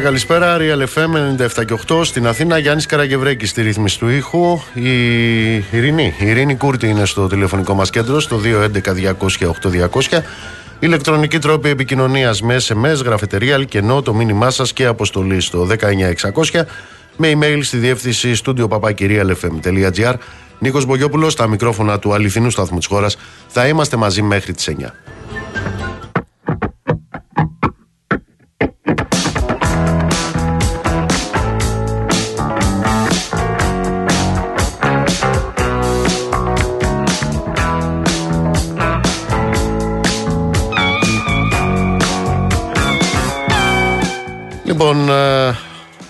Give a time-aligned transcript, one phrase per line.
[0.00, 0.86] Καλησπέρα, καλησπέρα.
[0.96, 2.58] Real FM 97 και 8 στην Αθήνα.
[2.58, 4.60] Γιάννης Καραγευρέκη στη ρύθμιση του ήχου.
[4.74, 8.40] Η Ειρηνή, η Ειρήνη Κούρτη είναι στο τηλεφωνικό μας κέντρο στο
[10.10, 10.22] 211-200-8200.
[10.78, 16.66] Ηλεκτρονική τρόπη επικοινωνίας με SMS, γραφετερία, κενό, το μήνυμά σας και αποστολή στο 19600
[17.16, 20.14] με email στη διεύθυνση στούντιο παπακυρίαλfm.gr.
[20.58, 23.16] Νίκος Μπογιόπουλος, στα μικρόφωνα του αληθινού σταθμού της χώρας.
[23.48, 24.94] Θα είμαστε μαζί μέχρι τις 9.
[44.80, 45.56] Λοιπόν, ε,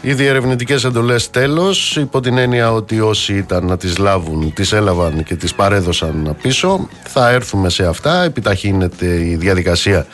[0.00, 5.24] οι διερευνητικέ εντολές τέλος, υπό την έννοια ότι όσοι ήταν να τις λάβουν, τις έλαβαν
[5.24, 6.88] και τις παρέδωσαν πίσω.
[7.02, 8.22] Θα έρθουμε σε αυτά.
[8.22, 10.06] Επιταχύνεται η διαδικασία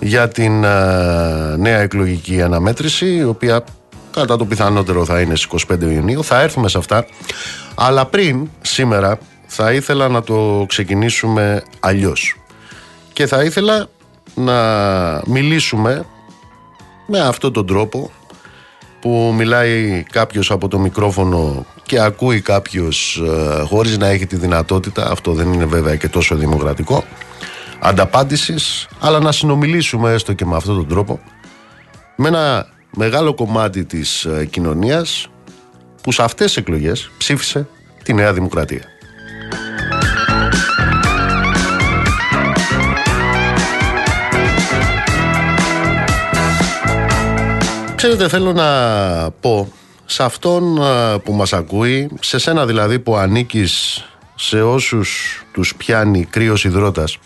[0.00, 3.64] για την ε, νέα εκλογική αναμέτρηση, η οποία
[4.12, 6.24] κατά το πιθανότερο θα είναι στις 25 Ιουνίου.
[6.24, 7.06] Θα έρθουμε σε αυτά.
[7.74, 12.36] Αλλά πριν, σήμερα, θα ήθελα να το ξεκινήσουμε αλλιώς.
[13.12, 13.86] Και θα ήθελα
[14.34, 14.52] να
[15.26, 16.06] μιλήσουμε
[17.06, 18.10] με αυτόν τον τρόπο
[19.00, 25.10] που μιλάει κάποιος από το μικρόφωνο και ακούει κάποιος ε, χωρίς να έχει τη δυνατότητα,
[25.10, 27.04] αυτό δεν είναι βέβαια και τόσο δημοκρατικό,
[27.80, 31.20] ανταπάντησης, αλλά να συνομιλήσουμε έστω και με αυτόν τον τρόπο
[32.16, 35.28] με ένα μεγάλο κομμάτι της ε, κοινωνίας
[36.02, 37.68] που σε αυτές τις εκλογές ψήφισε
[38.02, 38.91] τη Νέα Δημοκρατία.
[48.02, 49.72] Ξέρετε θέλω να πω
[50.04, 50.80] σε αυτόν
[51.22, 54.04] που μας ακούει, σε σένα δηλαδή που ανήκεις
[54.34, 57.18] σε όσους τους πιάνει κρύος υδρότας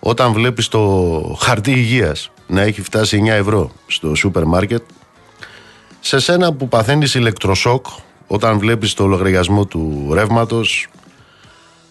[0.00, 4.82] όταν βλέπεις το χαρτί υγείας να έχει φτάσει 9 ευρώ στο σούπερ μάρκετ
[6.00, 7.86] σε σένα που παθαίνεις ηλεκτροσόκ
[8.26, 10.88] όταν βλέπεις το λογαριασμό του ρεύματος,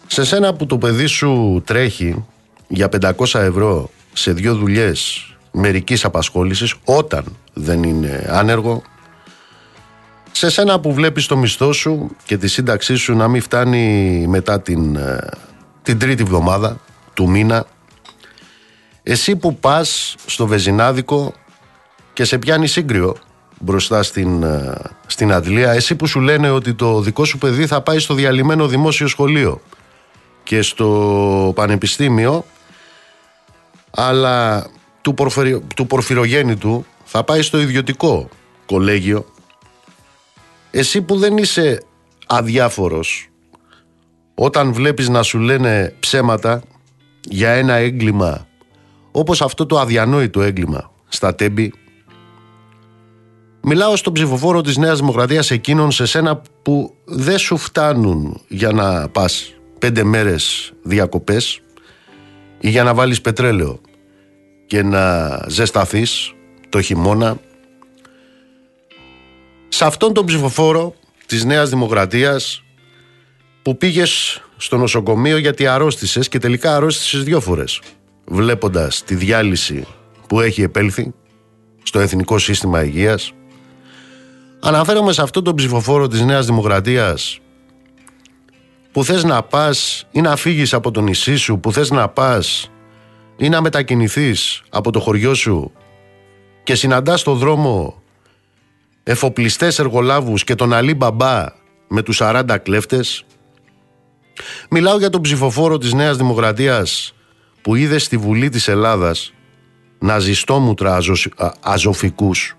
[0.08, 2.26] σε σένα που το παιδί σου τρέχει
[2.68, 7.24] για 500 ευρώ σε δύο δουλειές μερικής απασχόλησης όταν
[7.54, 8.82] δεν είναι άνεργο
[10.32, 14.62] σε σένα που βλέπεις το μισθό σου και τη σύνταξή σου να μην φτάνει μετά
[14.62, 15.30] την, ε,
[15.82, 16.80] την τρίτη βδομάδα
[17.14, 17.66] του μήνα
[19.04, 21.34] εσύ που πας στο Βεζινάδικο
[22.14, 23.16] και σε πιάνει σύγκριο
[23.60, 24.74] μπροστά στην, ε,
[25.08, 28.68] στην αντλία εσύ που σου λένε ότι το δικό σου παιδί θα πάει στο διαλυμένο
[28.68, 29.62] δημόσιο σχολείο
[30.44, 32.46] και στο πανεπιστήμιο
[33.92, 34.66] αλλά
[35.10, 38.30] του, πορφυρο, του πορφυρογέννητου θα πάει στο ιδιωτικό
[38.66, 39.26] κολέγιο.
[40.72, 41.84] Εσύ που δεν είσαι
[42.28, 43.30] αδιάφορος
[44.36, 46.62] όταν βλέπεις να σου λένε ψέματα
[47.22, 48.48] για ένα έγκλημα
[49.12, 51.74] όπως αυτό το αδιανόητο έγκλημα στα τέμπη
[53.62, 59.10] Μιλάω στον ψηφοφόρο της Νέας Δημοκρατίας εκείνον σε σένα που δεν σου φτάνουν για να
[59.10, 61.62] πας πέντε μέρες διακοπές
[62.60, 63.82] ή για να βάλεις πετρέλαιο
[64.70, 66.34] και να ζεσταθείς
[66.70, 67.38] το χειμώνα
[69.68, 72.64] σε αυτόν τον ψηφοφόρο της Νέας Δημοκρατίας
[73.62, 77.82] που πήγες στο νοσοκομείο γιατί αρρώστησες και τελικά αρρώστησες δυο φορές
[78.26, 79.88] βλέποντας τη διάλυση
[80.28, 81.14] που έχει επέλθει
[81.84, 83.32] στο Εθνικό Σύστημα Υγείας.
[84.60, 87.40] Αναφέρομαι σε αυτόν τον ψηφοφόρο της Νέας Δημοκρατίας
[88.92, 92.70] που θες να πας ή να φύγεις από το νησί σου που θες να πας
[93.40, 95.72] ή να μετακινηθείς από το χωριό σου
[96.64, 98.02] και συναντάς στο δρόμο
[99.04, 101.46] εφοπλιστές εργολάβους και τον Αλή Μπαμπά
[101.88, 103.26] με τους 40 κλέφτες;
[104.70, 107.14] Μιλάω για τον ψηφοφόρο της Νέας Δημοκρατίας
[107.62, 109.34] που είδε στη Βουλή της Ελλάδας
[110.00, 111.00] να ζιστόμουτρα
[111.62, 112.58] αζωφικούς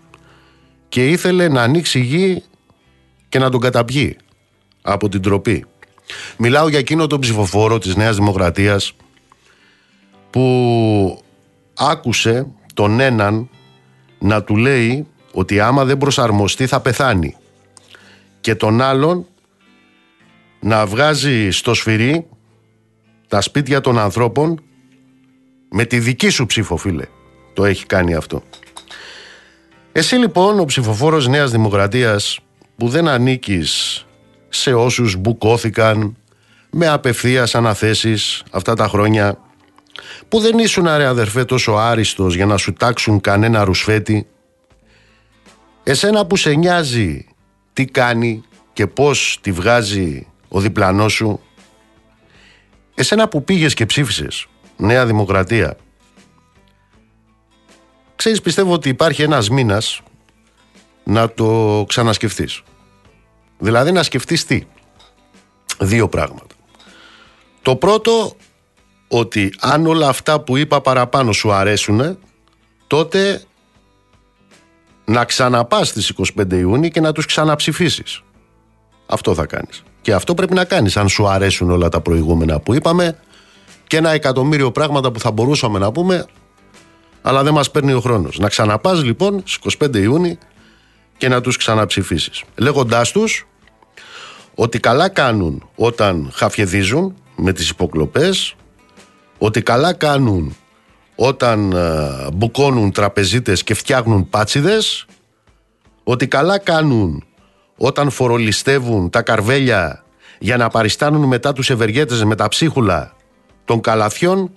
[0.88, 2.42] και ήθελε να ανοίξει γη
[3.28, 4.16] και να τον καταπιεί
[4.82, 5.64] από την τροπή.
[6.36, 8.94] Μιλάω για εκείνο τον ψηφοφόρο της Νέας Δημοκρατίας
[10.30, 11.22] που
[11.74, 13.48] άκουσε τον έναν
[14.18, 17.36] να του λέει ότι άμα δεν προσαρμοστεί θα πεθάνει.
[18.40, 19.26] Και τον άλλον
[20.60, 22.26] να βγάζει στο σφυρί
[23.28, 24.60] τα σπίτια των ανθρώπων
[25.70, 27.04] με τη δική σου ψήφο φίλε.
[27.54, 28.42] Το έχει κάνει αυτό.
[29.92, 32.38] Εσύ λοιπόν ο ψηφοφόρος Νέας Δημοκρατίας
[32.76, 34.04] που δεν ανήκεις
[34.48, 36.16] σε όσους μπουκώθηκαν
[36.70, 39.38] με απευθείας αναθέσεις αυτά τα χρόνια
[40.30, 44.26] που δεν ήσουν ρε αδερφέ τόσο άριστος για να σου τάξουν κανένα ρουσφέτη;
[45.82, 47.26] Εσένα που σε νοιάζει
[47.72, 48.42] τι κάνει
[48.72, 51.40] και πώς τη βγάζει ο διπλανός σου;
[52.94, 54.46] Εσένα που πήγες και ψήφισες
[54.76, 55.76] Νέα Δημοκρατία
[58.16, 60.02] ξέρεις πιστεύω ότι υπάρχει ένας μήνας
[61.04, 62.62] να το ξανασκεφτείς.
[63.58, 64.62] Δηλαδή να σκεφτείς τι;
[65.78, 66.54] Δύο πράγματα.
[67.62, 68.36] Το πρώτο,
[69.12, 72.18] ότι αν όλα αυτά που είπα παραπάνω σου αρέσουν,
[72.86, 73.42] τότε
[75.04, 78.22] να ξαναπάς στις 25 Ιούνιου και να τους ξαναψηφίσεις.
[79.06, 79.82] Αυτό θα κάνεις.
[80.00, 83.18] Και αυτό πρέπει να κάνεις αν σου αρέσουν όλα τα προηγούμενα που είπαμε
[83.86, 86.26] και ένα εκατομμύριο πράγματα που θα μπορούσαμε να πούμε
[87.22, 88.38] αλλά δεν μας παίρνει ο χρόνος.
[88.38, 90.38] Να ξαναπάς λοιπόν στις 25 Ιούνιου
[91.16, 92.42] και να τους ξαναψηφίσεις.
[92.56, 93.46] Λέγοντάς τους
[94.54, 98.54] ότι καλά κάνουν όταν χαφιεδίζουν με τις υποκλοπές,
[99.42, 100.56] ότι καλά κάνουν
[101.14, 105.06] όταν ε, μπουκώνουν τραπεζίτες και φτιάχνουν πάτσιδες,
[106.04, 107.24] ότι καλά κάνουν
[107.76, 110.04] όταν φορολιστεύουν τα καρβέλια
[110.38, 113.16] για να παριστάνουν μετά τους ευεργέτες με τα ψίχουλα
[113.64, 114.50] των καλαθιών,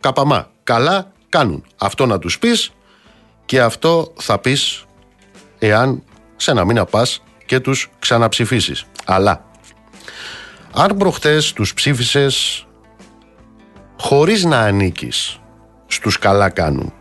[0.00, 0.50] καπαμά.
[0.62, 1.64] Καλά κάνουν.
[1.78, 2.72] Αυτό να τους πεις
[3.44, 4.84] και αυτό θα πεις
[5.58, 6.02] εάν
[6.36, 8.84] σε ένα μήνα πας και τους ξαναψηφίσεις.
[9.04, 9.44] Αλλά
[10.72, 12.66] αν προχτές τους ψήφισες
[13.98, 15.40] χωρίς να ανήκεις
[15.86, 16.92] στους καλά κάνουν.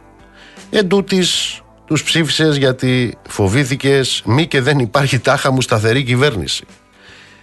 [0.70, 6.66] Εν τούτης, τους ψήφισες γιατί φοβήθηκες μη και δεν υπάρχει τάχα μου σταθερή κυβέρνηση.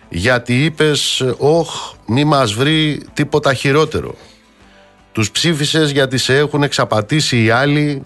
[0.08, 4.14] Γιατί είπες όχ μη μας βρει τίποτα χειρότερο.
[5.12, 8.02] Τους ψήφισες γιατί σε έχουν εξαπατήσει οι άλλοι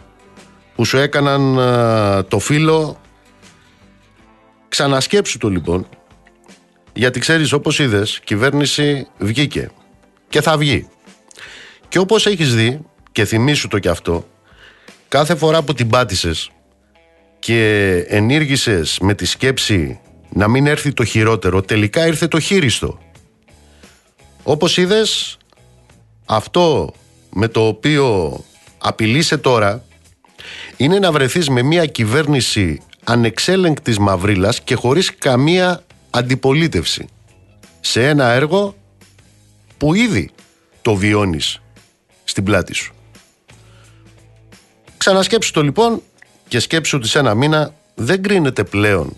[0.74, 1.54] που σου έκαναν
[2.28, 3.00] το φίλο.
[4.68, 5.88] Ξανασκέψου το λοιπόν.
[6.92, 9.70] Γιατί ξέρεις όπως είδες κυβέρνηση βγήκε
[10.28, 10.88] και θα βγει.
[11.88, 12.81] Και όπως έχεις δει
[13.12, 14.26] και θυμίσου το κι αυτό
[15.08, 16.50] κάθε φορά που την πάτησες
[17.38, 22.99] και ενήργησες με τη σκέψη να μην έρθει το χειρότερο τελικά ήρθε το χείριστο.
[24.43, 25.37] Όπως είδες
[26.25, 26.94] αυτό
[27.31, 28.38] με το οποίο
[28.79, 29.84] απειλείσαι τώρα
[30.76, 37.08] είναι να βρεθείς με μια κυβέρνηση ανεξέλεγκτης μαυρίλας και χωρίς καμία αντιπολίτευση
[37.81, 38.75] σε ένα έργο
[39.79, 40.31] που ήδη
[40.82, 41.61] το βιώνεις
[42.28, 42.94] στην πλάτη σου.
[44.96, 46.02] Ξανασκέψου το λοιπόν
[46.48, 49.16] και σκέψου ότι σε ένα μήνα δεν κρίνεται πλέον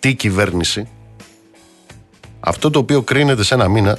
[0.00, 0.88] τι κυβέρνηση.
[2.40, 3.98] Αυτό το οποίο κρίνεται σε ένα μήνα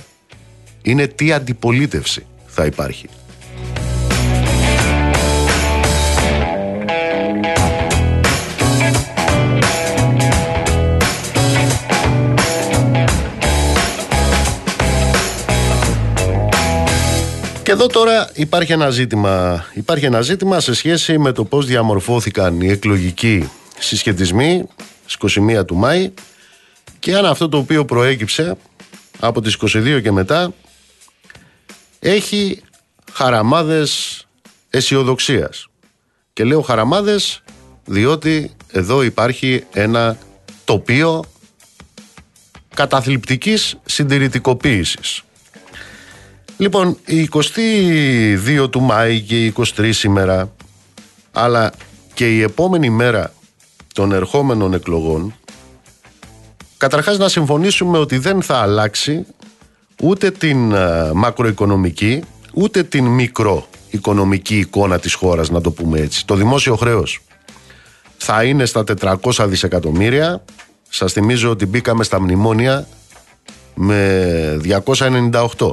[0.82, 3.10] είναι τι αντιπολίτευση θα υπάρχει.
[17.68, 19.66] Και εδώ τώρα υπάρχει ένα ζήτημα.
[19.74, 23.50] Υπάρχει ένα ζήτημα σε σχέση με το πώς διαμορφώθηκαν οι εκλογικοί
[23.80, 24.68] συσχετισμοί
[25.06, 26.12] στις 21 του Μάη
[27.00, 28.58] και αν αυτό το οποίο προέκυψε
[29.20, 30.54] από τις 22 και μετά
[32.00, 32.62] έχει
[33.12, 34.26] χαραμάδες
[34.70, 35.68] αισιοδοξίας.
[36.34, 37.44] Και λέω χαραμάδες
[37.86, 40.18] διότι εδώ υπάρχει ένα
[40.66, 41.24] τοπίο
[42.76, 45.22] καταθλιπτικής συντηρητικοποίησης.
[46.58, 47.30] Λοιπόν, η
[48.64, 50.52] 22 του Μάη και η 23 σήμερα,
[51.32, 51.72] αλλά
[52.14, 53.34] και η επόμενη μέρα
[53.94, 55.36] των ερχόμενων εκλογών,
[56.78, 59.26] καταρχάς να συμφωνήσουμε ότι δεν θα αλλάξει
[60.02, 62.24] ούτε την ε, μακροοικονομική,
[62.54, 66.26] ούτε την μικροοικονομική εικόνα της χώρας, να το πούμε έτσι.
[66.26, 67.20] Το δημόσιο χρέος
[68.18, 70.44] θα είναι στα 400 δισεκατομμύρια.
[70.90, 72.88] Σας θυμίζω ότι μπήκαμε στα μνημόνια
[73.74, 75.70] με 298.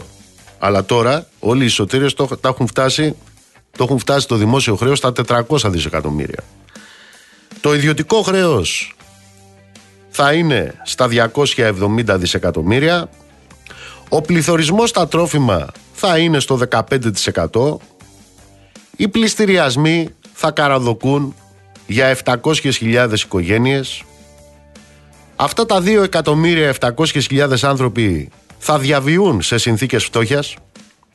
[0.58, 3.16] Αλλά τώρα όλοι οι σωτήρες το, τα έχουν φτάσει,
[3.76, 6.44] το έχουν φτάσει το δημόσιο χρέος στα 400 δισεκατομμύρια.
[7.60, 8.96] Το ιδιωτικό χρέος
[10.10, 11.08] θα είναι στα
[11.54, 13.08] 270 δισεκατομμύρια.
[14.08, 17.76] Ο πληθωρισμός στα τρόφιμα θα είναι στο 15%.
[18.96, 21.34] Οι πληστηριασμοί θα καραδοκούν
[21.86, 24.02] για 700.000 οικογένειες.
[25.36, 28.30] Αυτά τα 2.700.000 άνθρωποι
[28.66, 30.56] θα διαβιούν σε συνθήκες φτώχειας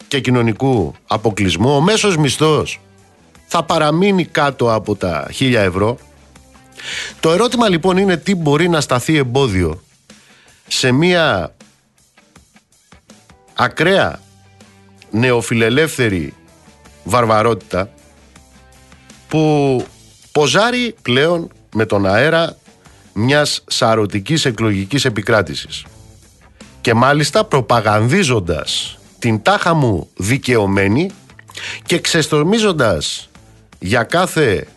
[0.08, 1.75] και κοινωνικού αποκλεισμού.
[1.75, 2.79] Ο μέσος μισθός
[3.48, 5.98] θα παραμείνει κάτω από τα 1000 ευρώ.
[7.20, 9.84] Το ερώτημα λοιπόν είναι τι μπορεί να σταθεί εμπόδιο
[10.68, 11.56] σε μια
[13.53, 14.20] ακραία
[15.12, 16.34] νεοφιλελεύθερη
[17.03, 17.89] βαρβαρότητα
[19.27, 19.86] που
[20.32, 22.58] ποζάρει πλέον με τον αέρα
[23.13, 25.86] μιας σαρωτικής εκλογικής επικράτησης
[26.89, 31.10] και μάλιστα προπαγανδίζοντας την τάχα μου δικαιωμένη
[31.86, 33.29] και ξεστορμίζοντας
[33.79, 34.67] για κάθε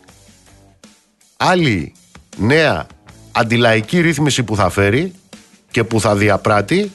[1.36, 1.94] άλλη
[2.36, 2.86] νέα
[3.32, 5.12] αντιλαϊκή ρύθμιση που θα φέρει
[5.70, 6.92] και που θα διαπράττει,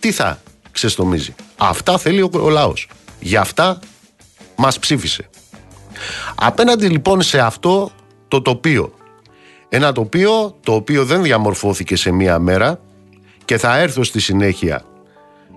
[0.00, 0.40] τι θα
[0.70, 1.34] ξεστομίζει.
[1.56, 2.88] Αυτά θέλει ο, ο λαός.
[3.20, 3.78] Γι' αυτά
[4.56, 5.30] μας ψήφισε.
[6.34, 7.90] Απέναντι λοιπόν σε αυτό
[8.28, 8.94] το τοπίο
[9.68, 12.80] Ένα τοπίο το οποίο δεν διαμορφώθηκε σε μία μέρα
[13.44, 14.84] και θα έρθω στη συνέχεια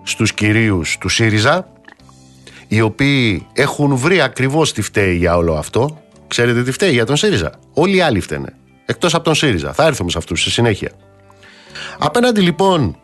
[0.04, 1.68] στους κυρίους του ΣΥΡΙΖΑ
[2.68, 6.01] οι οποίοι έχουν βρει ακριβώς τι φταίει για όλο αυτό.
[6.27, 8.56] Ξέρετε τι φταίει για τον ΣΥΡΙΖΑ; Όλοι οι άλλοι φταίνε.
[8.86, 9.74] Εκτός από τον ΣΥΡΙΖΑ.
[9.74, 10.92] Θα έρθουμε σε αυτούς στη συνέχεια.
[12.00, 12.98] Απέναντι λοιπόν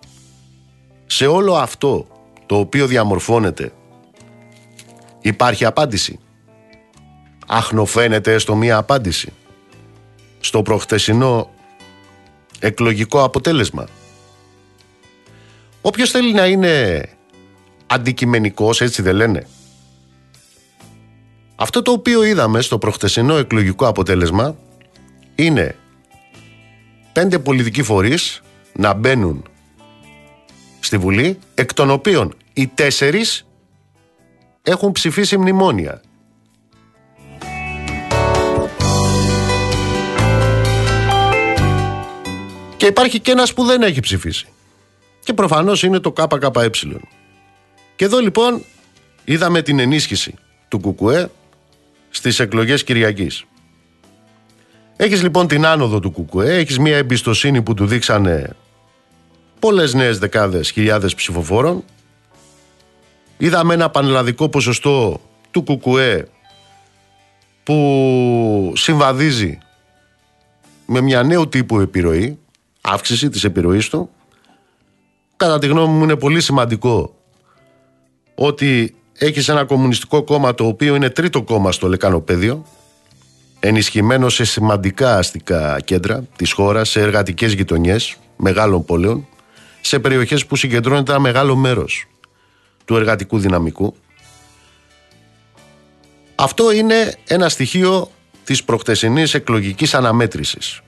[1.06, 2.08] σε όλο αυτό
[2.46, 3.72] το οποίο διαμορφώνεται
[5.22, 6.20] υπάρχει απάντηση.
[7.48, 9.34] Αχνοφαίνεται στο μία απάντηση.
[10.40, 11.50] Στο προχτεσινό
[12.60, 13.88] εκλογικό αποτέλεσμα.
[15.82, 17.04] Όποιος θέλει να είναι
[17.88, 19.48] αντικειμενικός, έτσι δεν λένε.
[21.56, 24.56] Αυτό το οποίο είδαμε στο προχτεσινό εκλογικό αποτέλεσμα
[25.36, 25.76] είναι
[27.14, 28.42] πέντε πολιτικοί φορείς
[28.74, 29.44] να μπαίνουν
[30.80, 33.46] στη Βουλή, εκ των οποίων οι τέσσερις
[34.62, 36.02] έχουν ψηφίσει μνημόνια.
[42.78, 44.48] Και υπάρχει και ένας που δεν έχει ψηφίσει.
[45.24, 46.70] Και προφανώς είναι το ΚΚΕ.
[47.96, 48.64] Και εδώ λοιπόν
[49.24, 50.34] είδαμε την ενίσχυση
[50.68, 51.30] του ΚΚΕ
[52.10, 53.44] στις εκλογές Κυριακής.
[54.96, 58.56] Έχεις λοιπόν την άνοδο του ΚΚΕ, έχεις μια εμπιστοσύνη που του δείξανε
[59.60, 61.84] πολλές νέες δεκάδες χιλιάδες ψηφοφόρων.
[63.38, 66.28] Είδαμε ένα πανελλαδικό ποσοστό του ΚΚΕ
[67.64, 69.58] που συμβαδίζει
[70.86, 72.40] με μια νέου τύπου επιρροή,
[72.82, 74.10] αύξηση της επιρροής του.
[75.42, 77.16] Κατά τη γνώμη μου είναι πολύ σημαντικό
[78.36, 82.66] ότι έχεις ένα κομμουνιστικό κόμμα το οποίο είναι τρίτο κόμμα στο λεκανοπέδιο,
[83.60, 89.28] ενισχυμένο σε σημαντικά αστικά κέντρα της χώρας, σε εργατικές γειτονιές μεγάλων πόλεων,
[89.82, 92.06] σε περιοχές που συγκεντρώνεται ένα μεγάλο μέρος
[92.86, 93.96] του εργατικού δυναμικού.
[96.36, 98.12] Αυτό είναι ένα στοιχείο
[98.44, 100.82] της προκτεσινής εκλογικής αναμέτρησης.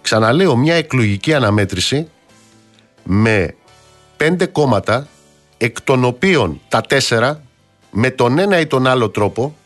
[0.00, 2.08] Ξαναλέω, μια εκλογική αναμέτρηση
[3.04, 3.54] με
[4.22, 5.08] πέντε κόμματα,
[5.56, 7.42] εκ των οποίων τα τέσσερα,
[7.90, 9.56] με τον ένα ή τον άλλο τρόπο,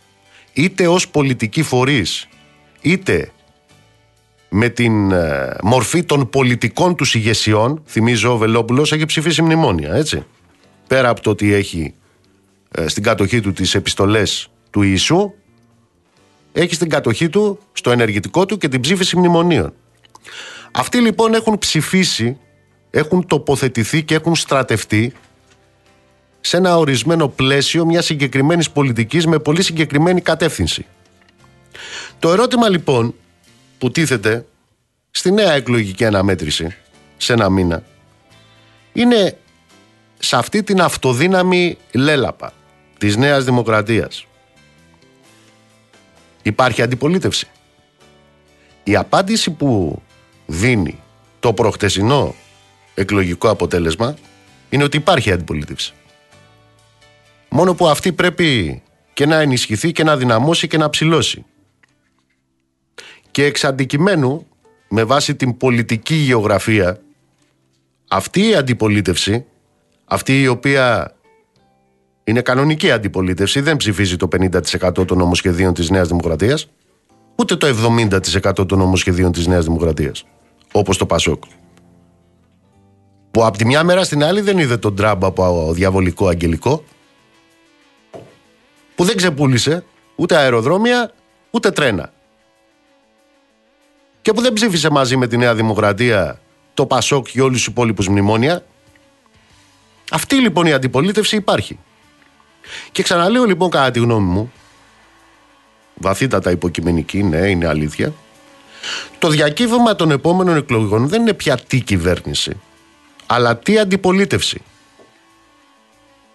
[0.53, 2.29] είτε ως πολιτικοί φορείς,
[2.81, 3.31] είτε
[4.49, 10.25] με την ε, μορφή των πολιτικών τους ηγεσιών, θυμίζω ο Βελόπουλος έχει ψηφίσει μνημόνια, έτσι.
[10.87, 11.95] Πέρα από το ότι έχει
[12.71, 15.33] ε, στην κατοχή του τις επιστολές του Ιησού,
[16.53, 19.75] έχει στην κατοχή του, στο ενεργητικό του και την ψήφιση μνημονίων.
[20.71, 22.39] Αυτοί λοιπόν έχουν ψηφίσει,
[22.99, 25.13] έχουν τοποθετηθεί και έχουν στρατευτεί
[26.41, 30.87] σε ένα ορισμένο πλαίσιο μιας συγκεκριμένης πολιτικής με πολύ συγκεκριμένη κατεύθυνση.
[32.19, 33.15] Το ερώτημα λοιπόν
[33.79, 34.47] που τίθεται
[35.11, 36.77] στη νέα εκλογική αναμέτρηση
[37.17, 37.83] σε ένα μήνα
[38.93, 39.39] είναι
[40.19, 42.53] σε αυτή την αυτοδύναμη λέλαπα
[42.99, 44.27] της νέας δημοκρατίας.
[46.43, 47.49] Υπάρχει αντιπολίτευση.
[48.85, 50.03] Η απάντηση που
[50.47, 51.01] δίνει
[51.41, 52.35] το προχτεσινό
[52.97, 54.17] εκλογικό αποτέλεσμα
[54.69, 55.95] είναι ότι υπάρχει αντιπολίτευση.
[57.49, 61.45] Μόνο που αυτή πρέπει και να ενισχυθεί και να δυναμώσει και να ψηλώσει.
[63.31, 64.47] Και εξ αντικειμένου,
[64.89, 67.01] με βάση την πολιτική γεωγραφία,
[68.09, 69.45] αυτή η αντιπολίτευση,
[70.05, 71.15] αυτή η οποία
[72.25, 76.69] είναι κανονική αντιπολίτευση, δεν ψηφίζει το 50% των νομοσχεδίων της Νέας Δημοκρατίας,
[77.37, 80.25] ούτε το 70% των νομοσχεδίων της Νέας Δημοκρατίας,
[80.73, 81.45] όπως το Πασόκ.
[83.37, 86.85] Που από τη μια μέρα στην άλλη δεν είδε τον Τραμπ από διαβολικό αγγελικό,
[88.95, 91.13] που δεν ξεπούλησε ούτε αεροδρόμια,
[91.51, 92.13] ούτε τρένα
[94.23, 96.41] και που δεν ψήφισε μαζί με τη Νέα Δημοκρατία
[96.75, 98.65] το Πασόκ και όλους τους υπόλοιπους μνημόνια.
[100.11, 101.79] Αυτή λοιπόν η αντιπολίτευση υπάρχει.
[102.93, 104.53] Και ξαναλέω λοιπόν κατά τη γνώμη μου,
[105.95, 108.13] βαθύτατα υποκειμενική, ναι είναι αλήθεια,
[109.19, 112.61] το διακύβευμα των επόμενων εκλογών δεν είναι πια τι κυβέρνηση,
[113.27, 114.63] αλλά τι αντιπολίτευση.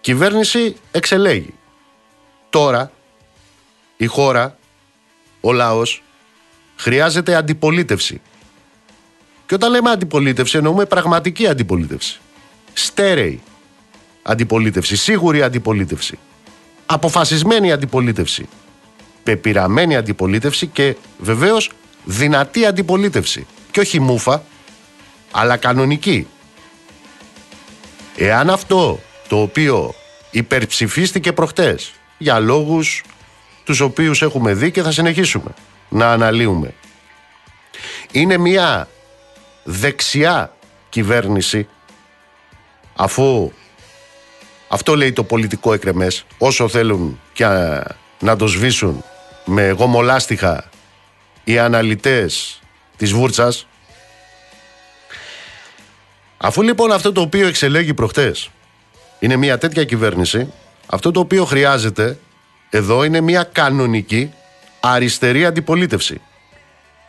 [0.02, 1.54] Κυβέρνηση εξελέγει.
[2.50, 2.92] Τώρα
[3.98, 4.58] η χώρα,
[5.42, 6.04] ο λαός
[6.76, 8.22] χρειάζεται αντιπολίτευση.
[9.46, 12.20] Και όταν λέμε αντιπολίτευση, εννοούμε πραγματική αντιπολίτευση.
[12.74, 13.42] Στέρεη
[14.22, 16.20] αντιπολίτευση, σίγουρη αντιπολίτευση.
[16.86, 18.50] Αποφασισμένη αντιπολίτευση.
[19.24, 21.72] Πεπειραμένη αντιπολίτευση και βεβαίως
[22.04, 23.48] δυνατή αντιπολίτευση.
[23.72, 24.44] Και όχι μούφα,
[25.32, 26.28] αλλά κανονική.
[28.16, 29.94] Εάν αυτό το οποίο
[30.32, 33.04] υπερψηφίστηκε προχτές για λόγους
[33.64, 35.54] τους οποίους έχουμε δει και θα συνεχίσουμε
[35.90, 36.74] να αναλύουμε.
[38.12, 38.88] Είναι μια
[39.64, 40.56] δεξιά
[40.90, 41.68] κυβέρνηση
[42.96, 43.52] αφού
[44.68, 47.46] αυτό λέει το πολιτικό εκρεμές όσο θέλουν και
[48.20, 49.04] να το σβήσουν
[49.46, 50.70] με γομολάστιχα
[51.44, 52.62] οι αναλυτές
[52.98, 53.68] της Βούρτσας.
[56.44, 58.50] Αφού λοιπόν αυτό το οποίο εξελέγει προχτές
[59.20, 60.54] είναι μια τέτοια κυβέρνηση,
[60.86, 62.18] αυτό το οποίο χρειάζεται
[62.70, 64.34] εδώ είναι μια κανονική
[64.80, 66.22] αριστερή αντιπολίτευση.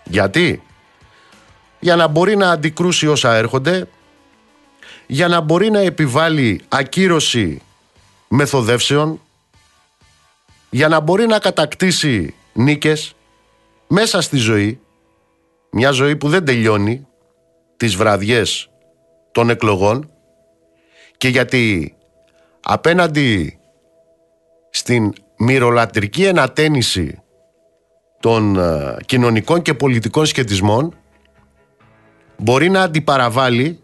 [0.04, 0.62] Γιατί;
[1.80, 3.88] Για να μπορεί να αντικρούσει όσα έρχονται,
[5.06, 7.62] για να μπορεί να επιβάλλει ακύρωση
[8.28, 9.20] μεθοδεύσεων,
[10.70, 13.14] για να μπορεί να κατακτήσει νίκες
[13.86, 14.80] μέσα στη ζωή,
[15.70, 17.06] μια ζωή που δεν τελειώνει
[17.76, 18.66] τις βραδιές
[19.32, 20.10] των εκλογών
[21.16, 21.94] και γιατί
[22.60, 23.58] απέναντι
[24.70, 27.22] στην μυρολατρική ενατένιση
[28.20, 30.94] των ε, κοινωνικών και πολιτικών σχετισμών
[32.36, 33.80] μπορεί να αντιπαραβάλει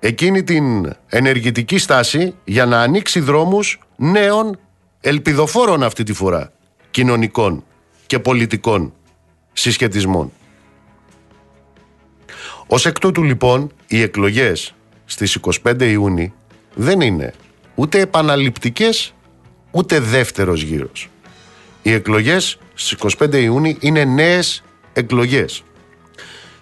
[0.00, 4.58] εκείνη την ενεργητική στάση για να ανοίξει δρόμους νέων
[5.00, 6.52] ελπιδοφόρων αυτή τη φορά
[6.90, 7.64] κοινωνικών
[8.06, 8.92] και πολιτικών
[9.52, 10.32] συσχετισμών.
[12.70, 16.32] Ως εκ τούτου λοιπόν οι εκλογές στις 25 Ιούνιου
[16.74, 17.34] δεν είναι
[17.74, 19.14] ούτε επαναληπτικές
[19.70, 21.08] ούτε δεύτερος γύρος.
[21.82, 25.62] Οι εκλογές στις 25 Ιούνιου είναι νέες εκλογές.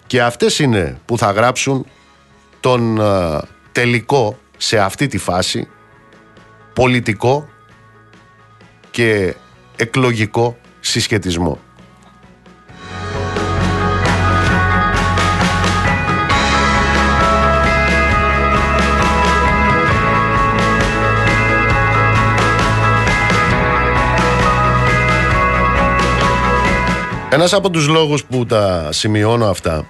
[0.07, 1.85] Και αυτές είναι που θα γράψουν
[2.59, 3.39] τον ε,
[3.71, 5.67] τελικό σε αυτή τη φάση
[6.73, 7.49] πολιτικό
[8.91, 9.35] και
[9.75, 11.59] εκλογικό συσχετισμό.
[27.29, 29.87] Ένας από τους λόγους που τα σημειώνω αυτά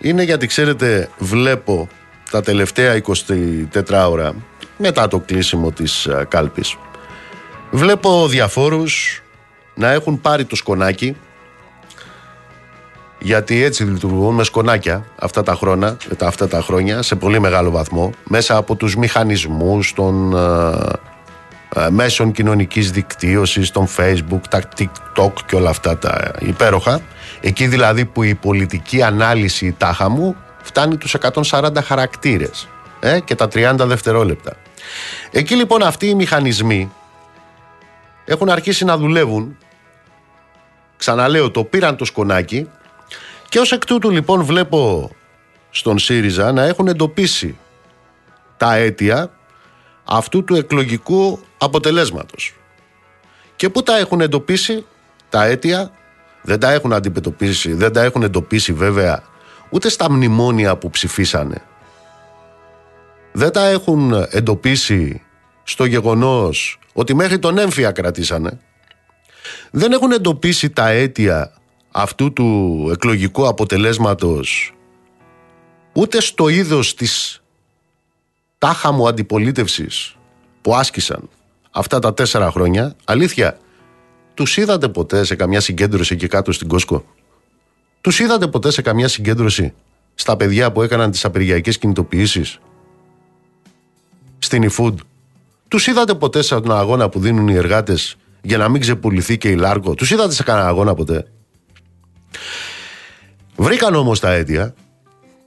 [0.00, 1.88] είναι γιατί ξέρετε βλέπω
[2.30, 4.34] τα τελευταία 24 ώρα
[4.78, 6.76] μετά το κλείσιμο της ε, κάλπης.
[7.70, 9.22] Βλέπω διαφόρους
[9.74, 11.16] να έχουν πάρει το σκονάκι
[13.18, 18.10] γιατί έτσι λειτουργούν με σκονάκια αυτά τα, χρόνια, αυτά τα χρόνια σε πολύ μεγάλο βαθμό
[18.24, 20.92] μέσα από τους μηχανισμούς των ε, ε,
[21.90, 27.00] μέσων κοινωνικής δικτύωσης, των facebook, τα tiktok και όλα αυτά τα υπέροχα
[27.40, 31.16] εκεί δηλαδή που η πολιτική ανάλυση τάχα μου φτάνει τους
[31.50, 32.68] 140 χαρακτήρες
[33.00, 34.56] ε, και τα 30 δευτερόλεπτα.
[35.30, 36.92] Εκεί λοιπόν αυτοί οι μηχανισμοί
[38.24, 39.56] έχουν αρχίσει να δουλεύουν
[40.96, 42.68] ξαναλέω το πήραν το σκονάκι
[43.48, 45.10] και ως εκ τούτου λοιπόν βλέπω
[45.70, 47.58] στον ΣΥΡΙΖΑ να έχουν εντοπίσει
[48.56, 49.30] τα αίτια
[50.04, 52.54] αυτού του εκλογικού αποτελέσματος.
[53.56, 54.86] Και πού τα έχουν εντοπίσει
[55.28, 55.90] τα αίτια,
[56.42, 59.22] δεν τα έχουν αντιμετωπίσει, δεν τα έχουν εντοπίσει βέβαια
[59.70, 61.62] ούτε στα μνημόνια που ψηφίσανε.
[63.32, 65.22] Δεν τα έχουν εντοπίσει
[65.62, 68.60] στο γεγονός ότι μέχρι τον έμφυα κρατήσανε.
[69.70, 71.52] Δεν έχουν εντοπίσει τα αίτια
[71.90, 74.74] αυτού του εκλογικού αποτελέσματος
[75.92, 77.42] ούτε στο είδος της
[78.58, 80.16] τάχα μου αντιπολίτευσης
[80.62, 81.28] που άσκησαν
[81.76, 83.58] αυτά τα τέσσερα χρόνια, αλήθεια,
[84.34, 87.04] τους είδατε ποτέ σε καμιά συγκέντρωση εκεί κάτω στην Κόσκο;
[88.00, 89.72] Τους είδατε ποτέ σε καμιά συγκέντρωση
[90.14, 92.58] στα παιδιά που έκαναν τις απεργιακές κινητοποιήσεις;
[94.38, 94.94] Στην eFood;
[95.68, 99.48] Τους είδατε ποτέ σε έναν αγώνα που δίνουν οι εργάτες για να μην ξεπουληθεί και
[99.48, 101.26] η Λάρκο; Τους είδατε σε κανένα αγώνα ποτέ;
[103.56, 104.74] Βρήκαν όμως τα αίτια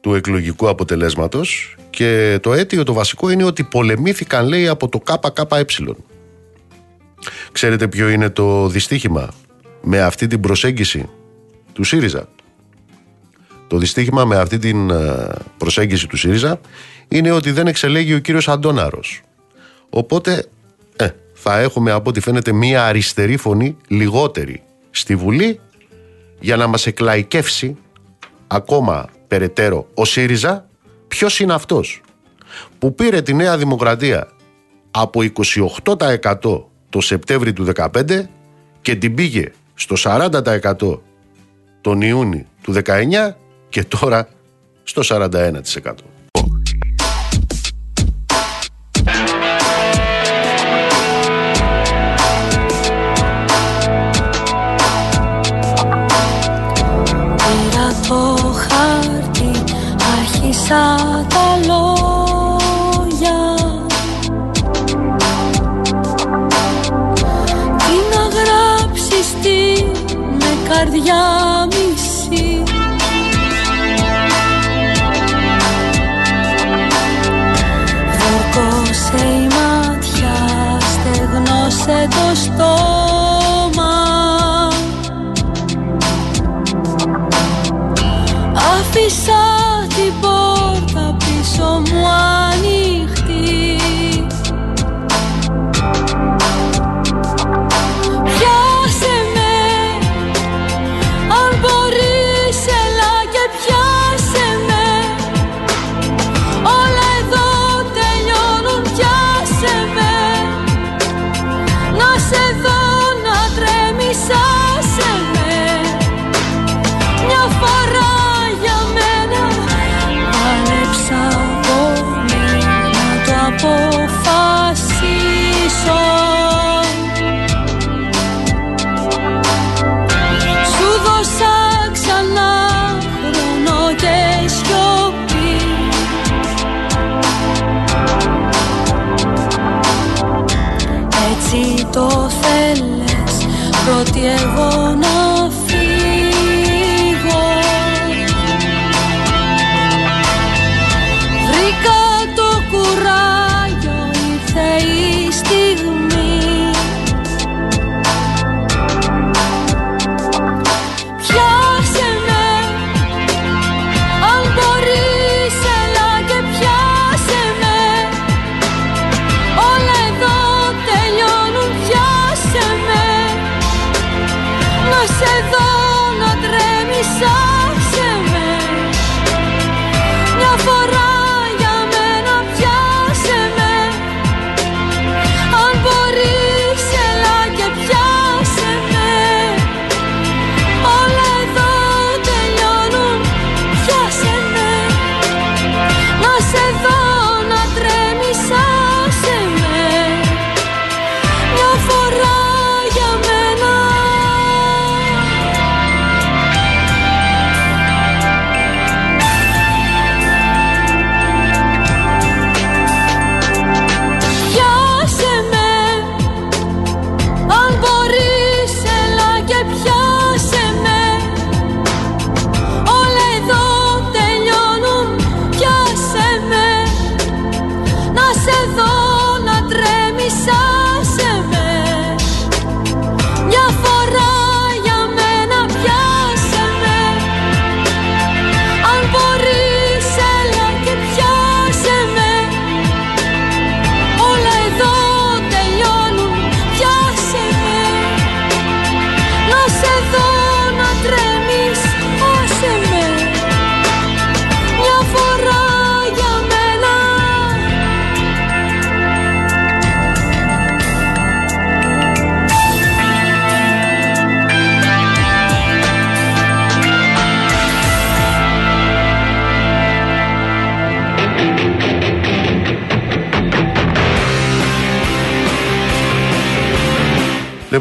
[0.01, 5.95] του εκλογικού αποτελέσματος και το αίτιο το βασικό είναι ότι πολεμήθηκαν λέει από το ΚΚΕ.
[7.51, 9.29] Ξέρετε ποιο είναι το δυστύχημα
[9.81, 11.09] με αυτή την προσέγγιση
[11.73, 12.27] του ΣΥΡΙΖΑ;
[13.67, 16.59] Το δυστύχημα με αυτή την ε, προσέγγιση του ΣΥΡΙΖΑ
[17.07, 19.21] είναι ότι δεν εξελέγει ο κύριος Αντώναρος.
[19.89, 20.45] Οπότε
[20.95, 25.59] ε, θα έχουμε από ό,τι φαίνεται μία αριστερή φωνή λιγότερη στη Βουλή
[26.39, 27.77] για να μας εκλαϊκεύσει
[28.47, 30.67] ακόμα περαιτέρω ο ΣΥΡΙΖΑ
[31.07, 32.01] ποιος είναι αυτός
[32.79, 34.27] που πήρε τη Νέα Δημοκρατία
[34.91, 35.21] από
[35.83, 38.21] 28% το Σεπτέμβρη του 2015
[38.81, 40.99] και την πήγε στο 40%
[41.81, 43.31] τον Ιούνιο του 19
[43.69, 44.27] και τώρα
[44.83, 45.93] στο 41%.
[70.79, 71.38] Καρδιά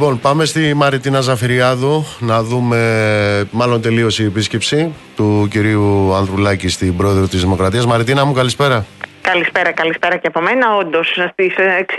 [0.08, 6.96] Λοιπόν, πάμε στη Μαριτίνα Ζαφυριάδου να δούμε, μάλλον τελείωσε η επίσκεψη του κυρίου Ανδρουλάκη στην
[6.96, 7.86] πρόεδρο της Δημοκρατίας.
[7.86, 8.86] Μαριτίνα μου, καλησπέρα.
[9.32, 10.74] Καλησπέρα, καλησπέρα και από μένα.
[10.76, 11.54] Όντως, στις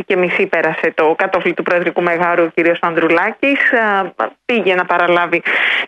[0.07, 2.75] 6.30 πέρασε το κατόφλι του Προεδρικού Μεγάρου ο κ.
[2.79, 3.59] Ανδρουλάκης.
[4.45, 5.41] Πήγε να παραλάβει,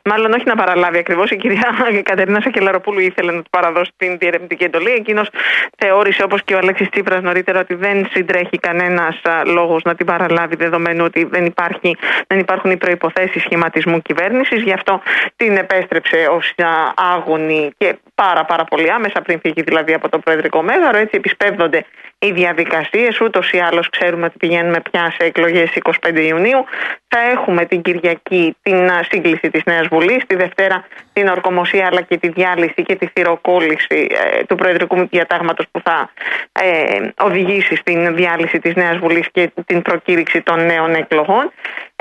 [0.06, 1.67] μάλλον όχι να παραλάβει ακριβώς, η κυρία
[2.10, 4.91] Κατερίνα Σακελαροπούλου ήθελε να του παραδώσει την διερευνητική εντολή.
[4.91, 5.30] Εκείνος
[5.77, 10.56] θεώρησε, όπως και ο Αλέξης Τσίπρας νωρίτερα, ότι δεν συντρέχει κανένας λόγος να την παραλάβει,
[10.56, 14.62] δεδομένου ότι δεν, υπάρχει, δεν υπάρχουν οι προποθέσει σχηματισμού κυβέρνησης.
[14.62, 15.01] Γι' αυτό
[15.36, 16.54] την επέστρεψε ως
[16.95, 20.97] άγωνη και πάρα, πάρα πολύ άμεσα πριν φύγει δηλαδή από το Προεδρικό Μέγαρο.
[20.97, 21.86] Έτσι επισπεύδονται
[22.20, 23.22] οι διαδικασίες.
[23.22, 25.70] Ούτως ή άλλως ξέρουμε ότι πηγαίνουμε πια σε εκλογές
[26.02, 26.65] 25 Ιουνίου.
[27.08, 32.17] Θα έχουμε την Κυριακή την σύγκληση της Νέας Βουλής, τη Δευτέρα την ορκομοσία αλλά και
[32.17, 36.12] τη διάλυση και τη θηροκόλληση ε, του Προεδρικού Διατάγματος που θα
[36.52, 41.52] ε, οδηγήσει στην διάλυση της Νέας Βουλής και την προκήρυξη των νέων εκλογών.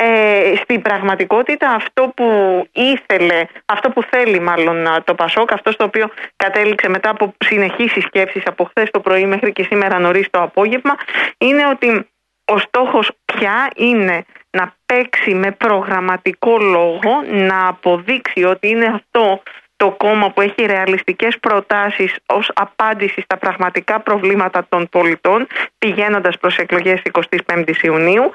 [0.02, 2.26] Ε, στην πραγματικότητα αυτό που
[2.72, 8.42] ήθελε, αυτό που θέλει μάλλον το Πασόκ, αυτό στο οποίο κατέληξε μετά από συνεχείς σκέψεις
[8.46, 10.94] από χθες το πρωί μέχρι και σήμερα νωρίς το απόγευμα,
[11.38, 12.08] είναι ότι
[12.44, 19.42] ο στόχος πια είναι να παίξει με προγραμματικό λόγο, να αποδείξει ότι είναι αυτό
[19.76, 25.46] το κόμμα που έχει ρεαλιστικές προτάσεις ως απάντηση στα πραγματικά προβλήματα των πολιτών
[25.78, 27.02] πηγαίνοντας προς εκλογές
[27.46, 28.34] 25 Ιουνίου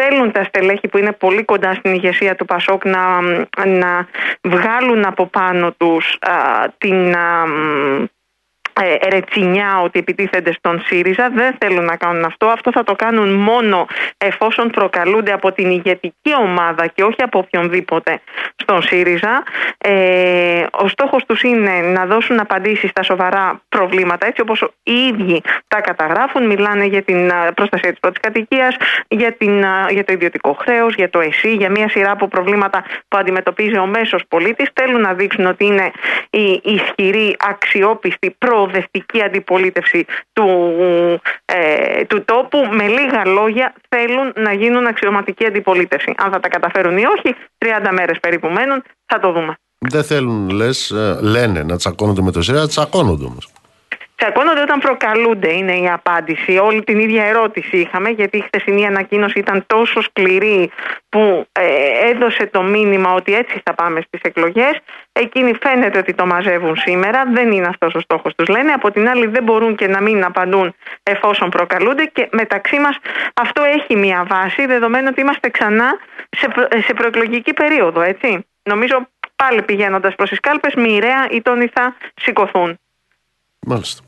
[0.00, 3.20] θέλουν τα στελέχη που είναι πολύ κοντά στην ηγεσία του Πασόκ να,
[3.64, 4.06] να
[4.42, 6.18] βγάλουν από πάνω τους
[6.78, 7.16] την ε,
[9.00, 11.30] ερετσινιά ότι επιτίθενται στον ΣΥΡΙΖΑ.
[11.34, 12.46] Δεν θέλουν να κάνουν αυτό.
[12.46, 13.86] Αυτό θα το κάνουν μόνο
[14.18, 18.20] εφόσον προκαλούνται από την ηγετική ομάδα και όχι από οποιονδήποτε
[18.56, 19.42] στον ΣΥΡΙΖΑ.
[19.78, 25.42] Ε, ο στόχος τους είναι να δώσουν απαντήσεις στα σοβαρά προβλήματα έτσι όπως οι ίδιοι
[25.68, 26.46] τα καταγράφουν.
[26.46, 28.76] Μιλάνε για την προστασία της πρώτης κατοικίας,
[29.08, 29.36] για,
[29.90, 33.86] για το ιδιωτικό χρέος, για το ΕΣΥ, για μια σειρά από προβλήματα που αντιμετωπίζει ο
[33.86, 34.70] μέσος πολίτης.
[34.74, 35.90] Θέλουν να δείξουν ότι είναι
[36.30, 38.36] η ισχυρή, αξιόπιστη,
[38.70, 40.48] προοδευτική αντιπολίτευση του,
[41.44, 42.58] ε, του τόπου.
[42.72, 46.14] Με λίγα λόγια θέλουν να γίνουν αξιωματική αντιπολίτευση.
[46.16, 49.54] Αν θα τα καταφέρουν ή όχι, 30 μέρες περίπου μένουν, θα το δούμε.
[49.78, 53.48] Δεν θέλουν, λες, ε, λένε να τσακώνονται με το ΣΥΡΙΖΑ, τσακώνονται όμως.
[54.20, 56.58] Τσακώνονται όταν προκαλούνται, είναι η απάντηση.
[56.58, 60.70] Όλη την ίδια ερώτηση είχαμε, γιατί η χθεσινή ανακοίνωση ήταν τόσο σκληρή
[61.08, 64.78] που ε, έδωσε το μήνυμα ότι έτσι θα πάμε στις εκλογές.
[65.12, 67.22] Εκείνοι φαίνεται ότι το μαζεύουν σήμερα.
[67.32, 68.72] Δεν είναι αυτός ο στόχος τους, λένε.
[68.72, 72.04] Από την άλλη, δεν μπορούν και να μην απαντούν εφόσον προκαλούνται.
[72.04, 72.98] Και μεταξύ μας
[73.34, 75.98] αυτό έχει μία βάση, δεδομένου ότι είμαστε ξανά
[76.30, 78.46] σε, προ, σε προεκλογική περίοδο, έτσι.
[78.62, 82.78] Νομίζω πάλι πηγαίνοντας προς τις κάλπες, μοιραία οι τόνοι θα σηκωθούν.
[83.66, 84.02] Μάλιστα.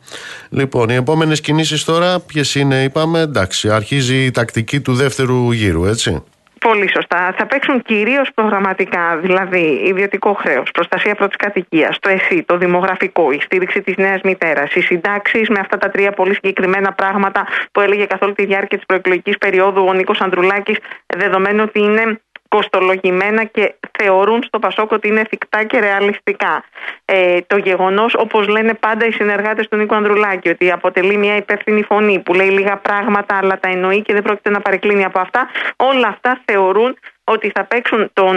[0.51, 5.85] Λοιπόν, οι επόμενες κινήσεις τώρα, ποιες είναι, είπαμε, εντάξει, αρχίζει η τακτική του δεύτερου γύρου,
[5.85, 6.23] έτσι.
[6.61, 7.35] Πολύ σωστά.
[7.39, 13.41] Θα παίξουν κυρίως προγραμματικά, δηλαδή ιδιωτικό χρέος, προστασία πρώτης κατοικίας, το ΕΣΥ, το δημογραφικό, η
[13.41, 18.05] στήριξη της νέας μητέρας, οι συντάξεις με αυτά τα τρία πολύ συγκεκριμένα πράγματα που έλεγε
[18.05, 20.77] καθ' όλη τη διάρκεια της προεκλογικής περίοδου ο Νίκος Ανδρουλάκης,
[21.17, 22.21] δεδομένου ότι είναι
[22.55, 26.65] κοστολογημένα και θεωρούν στο Πασόκ ότι είναι εφικτά και ρεαλιστικά.
[27.05, 31.83] Ε, το γεγονός, όπως λένε πάντα οι συνεργάτες του Νίκου Ανδρουλάκη, ότι αποτελεί μια υπεύθυνη
[31.83, 35.49] φωνή που λέει λίγα πράγματα αλλά τα εννοεί και δεν πρόκειται να παρεκκλίνει από αυτά,
[35.77, 38.37] όλα αυτά θεωρούν ότι θα παίξουν τον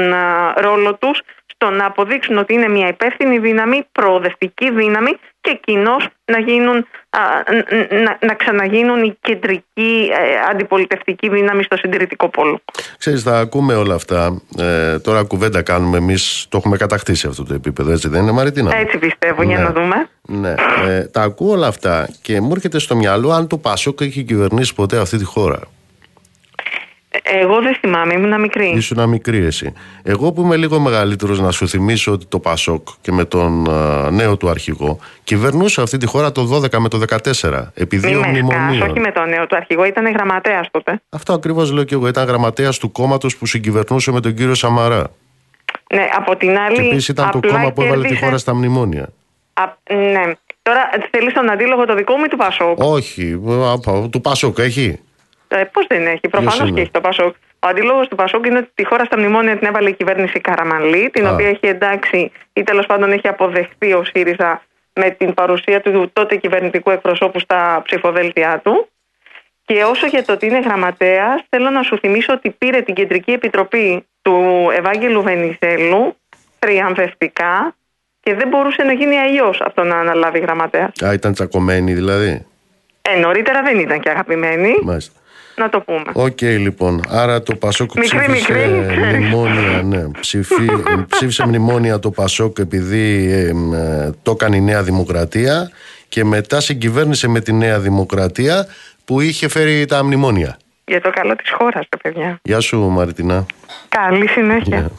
[0.55, 1.21] ρόλο τους
[1.65, 6.87] στο να αποδείξουν ότι είναι μια υπεύθυνη δύναμη, προοδευτική δύναμη και κοινώς να, γίνουν,
[8.03, 12.59] να, να ξαναγίνουν η κεντρική ε, αντιπολιτευτική δύναμη στο συντηρητικό πόλο.
[12.97, 14.41] Ξέρεις, θα ακούμε όλα αυτά.
[14.57, 18.75] Ε, τώρα κουβέντα κάνουμε εμείς, το έχουμε κατακτήσει αυτό το επίπεδο, έτσι δεν είναι Μαριτίνα;
[18.75, 19.69] Έτσι πιστεύω, για να Ναι.
[19.79, 20.09] δούμε.
[20.27, 20.53] Ναι,
[20.87, 24.73] ε, τα ακούω όλα αυτά και μου έρχεται στο μυαλό αν το Πασόκ έχει κυβερνήσει
[24.75, 25.59] ποτέ αυτή τη χώρα.
[27.23, 28.73] Εγώ δεν θυμάμαι, ήμουν μικρή.
[28.75, 29.73] Ήσουν μικρή εσύ.
[30.03, 34.11] Εγώ που είμαι λίγο μεγαλύτερος, να σου θυμίσω ότι το Πασόκ και με τον α,
[34.11, 37.01] νέο του αρχηγό κυβερνούσε αυτή τη χώρα το 12 με το
[37.41, 37.71] 14.
[37.73, 38.89] Επί Μη δύο με σκάς, μνημονίων.
[38.89, 41.01] όχι με το νέο του αρχηγό, ήταν γραμματέας τότε.
[41.09, 42.07] Αυτό ακριβώς λέω και εγώ.
[42.07, 45.11] Ήταν γραμματέας του κόμματος που συγκυβερνούσε με τον κύριο Σαμαρά.
[45.93, 46.75] Ναι, από την άλλη.
[46.75, 49.09] Και επίσης ήταν το απλά κόμμα που έβαλε τη κέρδισε- χώρα στα μνημόνια.
[49.53, 50.31] Α, ναι.
[50.61, 53.41] Τώρα θέλεις τον αντίλογο το δικό μου ή του Πασόκ; Όχι,
[53.95, 54.99] α, του Πασόκ έχει.
[55.47, 57.35] Ε, Πώς δεν έχει, προφανώς είναι; και έχει το Πασόκ.
[57.59, 61.09] Ο αντίλογος του Πασόκ είναι ότι τη χώρα στα μνημόνια την έβαλε η κυβέρνηση Καραμαλή,
[61.09, 61.31] την Α.
[61.31, 64.61] οποία έχει εντάξει ή τέλος πάντων έχει αποδεχθεί ο ΣΥΡΙΖΑ
[64.93, 68.89] με την παρουσία του τότε κυβερνητικού εκπροσώπου στα ψηφοδέλτια του.
[69.65, 73.31] Και όσο για το ότι είναι γραμματέας, θέλω να σου θυμίσω ότι πήρε την κεντρική
[73.31, 76.15] επιτροπή του Ευάγγελου Βενιζέλου
[76.59, 77.75] τριαμβευτικά
[78.19, 81.01] και δεν μπορούσε να γίνει αλλιώς αυτό να αναλάβει γραμματέας.
[81.05, 82.45] Α, ήταν τσακωμένη δηλαδή;
[83.01, 85.19] Ε, νωρίτερα δεν ήταν και αγαπημένη, Μάλιστα.
[85.55, 86.11] Να το πούμε.
[86.13, 87.01] Οκ, λοιπόν.
[87.09, 89.17] Άρα το Πασόκ Μικρή, ψήφισε μικρή, ξέρεις.
[89.17, 89.81] μνημόνια.
[89.83, 90.07] Ναι.
[90.19, 90.69] Ψηφί,
[91.09, 95.69] ψήφισε μνημόνια το Πασόκ επειδή ε, μ, ε, το έκανε η Νέα Δημοκρατία
[96.09, 98.67] και μετά συγκυβέρνησε με τη Νέα Δημοκρατία
[99.05, 100.57] που είχε φέρει τα μνημόνια.
[100.85, 102.39] Για το καλό της χώρας, τα παιδιά.
[102.43, 103.45] Γεια σου Μαριτινά.
[103.89, 104.77] Καλή συνέχεια.
[104.77, 104.91] Γεια.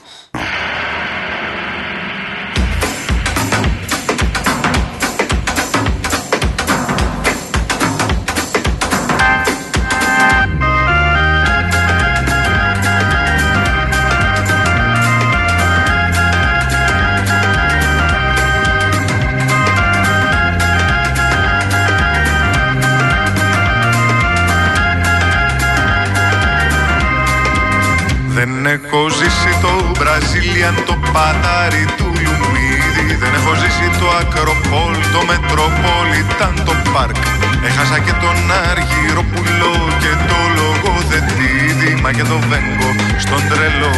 [30.66, 37.16] Brazilian, το πατάρι του Λουμίδι Δεν έχω ζήσει το Ακροπόλ, το Metropolitan, το Park
[37.64, 38.38] Έχασα και τον
[38.70, 43.96] Αργυροπουλό και το λογοθετήδι Μα και το Βέγκο στον τρελό.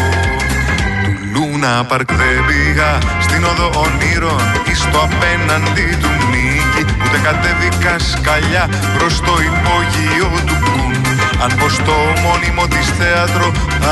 [1.04, 6.82] Του Λούνα Παρκ δεν πήγα στην οδό ονείρων ή στο απέναντι του νίκη.
[7.04, 11.07] Ούτε κατέβηκα σκαλιά προς το υπόγειο του Κουν
[11.42, 13.46] Αν πω στο μόνιμο της θέατρο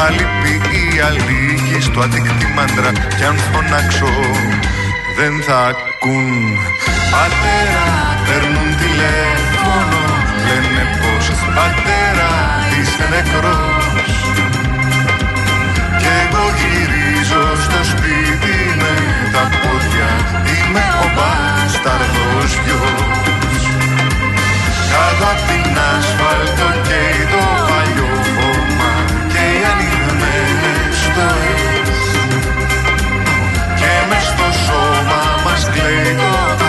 [0.04, 2.90] αλήπη ή αλήγη Στο αντίκτη μάντρα.
[3.16, 4.12] Κι αν φωνάξω
[5.18, 6.28] δεν θα ακούν.
[7.12, 7.86] Πατέρα
[8.26, 10.00] παίρνουν τηλέφωνο
[10.46, 11.24] λένε πως
[11.56, 12.30] πατέρα
[12.76, 14.14] είσαι νεκρός.
[16.00, 18.94] Κι εγώ γυρίζω στο σπίτι με
[19.32, 20.10] τα πόδια
[20.54, 23.15] Είμαι ο μπάσταρδος γιος
[24.96, 28.92] Κάτω απ' την άσφαλτο καίει το παλιό χώμα
[29.32, 32.00] Και οι ανοιγμένες στοές
[33.80, 36.65] Και μες στο σώμα μας κλαίει το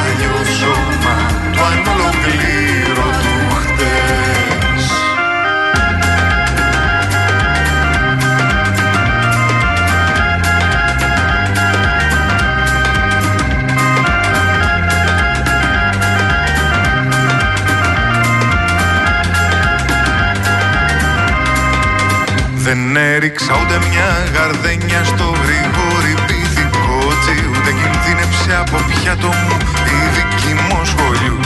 [22.67, 29.57] Δεν έριξα ούτε μια γαρδένια στο γρήγορη πυθικότσι Ούτε κινδύνεψε από πιάτο μου
[29.95, 31.39] η δική μου σχολείου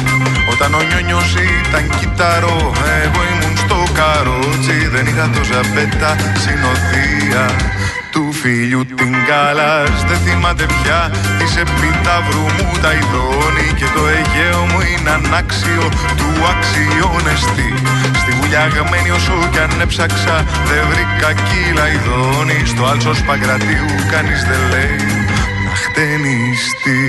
[0.52, 1.30] Όταν ο νιόνιος
[1.60, 2.60] ήταν κυταρό,
[3.04, 6.12] εγώ ήμουν στο καρότσι Δεν είχα τόσα πέτα
[6.44, 7.46] συνοδεία
[8.12, 9.98] του φίλιου την καλάς.
[10.10, 11.00] Δεν θυμάται πια
[11.40, 15.84] της επιταύρου μου τα ειδώνει Και το Αιγαίο μου είναι ανάξιο
[16.18, 17.70] του αξιώνεστη
[18.52, 20.36] Στη γουλιαγμένη όσο κι αν έψαξα
[20.70, 25.02] Δεν βρήκα κύλα ειδώνει Στο άλσος Παγκρατίου κανείς δεν λέει
[25.66, 27.02] να χτενιστεί.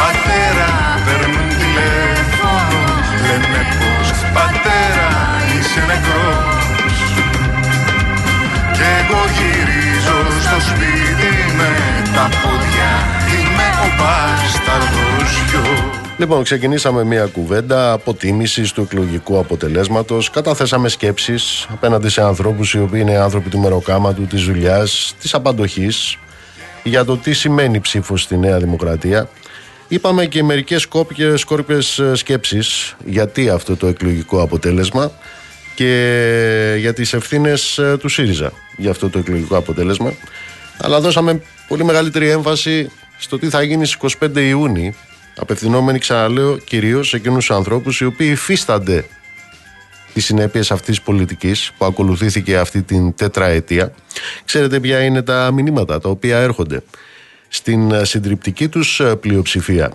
[0.00, 0.70] Πατέρα
[1.04, 2.80] παίρνουν τηλέφωνο
[3.26, 5.10] Λένε πως πατέρα
[5.52, 6.98] είσαι νεκρός
[8.76, 11.72] κι εγώ γυρίζω στο σπίτι με
[12.14, 12.92] τα πόδια
[13.34, 20.30] Είμαι ο μπάσταρδος γιος Λοιπόν, ξεκινήσαμε μια κουβέντα αποτίμησης του εκλογικού αποτελέσματος.
[20.30, 26.18] Καταθέσαμε σκέψεις απέναντι σε ανθρώπους οι οποίοι είναι άνθρωποι του μεροκάματου, της δουλειάς, της απαντοχής
[26.82, 29.28] για το τι σημαίνει ψήφος στη Νέα Δημοκρατία.
[29.88, 30.88] Είπαμε και μερικές
[31.34, 35.10] σκόρπιες σκέψεις γιατί αυτό το εκλογικό αποτέλεσμα
[35.74, 40.12] και για τις ευθύνες ε, του ΣΥΡΙΖΑ για αυτό το εκλογικό αποτέλεσμα.
[40.78, 44.94] Αλλά δώσαμε πολύ μεγαλύτερη έμφαση στο τι θα γίνει στις 25 Ιούνιου
[45.36, 49.04] απευθυνόμενοι ξαναλέω κυρίως σε εκείνους τους ανθρώπους οι οποίοι υφίστανται
[50.12, 53.92] τις συνέπειες αυτής της πολιτικής που ακολουθήθηκε αυτή την τετραετία.
[54.44, 56.82] Ξέρετε ποια είναι τα μηνύματα τα οποία έρχονται
[57.48, 59.92] στην ε, συντριπτική τους ε, πλειοψηφία.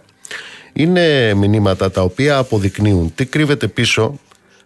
[0.73, 4.19] Είναι μηνύματα τα οποία αποδεικνύουν τι κρύβεται πίσω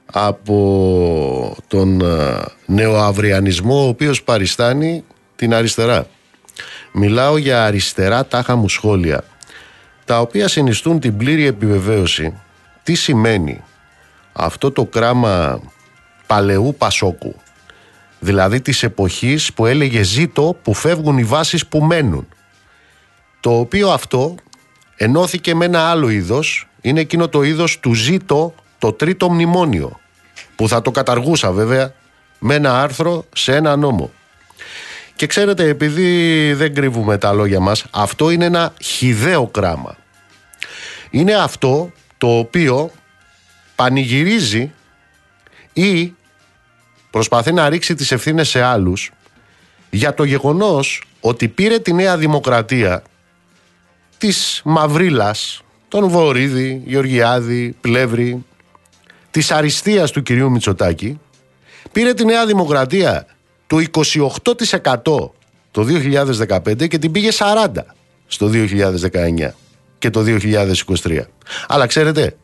[0.06, 5.04] από τον ε, νεοαβριανισμό ο οποίος παριστάνει
[5.36, 6.08] την αριστερά.
[6.92, 9.24] Μιλάω για αριστερά τάχα μου σχόλια
[10.06, 12.34] τα οποία συνιστούν την πλήρη επιβεβαίωση
[12.84, 13.63] τι σημαίνει
[14.34, 15.62] αυτό το κράμα
[16.28, 17.36] παλαιού Πασόκου
[18.20, 22.28] δηλαδή της εποχής που έλεγε ζήτω που φεύγουν οι βάσεις που μένουν
[23.39, 24.36] το οποίο αυτό
[24.96, 30.00] ενώθηκε με ένα άλλο είδος είναι εκείνο το είδος του ζήτω το τρίτο μνημόνιο
[30.56, 31.94] που θα το καταργούσα βέβαια
[32.39, 34.12] με ένα άρθρο σε ένα νόμο.
[35.15, 39.97] Και ξέρετε επειδή δεν κρύβουμε τα λόγια μας αυτό είναι ένα χιδαίο κράμα.
[41.10, 42.91] Είναι αυτό το οποίο
[43.75, 44.71] πανηγυρίζει
[45.73, 46.13] ή
[47.12, 49.12] προσπαθεί να ρίξει τις ευθύνες σε άλλους
[49.89, 53.04] για το γεγονός ότι πήρε τη Νέα Δημοκρατία
[54.17, 58.45] της Μαυρίλας, τον Βορύδη, Γεωργιάδη, Πλεύρη,
[59.32, 61.19] της αριστείας του κυρίου Μητσοτάκη,
[61.91, 63.28] πήρε τη Νέα Δημοκρατία
[63.67, 65.32] του 28%
[65.71, 65.86] το
[66.47, 67.67] 2015 και την πήγε 40%
[68.28, 69.49] στο 2019
[69.97, 70.23] και το
[71.04, 71.21] 2023.
[71.67, 72.38] Αλλά ξέρετε,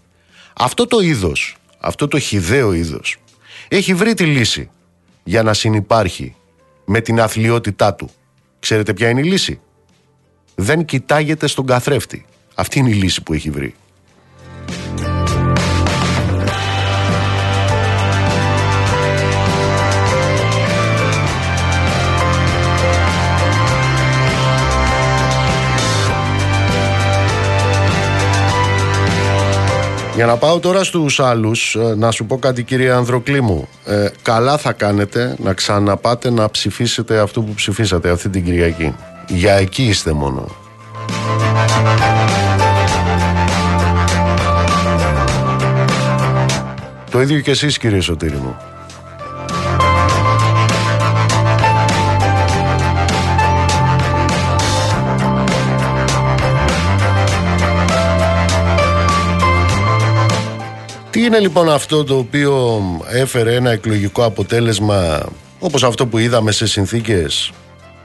[0.54, 3.18] αυτό το είδος, αυτό το χιδαίο είδος,
[3.68, 4.70] έχει βρει τη λύση
[5.24, 6.36] για να συνυπάρχει
[6.86, 8.10] με την αθλειότητά του.
[8.60, 9.60] Ξέρετε ποια είναι η λύση;
[10.56, 12.26] Δεν κοιτάγεται στον καθρέφτη.
[12.56, 13.76] Αυτή είναι η λύση που έχει βρει.
[30.22, 33.68] Για να πάω τώρα στους άλλους, ε, να σου πω κάτι κύριε Ανδροκλήμου.
[33.86, 38.96] Ε, καλά θα κάνετε να ξαναπάτε να ψηφίσετε αυτό που ψηφίσατε αυτή την Κυριακή.
[39.28, 40.48] Για εκεί είστε μόνο.
[47.12, 48.71] Το ίδιο και εσείς κύριε Σωτήρη μου.
[61.22, 65.26] Τι είναι λοιπόν αυτό το οποίο έφερε ένα εκλογικό αποτέλεσμα
[65.60, 67.52] όπως αυτό που είδαμε σε συνθήκες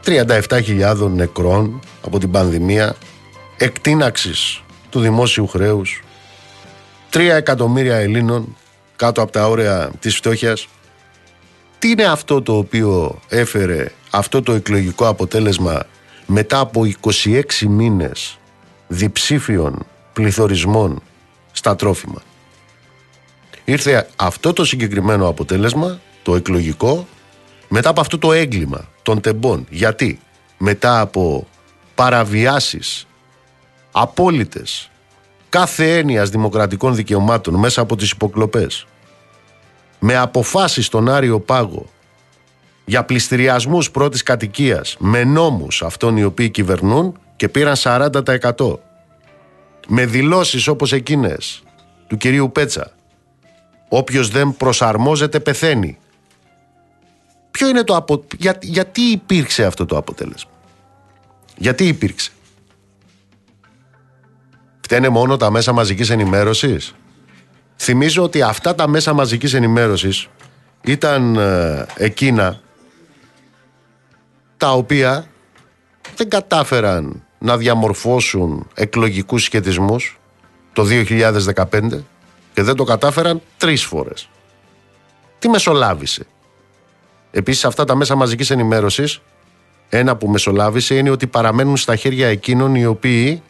[0.05, 2.97] 37.000 νεκρών από την πανδημία,
[3.57, 6.03] εκτίναξης του δημόσιου χρέους,
[7.13, 8.57] 3 εκατομμύρια Ελλήνων
[8.97, 10.69] κάτω από τα όρια της φτώχειας.
[11.79, 15.83] Τι είναι αυτό το οποίο έφερε αυτό το εκλογικό αποτέλεσμα
[16.27, 16.83] μετά από
[17.25, 18.39] 26 μήνες
[18.89, 21.03] διψήφιων πληθωρισμών
[21.53, 22.23] στα τρόφιμα;
[23.67, 27.07] Ήρθε αυτό το συγκεκριμένο αποτέλεσμα, το εκλογικό,
[27.69, 29.67] μετά από αυτό το έγκλημα των τεμπών.
[29.71, 30.21] Γιατί
[30.59, 31.47] μετά από
[31.95, 33.07] παραβιάσεις
[33.93, 34.91] απόλυτες
[35.49, 38.87] κάθε έννοιας δημοκρατικών δικαιωμάτων μέσα από τις υποκλοπές
[39.99, 41.87] με αποφάσεις στον Άριο Πάγο
[42.85, 48.79] για πληστηριασμούς πρώτης κατοικίας με νόμους αυτών οι οποίοι κυβερνούν και πήραν 40%
[49.89, 51.63] με δηλώσεις όπως εκείνες
[52.07, 52.96] του κυρίου Πέτσα
[53.89, 55.99] Όποιος δεν προσαρμόζεται πεθαίνει.
[57.51, 58.25] Ποιο είναι το απο...
[58.39, 58.59] Για...
[58.63, 60.51] Γιατί υπήρξε αυτό το αποτέλεσμα;
[61.57, 62.31] Γιατί υπήρξε;
[64.81, 66.95] Φταίνε μόνο τα μέσα μαζικής ενημέρωσης;
[67.77, 70.29] Θυμίζω ότι αυτά τα μέσα μαζικής ενημέρωσης
[70.85, 72.61] ήταν ε, εκείνα
[74.57, 75.27] τα οποία
[76.17, 80.21] δεν κατάφεραν να διαμορφώσουν εκλογικούς σχετισμούς
[80.73, 82.03] το 2015
[82.57, 84.29] και δεν το κατάφεραν τρεις φορές.
[85.39, 86.27] Τι μεσολάβησε;
[87.31, 89.21] Επίσης αυτά τα μέσα μαζικής ενημέρωσης
[89.89, 93.43] ένα που μεσολάβησε είναι ότι παραμένουν στα χέρια εκείνων οι οποίοι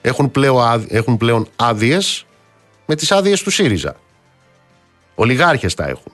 [0.00, 2.26] έχουν πλέον, έχουν πλέον άδειες
[2.86, 3.96] με τις άδειες του ΣΥΡΙΖΑ.
[5.14, 6.12] Ολιγάρχες τα έχουν.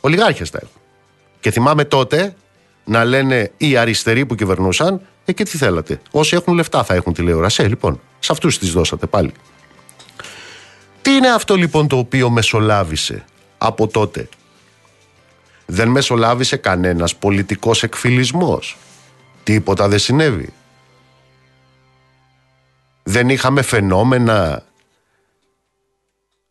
[0.00, 0.80] Ολιγάρχες τα έχουν.
[1.40, 2.34] Και θυμάμαι τότε
[2.84, 7.12] να λένε οι αριστεροί που κυβερνούσαν, ε και τι θέλατε; Όσοι έχουν λεφτά θα έχουν
[7.12, 7.62] τηλεόραση.
[7.62, 9.32] Ε, λοιπόν, σε αυτούς τις δώσατε πάλι.
[11.08, 13.24] Τι είναι αυτό λοιπόν το οποίο μεσολάβησε
[13.58, 14.28] από τότε;
[15.66, 18.76] Δεν μεσολάβησε κανένας πολιτικός εκφυλισμός.
[19.42, 20.52] Τίποτα δεν συνέβη.
[23.02, 24.64] Δεν είχαμε φαινόμενα.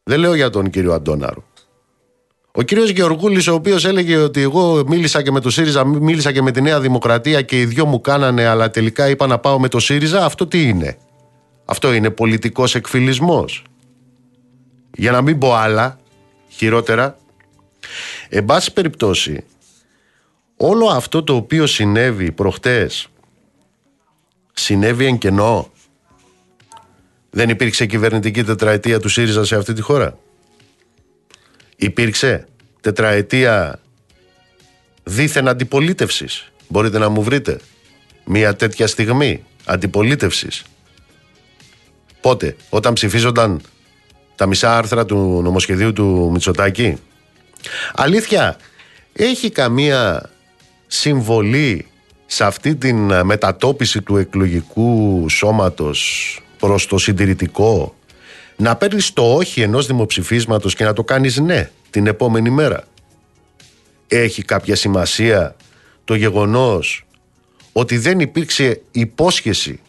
[0.03, 1.43] Δεν λέω για τον κύριο Αντώναρο.
[2.51, 6.41] Ο κύριος Γεωργούλης ο οποίος έλεγε ότι εγώ μίλησα και με το ΣΥΡΙΖΑ, μίλησα και
[6.41, 9.67] με τη Νέα Δημοκρατία και οι δυο μου κάνανε αλλά τελικά είπα να πάω με
[9.67, 10.97] το ΣΥΡΙΖΑ, αυτό τι είναι;
[11.65, 13.63] Αυτό είναι πολιτικός εκφυλισμός.
[14.99, 15.99] Για να μην πω άλλα,
[16.49, 17.17] χειρότερα,
[18.29, 19.43] εν πάση περιπτώσει,
[20.57, 23.07] όλο αυτό το οποίο συνέβη προχτές,
[24.53, 25.71] συνέβη εν κενό.
[27.29, 30.17] Δεν υπήρξε κυβερνητική τετραετία του ΣΥΡΙΖΑ σε αυτή τη χώρα;
[31.75, 32.47] Υπήρξε
[32.81, 33.79] τετραετία
[35.03, 37.59] δίθεν αντιπολίτευσης; Μπορείτε να μου βρείτε
[38.25, 40.63] μια τέτοια στιγμή αντιπολίτευσης;
[42.21, 43.61] Πότε, όταν ψηφίζονταν
[44.37, 46.97] τα μισά άρθρα του νομοσχεδίου του Μητσοτάκη.
[47.95, 48.57] Αλήθεια,
[49.13, 50.29] έχει καμία
[50.87, 51.85] συμβολή
[52.25, 57.95] σε αυτή την μετατόπιση του εκλογικού σώματος προς το συντηρητικό
[58.55, 62.83] να παίρνει το όχι ενός δημοψηφίσματος και να το κάνεις ναι την επόμενη μέρα.
[64.07, 65.55] Έχει κάποια σημασία
[66.03, 67.05] το γεγονός
[67.71, 69.79] ότι δεν υπήρξε υπόσχεση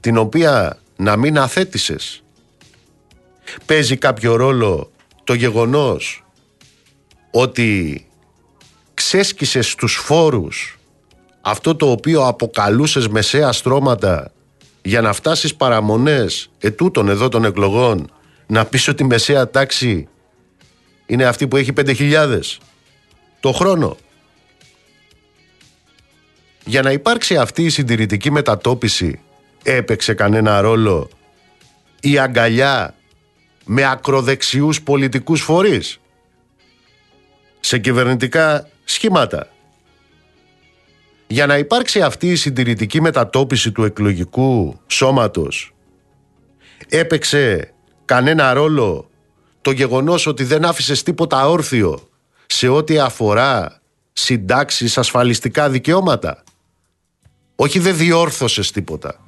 [0.00, 2.22] την οποία να μην αθέτησες.
[3.66, 4.90] Παίζει κάποιο ρόλο
[5.24, 6.24] το γεγονός
[7.30, 8.06] ότι
[8.94, 10.78] ξέσκισες στους φόρους
[11.40, 14.32] αυτό το οποίο αποκαλούσες μεσαία στρώματα
[14.82, 18.10] για να φτάσεις παραμονές ετούτων εδώ των εκλογών
[18.46, 20.08] να πεις ότι η μεσαία τάξη
[21.06, 22.40] είναι αυτή που έχει 5.000
[23.40, 23.96] το χρόνο.
[26.64, 29.20] Για να υπάρξει αυτή η συντηρητική μετατόπιση
[29.62, 31.08] έπαιξε κανένα ρόλο
[32.00, 32.94] η αγκαλιά
[33.70, 36.00] με ακροδεξιούς πολιτικούς φορείς
[37.60, 39.48] σε κυβερνητικά σχήματα.
[41.26, 45.74] Για να υπάρξει αυτή η συντηρητική μετατόπιση του εκλογικού σώματος
[46.88, 49.10] έπαιξε κανένα ρόλο
[49.60, 52.08] το γεγονός ότι δεν άφησες τίποτα όρθιο
[52.46, 53.80] σε ό,τι αφορά
[54.12, 56.42] συντάξεις ασφαλιστικά δικαιώματα.
[57.56, 59.20] Όχι δεν διόρθωσες τίποτα.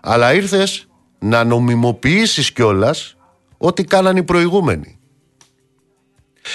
[0.00, 0.88] Αλλά ήρθες
[1.18, 3.12] να νομιμοποιήσεις κιόλας
[3.58, 4.98] ό,τι κάναν οι προηγούμενοι.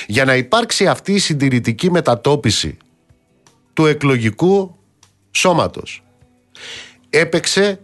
[0.08, 2.78] Για να υπάρξει αυτή η συντηρητική μετατόπιση
[3.74, 4.76] του εκλογικού
[5.32, 6.04] σώματος.
[7.10, 7.84] Έπαιξε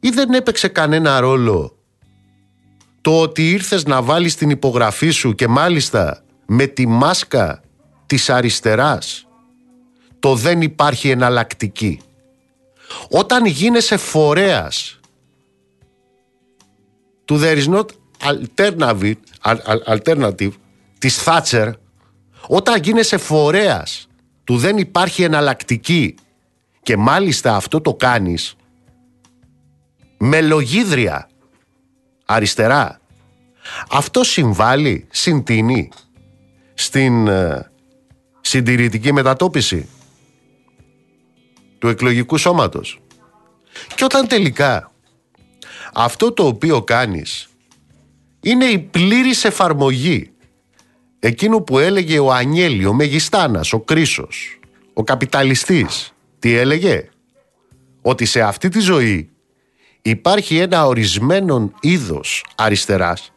[0.00, 1.76] ή δεν έπαιξε κανένα ρόλο
[3.00, 7.62] το ότι ήρθες να βάλεις την υπογραφή σου και μάλιστα με τη μάσκα
[8.06, 9.26] της αριστεράς
[10.18, 12.00] το δεν υπάρχει εναλλακτική.
[13.10, 15.00] Όταν γίνεσαι φορέας
[17.24, 17.86] του there is not
[18.20, 19.14] alternative,
[19.86, 20.52] alternative
[20.98, 21.72] της Thatcher
[22.46, 24.08] όταν γίνεσαι φορέας
[24.44, 26.14] του δεν υπάρχει εναλλακτική
[26.82, 28.56] και μάλιστα αυτό το κάνεις
[30.18, 31.28] με λογίδρια
[32.24, 33.00] αριστερά
[33.90, 35.90] αυτό συμβάλλει, συντείνει
[36.74, 37.70] στην ε,
[38.40, 39.88] συντηρητική μετατόπιση
[41.78, 43.00] του εκλογικού σώματος.
[43.94, 44.92] Και όταν τελικά
[45.94, 47.48] αυτό το οποίο κάνεις
[48.46, 50.30] είναι η πλήρης εφαρμογή
[51.18, 54.58] εκείνου που έλεγε ο Ανιέλη, ο Μεγιστάνας, ο Κρίσος,
[54.92, 56.12] ο καπιταλιστής.
[56.38, 57.08] Τι έλεγε;
[58.02, 59.30] Ότι σε αυτή τη ζωή
[60.02, 63.32] υπάρχει ένα ορισμένο είδος αριστεράς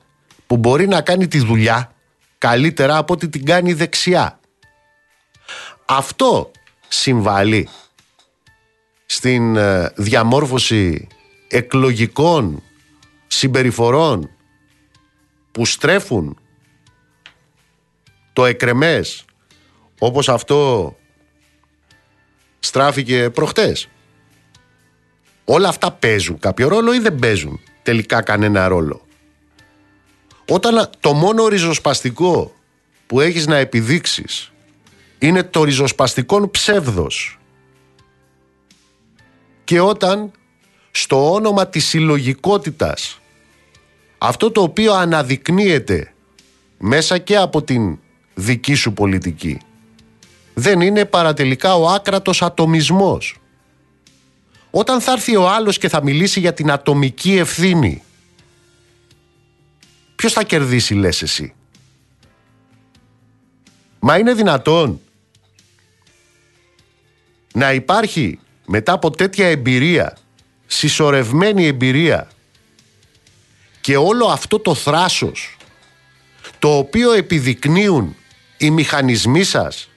[0.48, 1.96] που μπορεί να κάνει τη δουλειά
[2.38, 4.40] καλύτερα από ό,τι την κάνει δεξιά.
[5.86, 6.52] Αυτό
[6.88, 7.68] συμβάλλει
[9.06, 11.08] στην ε, διαμόρφωση
[11.48, 12.64] εκλογικών
[13.28, 14.30] συμπεριφορών
[15.60, 16.38] που στρέφουν
[18.34, 19.26] το εκρεμές
[20.00, 20.96] όπως αυτό
[22.60, 23.90] στράφηκε προχτές.
[25.46, 29.06] Όλα αυτά παίζουν κάποιο ρόλο ή δεν παίζουν τελικά κανένα ρόλο;
[30.50, 32.56] Όταν το μόνο ριζοσπαστικό
[33.08, 34.52] που έχεις να επιδείξεις
[35.20, 37.40] είναι το ριζοσπαστικό ψεύδος
[39.64, 40.32] και όταν
[40.92, 43.19] στο όνομα της συλλογικότητας,
[44.22, 46.14] αυτό το οποίο αναδεικνύεται
[46.78, 48.00] μέσα και από την
[48.34, 49.60] δική σου πολιτική
[50.54, 53.38] δεν είναι παρατελικά ο άκρατος ατομισμός.
[54.72, 58.04] Όταν θα έρθει ο άλλος και θα μιλήσει για την ατομική ευθύνη
[60.16, 61.54] ποιος θα κερδίσει λες εσύ;
[64.00, 65.02] Μα είναι δυνατόν
[67.54, 70.18] να υπάρχει μετά από τέτοια εμπειρία,
[70.66, 72.28] συσσωρευμένη εμπειρία
[73.90, 75.58] και όλο αυτό το θράσος
[76.60, 78.16] το οποίο επιδεικνύουν
[78.58, 79.90] οι μηχανισμοί σας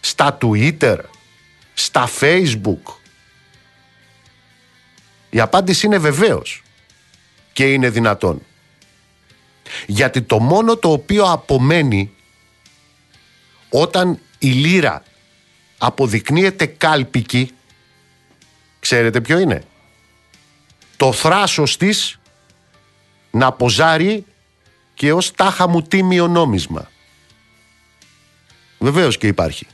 [0.00, 0.98] στα Twitter,
[1.74, 2.94] στα Facebook.
[5.30, 6.62] Η απάντηση είναι βεβαίως
[7.52, 8.42] και είναι δυνατόν.
[9.86, 12.14] Γιατί το μόνο το οποίο απομένει
[13.70, 15.02] όταν η λύρα
[15.78, 17.50] αποδεικνύεται κάλπικη,
[18.80, 19.64] ξέρετε ποιο είναι;
[20.96, 22.18] Το θράσος της
[23.30, 24.24] να ποζάρει
[24.94, 26.90] και ως τάχα μου τίμιο νόμισμα.
[28.78, 29.66] Βεβαίως και υπάρχει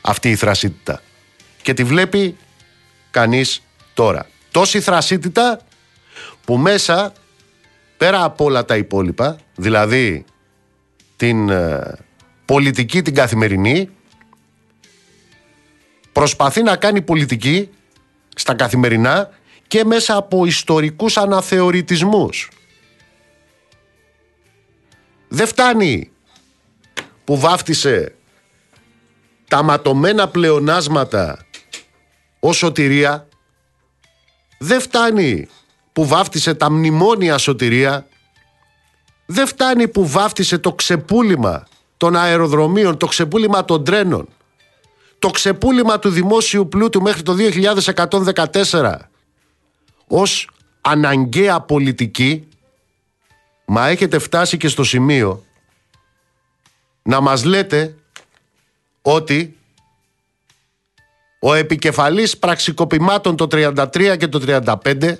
[0.00, 1.02] αυτή η θρασίτητα.
[1.62, 2.36] Και τη βλέπει
[3.10, 3.62] κανείς
[3.94, 4.26] τώρα.
[4.50, 5.60] Τόση θρασίτητα
[6.44, 7.12] που μέσα
[7.96, 10.24] πέρα από όλα τα υπόλοιπα, δηλαδή
[11.16, 11.98] την ε,
[12.44, 13.88] πολιτική την καθημερινή,
[16.12, 17.68] προσπαθεί να κάνει πολιτική
[18.34, 19.30] στα καθημερινά
[19.70, 22.48] και μέσα από ιστορικούς αναθεωρητισμούς.
[25.28, 26.10] Δεν φτάνει
[27.24, 28.14] που βάφτισε
[29.48, 31.46] τα ματωμένα πλεονάσματα
[32.40, 33.28] ως σωτηρία.
[34.58, 35.48] Δεν φτάνει
[35.92, 38.06] που βάφτισε τα μνημόνια σωτηρία.
[39.26, 41.66] Δεν φτάνει που βάφτισε το ξεπούλημα
[41.96, 44.28] των αεροδρομίων, το ξεπούλημα των τρένων,
[45.18, 49.09] το ξεπούλημα του δημόσιου πλούτου μέχρι το 2114
[50.10, 50.50] ως
[50.80, 52.44] αναγκαία πολιτική
[53.72, 55.44] Μα έχετε φτάσει και στο σημείο
[57.02, 57.94] να μας λέτε
[59.02, 59.56] ότι
[61.40, 65.16] ο επικεφαλής πραξικοπημάτων το 33 και το 35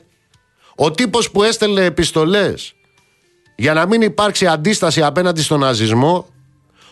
[0.75, 2.75] ο τύπος που έστελνε επιστολές
[3.57, 6.29] για να μην υπάρξει αντίσταση απέναντι στον ναζισμό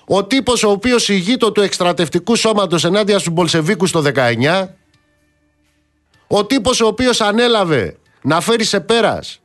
[0.04, 4.68] ο τύπος ο οποίος ηγείτο του εκστρατευτικού σώματος ενάντια στους Μπολσεβίκους το 19
[6.28, 9.40] ο τύπος ο οποίος ανέλαβε να φέρει σε πέρας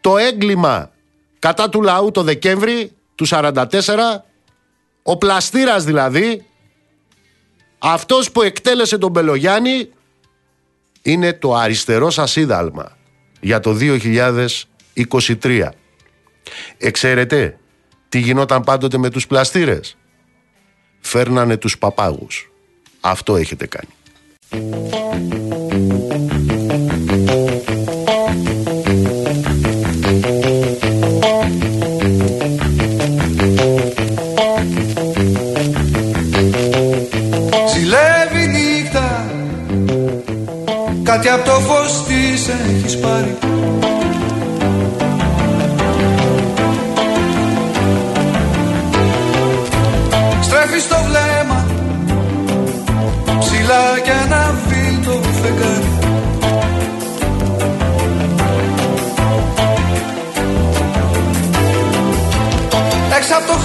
[0.00, 0.90] το έγκλημα
[1.38, 3.64] κατά του λαού το Δεκέμβρη του 44
[5.02, 6.44] ο πλαστήρας δηλαδή
[7.78, 9.90] αυτός που εκτέλεσε τον Πελογιάννη
[11.02, 12.96] είναι το αριστερό σας είδαλμα
[13.40, 13.76] για το
[15.42, 15.68] 2023.
[16.78, 17.58] Εξαίρετε
[18.08, 19.96] τι γινόταν πάντοτε με τους πλαστήρες.
[21.00, 22.52] Φέρνανε τους παπάγους.
[23.00, 23.88] Αυτό έχετε κάνει.
[24.50, 24.90] Κάτι
[41.28, 43.49] από το φως της έχεις πάρει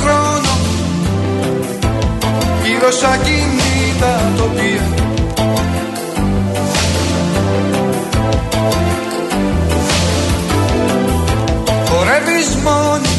[0.05, 0.53] χρόνο.
[2.65, 4.87] Γύρω σαν κινήτα τοπία.
[11.89, 13.13] Χορεύεις μόνη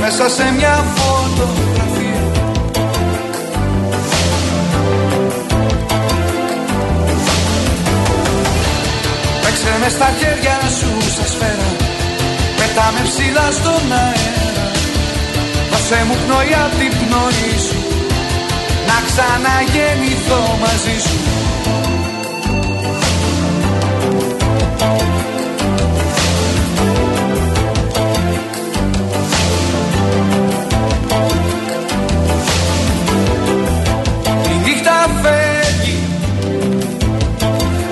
[0.00, 2.22] μέσα σε μια φωτογραφία.
[9.42, 11.70] Παίξε με στα χέρια σου σε σφαίρα.
[12.56, 14.41] Πετάμε ψηλά στον αέρα
[15.82, 17.76] Δώσε μου πνοή απ' την πνοή σου
[18.86, 21.16] Να ξαναγεννηθώ μαζί σου.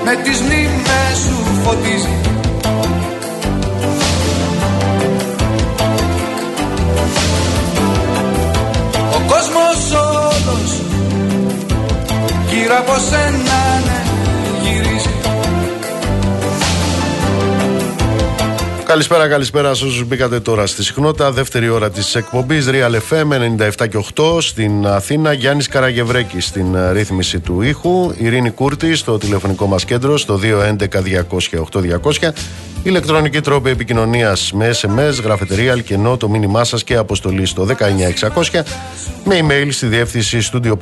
[0.05, 2.30] Με τις μνήμες σου φωτίζει
[12.71, 14.03] γύρω από σένα ναι,
[14.63, 15.09] γυρίζει
[18.85, 21.33] Καλησπέρα, καλησπέρα σε όσους μπήκατε τώρα στη συχνότητα.
[21.33, 23.27] Δεύτερη ώρα της εκπομπής Real FM
[23.81, 25.33] 97 και 8 στην Αθήνα.
[25.33, 28.13] Γιάννης Καραγευρέκη στην ε, ρύθμιση του ήχου.
[28.19, 32.31] Ειρήνη Κούρτη στο τηλεφωνικό μας κέντρο στο 211-200-8200.
[32.83, 37.67] Ηλεκτρονική τρόπη επικοινωνίας με SMS, γραφετερία, αλκενό, το μήνυμά σας και αποστολή στο
[38.53, 38.63] 19600
[39.25, 40.73] με email στη διεύθυνση studio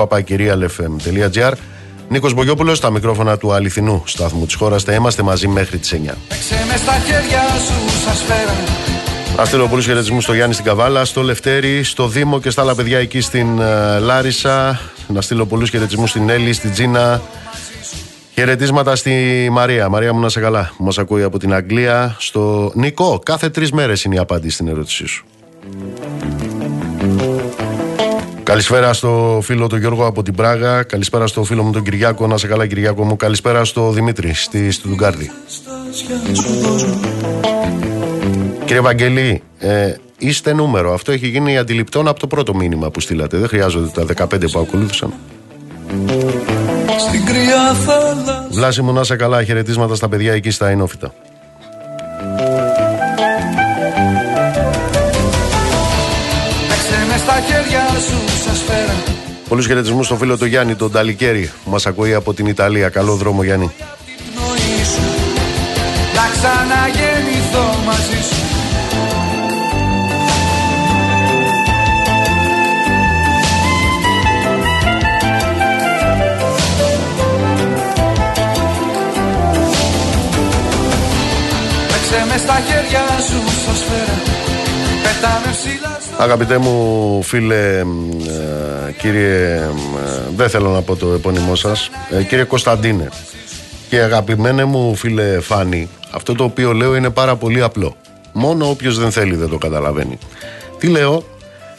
[2.09, 2.13] papakirialfm.gr.
[2.13, 4.83] Νίκος Μπογιόπουλος στα μικρόφωνα του αληθινού σταθμού της χώρας.
[4.83, 6.17] Θα είμαστε μαζί μέχρι τις 9.
[9.37, 12.75] Να στείλω πολλού χαιρετισμού στο Γιάννη στην Καβάλα, στο Λευτέρη, στο Δήμο και στα άλλα
[12.75, 14.81] παιδιά εκεί στην uh, Λάρισα.
[15.09, 17.23] Να στείλω πολλού χαιρετισμού στην Έλλη, στην Τζίνα
[18.35, 19.89] Χαιρετίσματα στη Μαρία.
[19.89, 20.73] Μαρία μου να σε καλά.
[20.79, 22.17] Μας ακούει από την Αγγλία.
[22.19, 25.25] Στο Νικό, κάθε τρεις μέρες είναι η απάντηση στην ερώτησή σου.
[28.49, 30.82] Καλησπέρα στο φίλο του Γιώργο από την Πράγα.
[30.82, 32.26] Καλησπέρα στο φίλο μου τον Κυριάκο.
[32.26, 33.16] Να σε καλά, Κυριάκο μου.
[33.16, 35.30] Καλησπέρα στο Δημήτρη στη Στουτγκάρδη.
[38.64, 40.92] Κύριε Βαγγελή, ε, είστε νούμερο.
[40.92, 43.36] Αυτό έχει γίνει αντιληπτό από το πρώτο μήνυμα που στείλατε.
[43.36, 45.12] Δεν χρειάζονται τα 15 που ακολούθησαν.
[46.99, 47.76] Στην κρυά
[48.51, 50.70] Βλάση μου να σε καλά, χαιρετίσματα στα παιδιά εκεί στα
[57.49, 59.16] Ινόφυτα.
[59.49, 62.88] Πολλούς χαιρετισμούς στο φίλο του Γιάννη, τον Ταλικέρη, που μας ακούει από την Ιταλία.
[62.88, 63.70] Καλό δρόμο, Γιάννη.
[66.14, 68.49] Να ξαναγεννηθώ μαζί σου
[82.38, 84.28] στα χέρια σου στο σφαίρα Πετάμε ψηλά στο...
[86.19, 89.71] Αγαπητέ μου φίλε, ε, κύριε, ε,
[90.37, 93.09] δεν θέλω να πω το επώνυμό σας, ε, κύριε Κωνσταντίνε
[93.89, 97.97] και αγαπημένε μου φίλε Φάνη, αυτό το οποίο λέω είναι πάρα πολύ απλό.
[98.33, 100.19] Μόνο όποιος δεν θέλει δεν το καταλαβαίνει.
[100.79, 101.25] Τι λέω,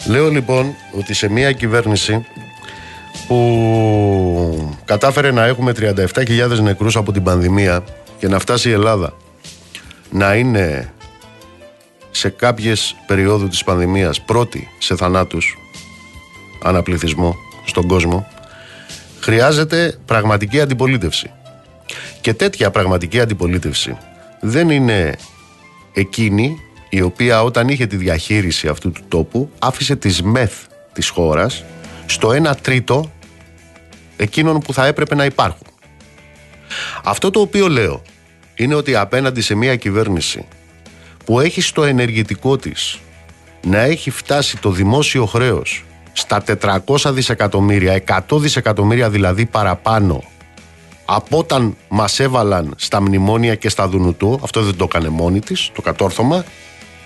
[0.07, 2.25] λέω λοιπόν ότι σε μια κυβέρνηση
[3.27, 7.83] που κατάφερε να έχουμε 37.000 νεκρούς από την πανδημία
[8.19, 9.13] και να φτάσει η Ελλάδα
[10.09, 10.93] να είναι
[12.11, 15.57] σε κάποιες περιόδου της πανδημίας πρώτη σε θανάτους
[16.63, 17.35] αναπληθισμό
[17.65, 18.27] στον κόσμο
[19.19, 21.31] χρειάζεται πραγματική αντιπολίτευση
[22.21, 23.97] και τέτοια πραγματική αντιπολίτευση
[24.41, 25.15] δεν είναι
[25.93, 26.57] εκείνη
[26.89, 30.53] η οποία όταν είχε τη διαχείριση αυτού του τόπου άφησε τις μεθ
[30.93, 31.63] της χώρας
[32.05, 33.11] στο 1 τρίτο
[34.17, 35.67] εκείνων που θα έπρεπε να υπάρχουν.
[37.03, 38.01] Αυτό το οποίο λέω
[38.55, 40.47] είναι ότι απέναντι σε μια κυβέρνηση
[41.29, 42.99] που έχει στο ενεργητικό της
[43.61, 50.23] να έχει φτάσει το δημόσιο χρέος στα 400 δισεκατομμύρια, 100 δισεκατομμύρια δηλαδή παραπάνω
[51.05, 55.69] από όταν μας έβαλαν στα μνημόνια και στα Δουνουτού, αυτό δεν το έκανε μόνη της,
[55.73, 56.43] το κατόρθωμα,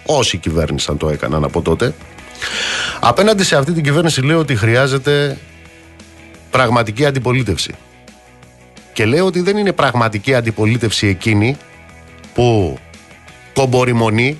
[0.05, 1.93] όσοι κυβέρνησαν το έκαναν από τότε.
[2.99, 5.37] Απέναντι σε αυτή την κυβέρνηση λέω ότι χρειάζεται
[6.51, 7.75] πραγματική αντιπολίτευση.
[8.93, 11.57] Και λέω ότι δεν είναι πραγματική αντιπολίτευση εκείνη
[12.33, 12.77] που
[13.53, 14.39] κομπορημονεί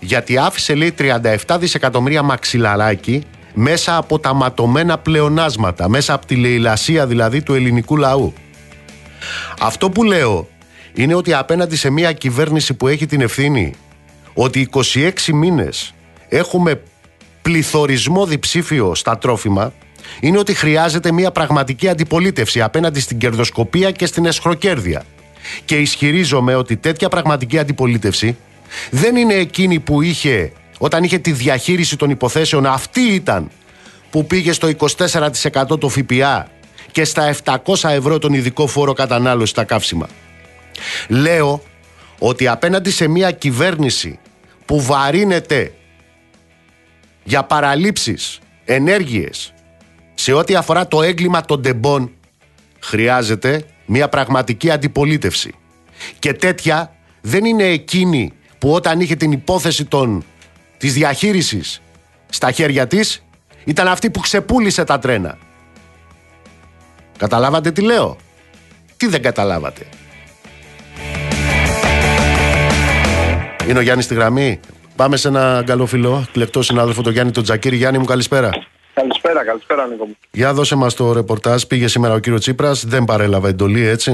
[0.00, 3.22] γιατί άφησε λέει 37 δισεκατομμύρια μαξιλαράκι
[3.54, 8.32] μέσα από τα ματωμένα πλεονάσματα, μέσα από τη λαιλασία δηλαδή του ελληνικού λαού.
[9.60, 10.48] Αυτό που λέω
[10.94, 13.74] είναι ότι απέναντι σε μια κυβέρνηση που έχει την ευθύνη
[14.34, 15.94] ότι 26 μήνες
[16.28, 16.82] έχουμε
[17.42, 19.72] πληθωρισμό διψήφιο στα τρόφιμα
[20.20, 25.04] είναι ότι χρειάζεται μια πραγματική αντιπολίτευση απέναντι στην κερδοσκοπία και στην εσχροκέρδεια.
[25.64, 28.36] Και ισχυρίζομαι ότι τέτοια πραγματική αντιπολίτευση
[28.90, 33.50] δεν είναι εκείνη που είχε όταν είχε τη διαχείριση των υποθέσεων αυτή ήταν
[34.10, 36.48] που πήγε στο 24% το ΦΠΑ
[36.92, 40.08] και στα 700 ευρώ τον ειδικό φόρο κατανάλωσης στα καύσιμα.
[41.08, 41.62] Λέω
[42.18, 44.18] ότι απέναντι σε μια κυβέρνηση
[44.64, 45.72] που βαρύνεται
[47.24, 49.52] για παραλήψεις, ενέργειες,
[50.14, 52.10] σε ό,τι αφορά το έγκλημα των τεμπών
[52.80, 55.54] χρειάζεται μια πραγματική αντιπολίτευση.
[56.18, 60.24] Και τέτοια δεν είναι εκείνη που όταν είχε την υπόθεση των,
[60.76, 61.80] της διαχείρισης
[62.28, 63.24] στα χέρια της
[63.64, 65.38] ήταν αυτή που ξεπούλησε τα τρένα.
[67.18, 68.16] Καταλάβατε τι λέω;
[68.96, 69.86] Τι δεν καταλάβατε;
[73.68, 74.60] Είναι ο Γιάννης στη γραμμή.
[74.96, 77.76] Πάμε σε ένα καλό φιλό, κλεκτό συνάδελφο, τον Γιάννη τον Τζακίρη.
[77.76, 78.50] Γιάννη μου, καλησπέρα.
[78.98, 80.16] Καλησπέρα, καλησπέρα Νίκο μου.
[80.30, 81.62] Για δώσε μας το ρεπορτάζ.
[81.62, 84.10] Πήγε σήμερα ο κύριο Τσίπρας, δεν παρέλαβε εντολή έτσι;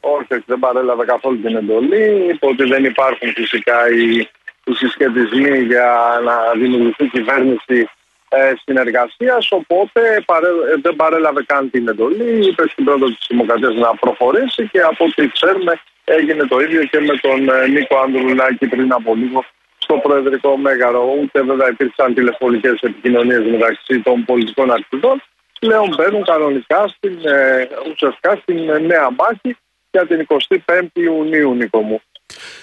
[0.00, 2.04] Όχι, όχι, δεν παρέλαβε καθόλου την εντολή.
[2.30, 4.28] Είπε ότι δεν υπάρχουν φυσικά οι,
[4.64, 5.88] οι συσχετισμοί για
[6.24, 7.88] να δημιουργηθεί κυβέρνηση
[8.28, 9.36] ε, συνεργασία.
[9.50, 12.46] Οπότε παρέ, ε, δεν παρέλαβε καν την εντολή.
[12.48, 17.00] Είπε στην πρόεδρο της Δημοκρατίας να προχωρήσει και από ό,τι ξέρουμε έγινε το ίδιο και
[17.00, 19.44] με τον ε, Νίκο Ανδρουλάκη πριν από λίγο
[19.88, 21.02] στο Προεδρικό Μέγαρο.
[21.22, 25.22] Ούτε βέβαια υπήρξαν τηλεφωνικές επικοινωνίες μεταξύ των πολιτικών ακτιβών.
[25.60, 29.56] Πλέον μπαίνουν κανονικά στην, ε, ουσιαστικά στην ε, νέα μάχη
[29.90, 32.00] για την 25η Ιουνίου, Νίκο μου.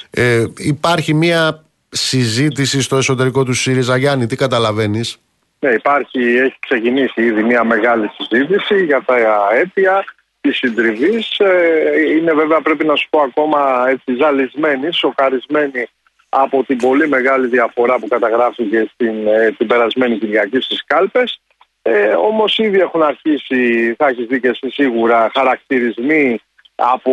[0.10, 5.18] Ε, υπάρχει μια συζήτηση στο εσωτερικό του ΣΥΡΙΖΑ Γιάννη, τι καταλαβαίνεις;
[5.60, 9.16] Ναι, υπάρχει, έχει ξεκινήσει ήδη μια μεγάλη συζήτηση για τα
[9.54, 10.06] αίτια
[10.42, 11.40] της συντριβής.
[11.40, 15.88] Ε, είναι βέβαια πρέπει να σου πω ακόμα έτσι ζαλισμένη, σοκαρισμένη
[16.38, 21.42] από την πολύ μεγάλη διαφορά που καταγράφηκε στην, ε, την περασμένη Κυριακή στις κάλπες.
[21.82, 26.40] Ε, όμως ήδη έχουν αρχίσει, θα έχεις δει και εσύ σίγουρα, χαρακτηρισμοί
[26.76, 27.12] από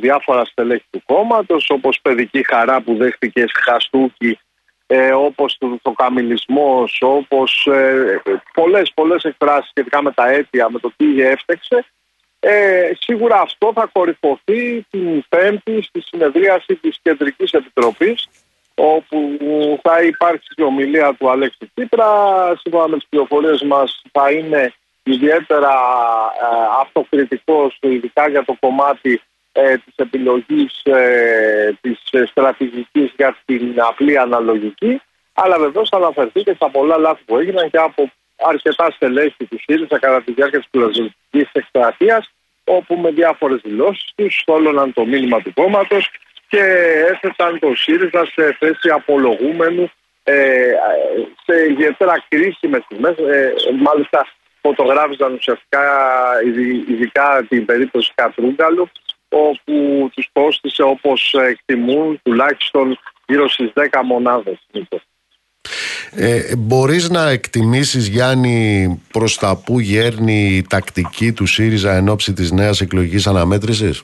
[0.00, 4.38] διάφορα στελέχη του κόμματος όπως παιδική χαρά που δέχτηκε Χαστούκη
[4.86, 8.22] ε, όπως το, το καμιλισμός, όπως ε,
[8.54, 11.84] πολλές, πολλές εκφράσεις σχετικά με τα αίτια, με το τι έφτεξε.
[12.40, 18.28] Ε, σίγουρα αυτό θα κορυφωθεί την Πέμπτη στη συνεδρίαση της Κεντρικής Επιτροπής
[18.84, 19.38] όπου
[19.82, 22.08] θα υπάρξει η ομιλία του Αλέξη Τσίπρα.
[22.60, 25.74] Σύμφωνα με τις πληροφορίες μας θα είναι ιδιαίτερα
[26.40, 26.46] ε,
[26.80, 29.20] αυτοκριτικός ειδικά για το κομμάτι
[29.52, 31.98] ε, της επιλογής ε, της
[32.30, 35.00] στρατηγικής για την απλή αναλογική
[35.32, 39.58] αλλά βεβαίως θα αναφερθεί και στα πολλά λάθη που έγιναν και από αρκετά στελέχη του
[39.64, 42.30] ΣΥΡΙΖΑ κατά τη διάρκεια της πλασματικής εκστρατείας
[42.64, 46.10] όπου με διάφορες δηλώσεις τους στόλωναν το μήνυμα του κόμματος
[46.52, 46.64] και
[47.12, 49.90] έθεσαν το ΣΥΡΙΖΑ σε θέση απολογούμενου
[50.22, 50.34] ε,
[51.44, 53.16] σε ιδιαίτερα κρίσιμες στιγμές.
[53.16, 54.26] Ε, μάλιστα,
[54.60, 55.82] φωτογράφησαν ουσιαστικά
[56.88, 58.88] ειδικά την περίπτωση Κατρούγκαλου
[59.28, 59.74] όπου
[60.14, 64.58] τους κόστησε όπως εκτιμούν τουλάχιστον γύρω στις 10 μονάδες.
[66.14, 72.32] Ε, μπορείς να εκτιμήσεις Γιάννη προς τα που γέρνει η τακτική του ΣΥΡΙΖΑ εν ώψη
[72.32, 74.02] της νέας εκλογικής αναμέτρησης;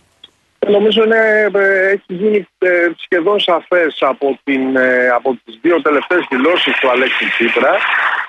[0.67, 6.27] Νομίζω είναι, ε, έχει γίνει ε, σχεδόν σαφές από, την, ε, από τις δύο τελευταίες
[6.31, 7.77] δηλώσεις του Αλέξη Τσίπρα.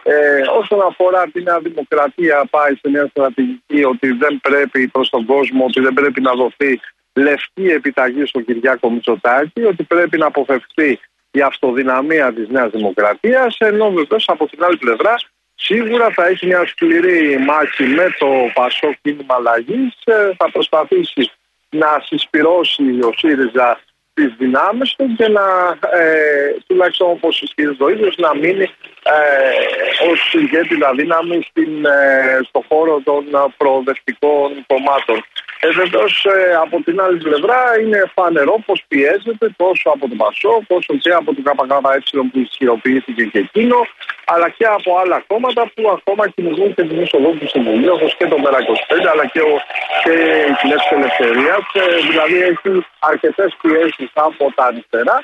[0.03, 5.25] Ε, όσον αφορά την Νέα Δημοκρατία πάει σε μια στρατηγική ότι δεν πρέπει προς τον
[5.25, 6.79] κόσμο, ότι δεν πρέπει να δοθεί
[7.13, 10.99] λευκή επιταγή στον Κυριάκο Μητσοτάκη, ότι πρέπει να αποφευθεί
[11.31, 15.15] η αυτοδυναμία της Νέας Δημοκρατίας, ενώ βεβαίως από την άλλη πλευρά
[15.55, 19.93] σίγουρα θα έχει μια σκληρή μάχη με το Πασό Κίνημα Αλλαγής,
[20.37, 21.31] θα προσπαθήσει
[21.69, 23.79] να συσπυρώσει ο ΣΥΡΙΖΑ
[24.13, 25.45] τις δυνάμεις του και να,
[25.99, 28.63] ε, τουλάχιστον όπως ισχυρίζεται ο ίδιος, να μείνει
[29.03, 33.25] ε, ως ηγέτητα δύναμη στην, ε, στο χώρο των
[33.57, 35.25] προοδευτικών κομμάτων.
[35.61, 40.53] Ε, Βεβαίω, ε, από την άλλη πλευρά είναι φανερό πω πιέζεται τόσο από τον Πασό,
[40.67, 43.79] όσο και από τον ΚΚΕ που ισχυροποιήθηκε και εκείνο,
[44.25, 48.27] αλλά και από άλλα κόμματα που ακόμα κυνηγούν και την είσοδο του Συμβουλίου, όπως και
[48.27, 49.55] το ΜΕΡΑ25, αλλά και, ο,
[50.03, 50.13] και
[50.49, 51.55] η Κινέζικη Ελευθερία.
[51.73, 55.23] Ε, δηλαδή, έχει αρκετές πιέσεις από τα αριστερά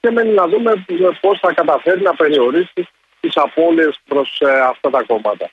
[0.00, 0.84] και μένει να δούμε
[1.20, 2.88] πώς θα καταφέρει να περιορίσει
[3.20, 5.50] τις απώλειες προς ε, αυτά τα κόμματα.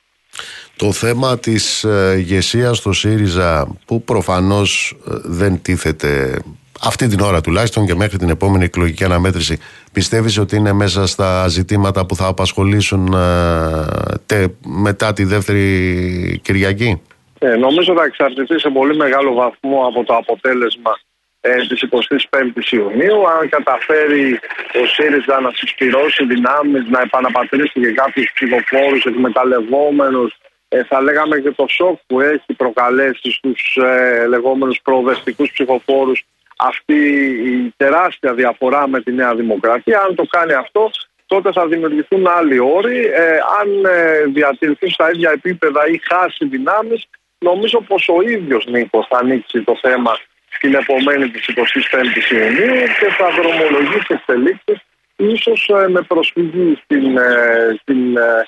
[0.76, 6.38] Το θέμα της ε, ηγεσίας στο ΣΥΡΙΖΑ που προφανώς ε, δεν τίθεται
[6.80, 9.58] αυτή την ώρα τουλάχιστον και μέχρι την επόμενη εκλογική αναμέτρηση
[9.92, 13.14] πιστεύεις ότι είναι μέσα στα ζητήματα που θα απασχολήσουν
[14.26, 17.00] τε, μετά τη δεύτερη Κυριακή;
[17.38, 20.98] Ε, νομίζω θα εξαρτηθεί σε πολύ μεγάλο βαθμό από το αποτέλεσμα
[21.46, 23.28] ε, της 25ης Ιουνίου.
[23.28, 24.40] Αν καταφέρει
[24.82, 30.38] ο ΣΥΡΙΖΑ να συσπηρώσει δυνάμεις, να επαναπατρίσει και κάποιους ψηφοφόρους εκμεταλλευόμενους
[30.68, 36.24] ε, θα λέγαμε και το σοκ που έχει προκαλέσει στους ε, λεγόμενους προοδευτικούς ψηφοφόρους
[36.56, 36.94] αυτή
[37.52, 40.00] η τεράστια διαφορά με τη Νέα Δημοκρατία.
[40.00, 40.90] Αν το κάνει αυτό,
[41.26, 42.98] τότε θα δημιουργηθούν άλλοι όροι.
[43.04, 49.06] Ε, αν ε, διατηρηθούν στα ίδια επίπεδα ή χάσει δυνάμεις, νομίζω πως ο ίδιος Νίκος
[49.08, 50.18] θα ανοίξει το θέμα
[50.60, 54.78] την επομένη της 25ης Ιουνίου και θα δρομολογήσει εξελίξεις
[55.16, 58.46] ίσως ε, με προσφυγή στην, ε, στην, ε,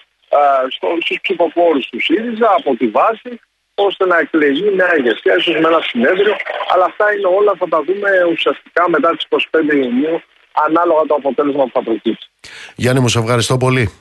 [0.68, 3.40] στο, στους ψηφοφόρους του ΣΥΡΙΖΑ από τη βάση
[3.74, 6.36] ώστε να εκλεγεί νέα ηγεσία, ίσως με ένα συνέδριο.
[6.72, 10.22] Αλλά αυτά είναι όλα, θα τα δούμε ουσιαστικά μετά τις 25 Ιουνίου,
[10.66, 12.28] ανάλογα το αποτέλεσμα που θα προκύψει.
[12.76, 13.92] Γιάννη, μου σε ευχαριστώ πολύ.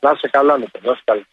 [0.00, 0.78] Να είσαι καλά, Νίκο.
[0.82, 1.24] Να είσαι καλά.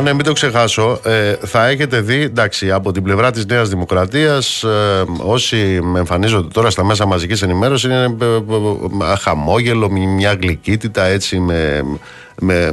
[0.00, 3.68] Αν ναι, μην το ξεχάσω, ε, θα έχετε δει, εντάξει, από την πλευρά της Νέας
[3.68, 8.24] Δημοκρατίας, ε, όσοι εμφανίζονται τώρα στα μέσα μαζικής ενημέρωσης, είναι ε,
[9.12, 11.82] ε, χαμόγελο, μια γλυκύτητα, έτσι, με,
[12.40, 12.70] με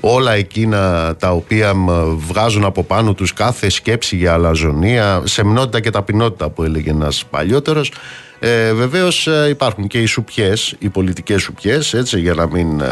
[0.00, 1.74] όλα εκείνα τα οποία
[2.16, 7.92] βγάζουν από πάνω τους κάθε σκέψη για αλαζονία, σεμνότητα και ταπεινότητα που έλεγε ένας παλιότερος.
[8.38, 12.82] Ε, βεβαίως υπάρχουν και οι σουπιές, οι πολιτικές σουπιές, έτσι, για να μην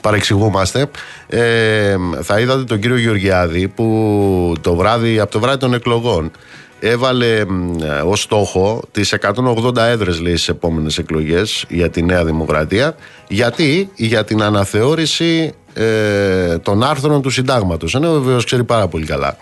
[0.00, 0.86] παρεξηγούμαστε.
[1.26, 6.30] Ε, θα είδατε τον κύριο Γεωργιάδη που το βράδυ, από το βράδυ των εκλογών
[6.80, 7.44] έβαλε ε,
[8.04, 12.94] ως στόχο τις 180 έδρες λέει στις επόμενες εκλογές για τη Νέα Δημοκρατία
[13.28, 19.36] γιατί; Για την αναθεώρηση ε, των άρθρων του συντάγματος ενώ βεβαίως ξέρει πάρα πολύ καλά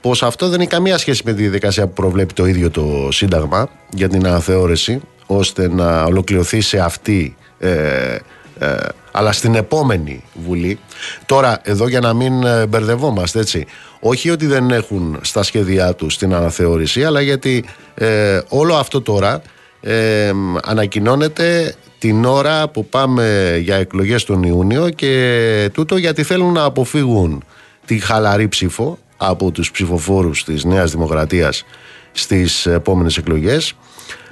[0.00, 3.68] πως αυτό δεν έχει καμία σχέση με τη διαδικασία που προβλέπει το ίδιο το Σύνταγμα
[3.90, 8.16] για την αναθεώρηση ώστε να ολοκληρωθεί σε αυτή ε,
[8.58, 8.76] ε,
[9.12, 10.78] αλλά στην επόμενη Βουλή.
[11.26, 13.66] Τώρα, εδώ για να μην ε, μπερδευόμαστε, έτσι.
[14.00, 19.42] Όχι ότι δεν έχουν στα σχέδιά τους την αναθεώρηση, αλλά γιατί ε, όλο αυτό τώρα
[19.80, 20.32] ε,
[20.62, 27.44] ανακοινώνεται την ώρα που πάμε για εκλογές τον Ιούνιο και τούτο γιατί θέλουν να αποφύγουν
[27.86, 31.64] τη χαλαρή ψήφο από τους ψηφοφόρους της Νέας Δημοκρατίας
[32.12, 33.72] στις επόμενες εκλογές.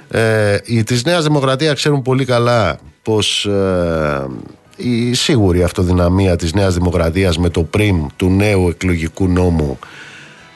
[0.09, 4.27] Ε, οι της Νέας Δημοκρατίας ξέρουν πολύ καλά πως ε,
[4.75, 9.79] η σίγουρη αυτοδυναμία της Νέας Δημοκρατίας με το πριμ του νέου εκλογικού νόμου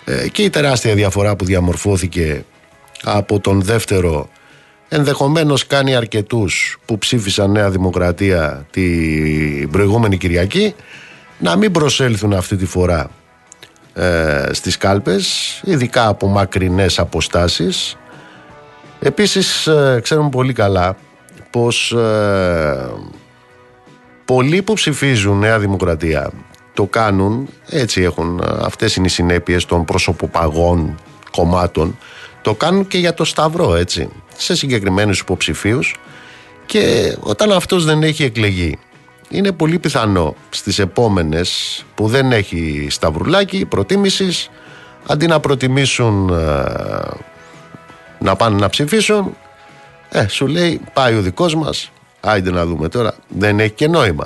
[0.06, 2.46] ε, και η τεράστια διαφορά που διαμορφώθηκε
[3.04, 4.30] από τον δεύτερο
[4.90, 10.76] ενδεχομένως κάνει αρκετούς που ψήφισαν Νέα Δημοκρατία την προηγούμενη Κυριακή
[11.40, 13.10] να μην προσέλθουν αυτή τη φορά
[13.94, 17.98] ε, στις κάλπες ειδικά από μακρινές αποστάσεις.
[19.00, 20.98] Επίσης ε, ξέρουμε πολύ καλά
[21.50, 22.90] πως ε,
[24.26, 26.32] πολλοί που ψηφίζουν Νέα Δημοκρατία
[26.74, 30.96] το κάνουν, έτσι έχουν, αυτές είναι οι συνέπειες των προσωποπαγών
[31.32, 31.98] κομμάτων,
[32.42, 35.96] το κάνουν και για το Σταυρό, έτσι, σε συγκεκριμένους υποψηφίους
[36.66, 38.78] και όταν αυτός δεν έχει εκλεγεί
[39.30, 44.50] είναι πολύ πιθανό στις επόμενες που δεν έχει σταυρουλάκι προτίμησης
[45.08, 46.64] αντί να προτιμήσουν ε,
[48.20, 49.36] να πάνε να ψηφίσουν
[50.10, 51.92] ε, σου λέει πάει ο δικός μας
[52.22, 53.14] Άιντε να δούμε τώρα.
[53.28, 54.26] Δεν έχει και νόημα.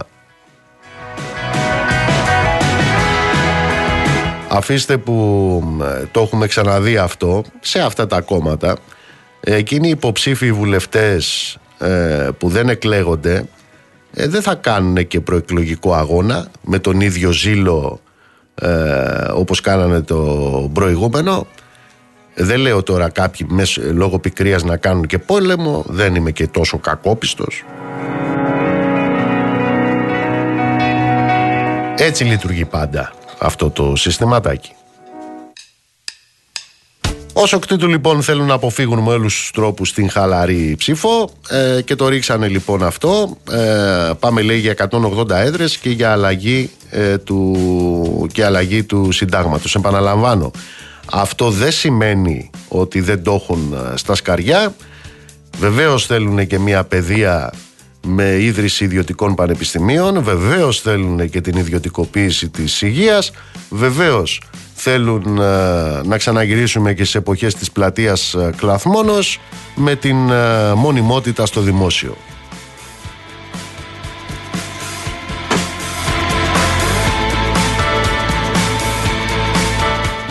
[4.49, 5.17] Αφήστε που
[6.11, 8.77] το έχουμε ξαναδεί αυτό σε αυτά τα κόμματα.
[9.39, 13.45] Εκείνοι οι υποψήφιοι βουλευτές ε, που δεν εκλέγονται
[14.13, 17.99] ε, δεν θα κάνουν και προεκλογικό αγώνα με τον ίδιο ζήλο
[18.55, 18.69] ε,
[19.33, 21.47] όπως κάνανε το προηγούμενο.
[22.35, 23.47] Δεν λέω τώρα κάποιοι
[23.93, 27.63] λόγω πικρίας να κάνουν και πόλεμο, δεν είμαι και τόσο κακόπιστος.
[31.97, 34.71] Έτσι λειτουργεί πάντα αυτό το συστηματάκι.
[37.33, 41.81] Όσο εκ τούτου λοιπόν θέλουν να αποφύγουν με όλους τους τρόπους την χαλαρή ψήφο ε,
[41.81, 43.37] και το ρίξανε λοιπόν αυτό.
[43.51, 49.75] Ε, πάμε λέει για 180 έδρες και για αλλαγή, ε, του, και αλλαγή του συντάγματος.
[49.75, 50.51] Επαναλαμβάνω,
[51.11, 54.75] αυτό δεν σημαίνει ότι δεν το έχουν ε, στα σκαριά.
[55.57, 57.53] Βεβαίως θέλουν και μια παιδεία
[58.07, 63.31] με ίδρυση ιδιωτικών πανεπιστημίων, βεβαίως θέλουν και την ιδιωτικοποίηση της υγείας,
[63.69, 64.41] βεβαίως
[64.73, 69.39] θέλουν ε, να ξαναγυρίσουμε και σε εποχές της πλατείας ε, Κλαθμόνος
[69.75, 72.17] με την ε, μονιμότητα στο δημόσιο.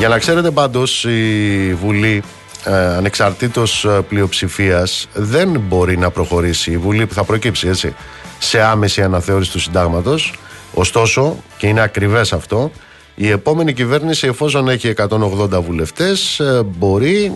[0.03, 2.23] Για να ξέρετε πάντως η Βουλή
[2.65, 6.71] ε, ανεξαρτήτως ε, πλειοψηφίας δεν μπορεί να προχωρήσει.
[6.71, 7.95] Η Βουλή που θα προκύψει έτσι
[8.39, 10.35] σε άμεση αναθεώρηση του συντάγματος.
[10.75, 12.71] Ωστόσο και είναι ακριβές αυτό
[13.15, 17.35] η επόμενη κυβέρνηση εφόσον έχει 180 βουλευτές ε, μπορεί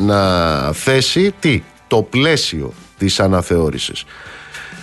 [0.00, 4.04] να θέσει τι, το πλαίσιο της αναθεώρησης.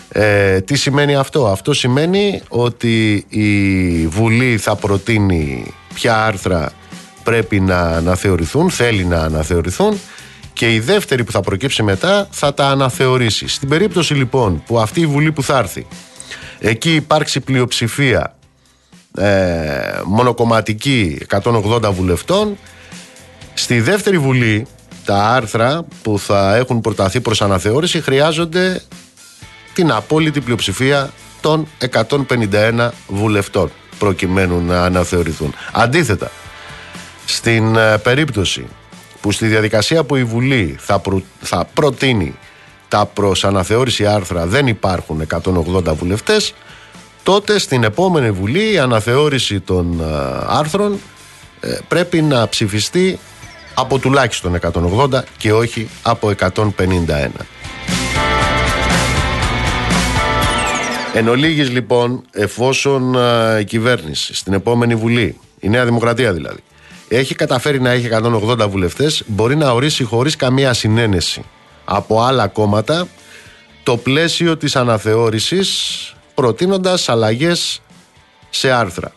[0.10, 6.72] Ε, τι σημαίνει αυτό; Αυτό σημαίνει ότι η Βουλή θα προτείνει ποια άρθρα
[7.24, 10.00] πρέπει να αναθεωρηθούν, θέλει να αναθεωρηθούν
[10.54, 13.48] και η δεύτερη που θα προκύψει μετά θα τα αναθεωρήσει.
[13.48, 15.88] Στην περίπτωση λοιπόν που αυτή η Βουλή που θα έρθει
[16.60, 18.36] εκεί υπάρξει πλειοψηφία
[19.18, 22.58] ε, μονοκομματική 180 βουλευτών
[23.54, 24.68] στη δεύτερη Βουλή
[25.06, 28.82] τα άρθρα που θα έχουν προταθεί προς αναθεώρηση χρειάζονται
[29.74, 31.12] την απόλυτη πλειοψηφία
[31.42, 33.72] των 151 βουλευτών
[34.02, 35.54] προκειμένου να αναθεωρηθούν.
[35.72, 36.32] Αντίθετα,
[37.26, 38.66] στην ε, περίπτωση
[39.22, 41.02] που στη διαδικασία που η Βουλή θα,
[41.42, 42.36] θα προτείνει
[42.88, 46.54] τα προς αναθεώρηση άρθρα δεν υπάρχουν 180 βουλευτές
[47.24, 50.06] τότε στην επόμενη Βουλή η αναθεώρηση των ε,
[50.48, 51.00] άρθρων
[51.60, 53.20] ε, πρέπει να ψηφιστεί
[53.74, 56.62] από τουλάχιστον 180 και όχι από 151.
[61.14, 63.16] Εν ολίγης, λοιπόν, εφόσον
[63.60, 66.60] η κυβέρνηση στην επόμενη Βουλή, η Νέα Δημοκρατία δηλαδή,
[67.08, 71.44] έχει καταφέρει να έχει 180 βουλευτές μπορεί να ορίσει χωρίς καμία συνένεση
[71.86, 73.08] από άλλα κόμματα
[73.84, 77.82] το πλαίσιο της αναθεώρησης προτείνοντας αλλαγές
[78.50, 79.12] σε άρθρα.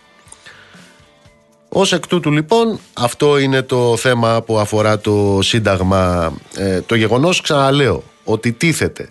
[1.69, 6.33] Ως εκ τούτου λοιπόν αυτό είναι το θέμα που αφορά το Σύνταγμα.
[6.57, 9.09] Ε, το γεγονός ξαναλέω ότι τίθεται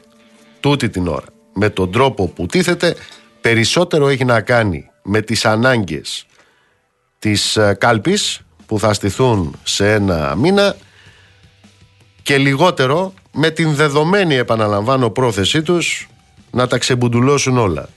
[0.59, 2.95] τούτη την ώρα με τον τρόπο που τίθεται
[3.41, 6.25] περισσότερο έχει να κάνει με τις ανάγκες
[7.19, 10.75] της ε, κάλπης που θα στηθούν σε ένα μήνα
[12.23, 16.07] και λιγότερο με την δεδομένη επαναλαμβάνω πρόθεσή τους
[16.51, 17.89] να τα ξεμπουντουλώσουν όλα.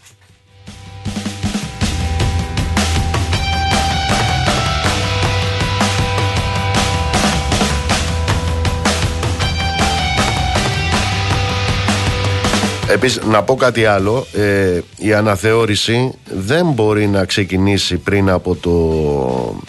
[12.89, 19.61] Επίσης να πω κάτι άλλο ε, Η αναθεώρηση δεν μπορεί να ξεκινήσει πριν από το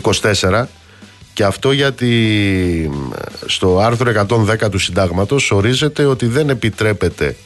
[0.00, 0.64] 2024
[1.32, 2.90] και αυτό γιατί
[3.46, 7.36] στο άρθρο 110 του συντάγματος ορίζεται ότι δεν επιτρέπεται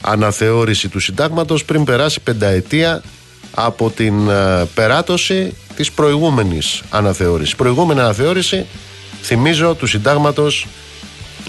[0.00, 3.02] αναθεώρηση του συντάγματος πριν περάσει πενταετία
[3.54, 7.56] από την ε, περάτωση της προηγούμενης αναθεώρησης.
[7.56, 8.66] Προηγούμενη αναθεώρηση,
[9.22, 10.66] θυμίζω, του συντάγματος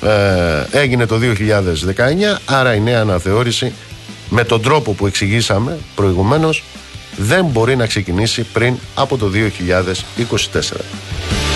[0.04, 1.20] ε, έγινε το
[2.36, 3.74] 2019 άρα η νέα αναθεώρηση
[4.30, 6.64] με τον τρόπο που εξηγήσαμε προηγουμένως
[7.18, 9.32] δεν μπορεί να ξεκινήσει πριν από το
[10.52, 11.49] 2024.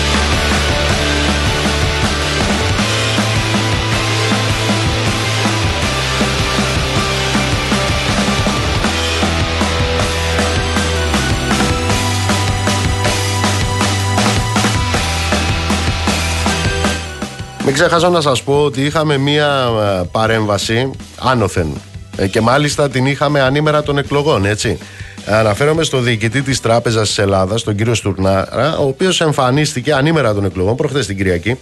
[17.64, 19.68] Μην ξεχάσω να σας πω ότι είχαμε μία
[20.00, 21.80] ε, παρέμβαση άνωθεν
[22.16, 24.78] ε, και μάλιστα την είχαμε ανήμερα των εκλογών, έτσι.
[25.26, 30.44] Αναφέρομαι στο διοικητή της Τράπεζας της Ελλάδας, τον κύριο Στουρνάρα, ο οποίος εμφανίστηκε ανήμερα των
[30.44, 31.56] εκλογών, προχθές την Κυριακή,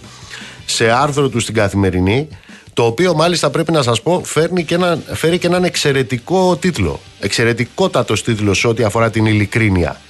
[0.65, 2.27] σε άρθρο του στην Καθημερινή,
[2.73, 6.99] το οποίο μάλιστα πρέπει να σας πω φέρνει και ένα, φέρει και έναν εξαιρετικό τίτλο.
[7.19, 10.01] Εξαιρετικότατος τίτλος ό,τι αφορά την ειλικρίνεια.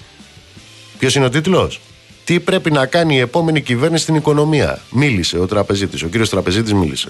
[0.99, 1.79] Ποιος είναι ο τίτλος;
[2.23, 4.79] Τι πρέπει να κάνει η επόμενη κυβέρνηση στην οικονομία.
[4.91, 7.09] Μίλησε ο τραπεζίτης, ο κύριος τραπεζίτης μίλησε.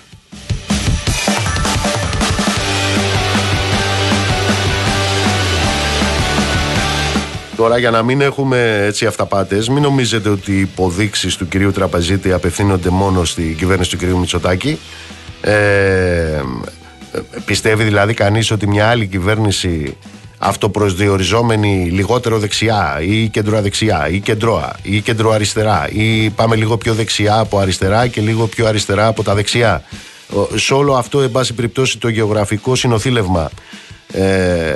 [7.55, 12.31] Τώρα για να μην έχουμε έτσι αυταπάτες, μην νομίζετε ότι οι υποδείξεις του κυρίου Τραπεζίτη
[12.31, 14.79] απευθύνονται μόνο στην κυβέρνηση του κυρίου Μητσοτάκη.
[15.41, 16.41] Ε,
[17.45, 19.97] πιστεύει δηλαδή κανείς ότι μια άλλη κυβέρνηση
[20.45, 27.57] αυτοπροσδιοριζόμενοι λιγότερο δεξιά ή κεντροαδεξιά ή κεντρώα ή κεντροαριστερά ή πάμε λίγο πιο δεξιά από
[27.57, 29.83] αριστερά και λίγο πιο αριστερά από τα δεξιά.
[30.55, 33.49] Σε όλο αυτό, εν πάση περιπτώσει, το γεωγραφικό συνοθήλευμα.
[34.11, 34.73] Ε,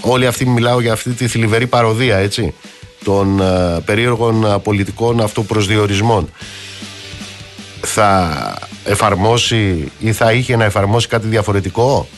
[0.00, 2.54] όλοι αυτοί μιλάω για αυτή τη θλιβερή παροδία, έτσι,
[3.04, 6.30] των ε, περίεργων πολιτικών αυτοπροσδιορισμών.
[7.80, 8.38] Θα
[8.84, 12.08] εφαρμόσει ή θα είχε να εφαρμόσει κάτι διαφορετικό;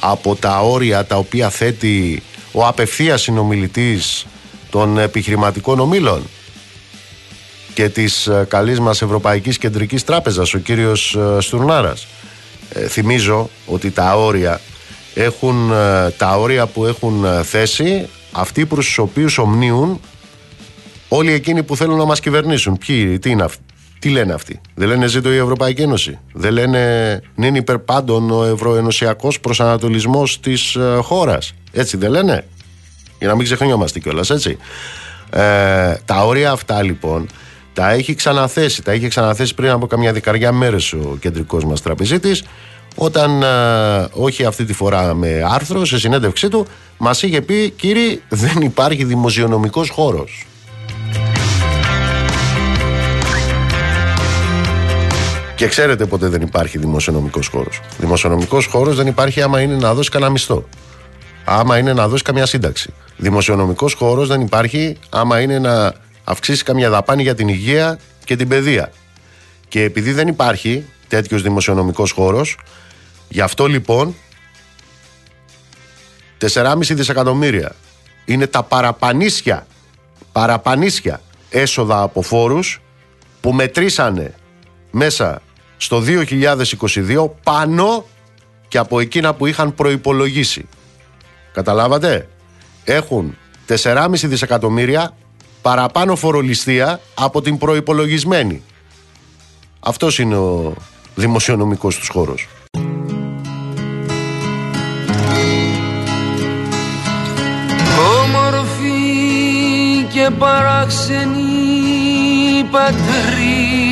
[0.00, 2.22] Από τα όρια τα οποία θέτει
[2.52, 4.26] ο απευθείας συνομιλητής
[4.70, 6.22] των επιχειρηματικών ομίλων
[7.74, 12.06] και της ε, καλής μας Ευρωπαϊκής Κεντρικής Τράπεζας, ο κύριος ε, Στουρνάρας.
[12.72, 14.60] Ε, θυμίζω ότι τα όρια,
[15.14, 15.70] έχουν,
[16.16, 20.00] τα όρια που έχουν θέσει αυτοί προς τους οποίους ομνίουν
[21.08, 22.78] όλοι εκείνοι που θέλουν να μας κυβερνήσουν.
[22.78, 23.62] Ποιοι, τι είναι αυτοί;
[23.98, 26.18] Τι λένε αυτοί; Δεν λένε ζήτω η Ευρωπαϊκή Ένωση.
[26.32, 31.54] Δεν λένε είναι υπερπάντων ο ευρωενωσιακός προσανατολισμός της ε, χώρας.
[31.72, 32.44] Έτσι δεν λένε;
[33.18, 34.56] Για να μην ξεχνιόμαστε κιόλας, έτσι.
[35.30, 37.28] Ε, τα όρια αυτά λοιπόν
[37.72, 38.82] τα έχει ξαναθέσει.
[38.82, 42.44] Τα είχε ξαναθέσει πριν από καμιά δεκαριά μέρες ο κεντρικός μας τραπεζίτης
[42.94, 43.46] όταν ε,
[44.12, 46.66] όχι αυτή τη φορά με άρθρο σε συνέντευξή του
[46.98, 50.47] μας είχε πει κύριοι δεν υπάρχει δημοσιονομικός χώρος
[55.58, 57.80] Και ξέρετε ποτέ δεν υπάρχει δημοσιονομικός χώρος.
[57.98, 60.68] Δημοσιονομικός χώρος δεν υπάρχει άμα είναι να δώσει κανένα μισθό.
[61.44, 62.94] Άμα είναι να δώσει καμιά σύνταξη.
[63.16, 65.94] Δημοσιονομικός χώρος δεν υπάρχει άμα είναι να
[66.24, 68.92] αυξήσει καμιά δαπάνη για την υγεία και την παιδεία.
[69.68, 72.58] Και επειδή δεν υπάρχει τέτοιος δημοσιονομικός χώρος,
[73.28, 74.14] γι' αυτό λοιπόν
[76.38, 77.74] 4,5 δισεκατομμύρια
[78.24, 79.66] είναι τα παραπανίσια,
[80.32, 82.80] παραπανίσια έσοδα από φόρους
[83.40, 84.34] που μετρήσανε
[84.90, 85.42] μέσα
[85.78, 88.04] στο 2022 πάνω
[88.68, 90.68] και από εκείνα που είχαν προϋπολογίσει.
[91.52, 92.28] Καταλάβατε;
[92.84, 93.36] Έχουν
[93.68, 95.16] 4,5 δισεκατομμύρια
[95.62, 98.62] παραπάνω φορολιστία από την προϋπολογισμένη.
[99.80, 100.74] Αυτός είναι ο
[101.14, 102.48] δημοσιονομικός τους χώρος.
[108.24, 108.92] Όμορφη
[110.12, 111.34] και παράξενη
[112.70, 113.87] πατρίδα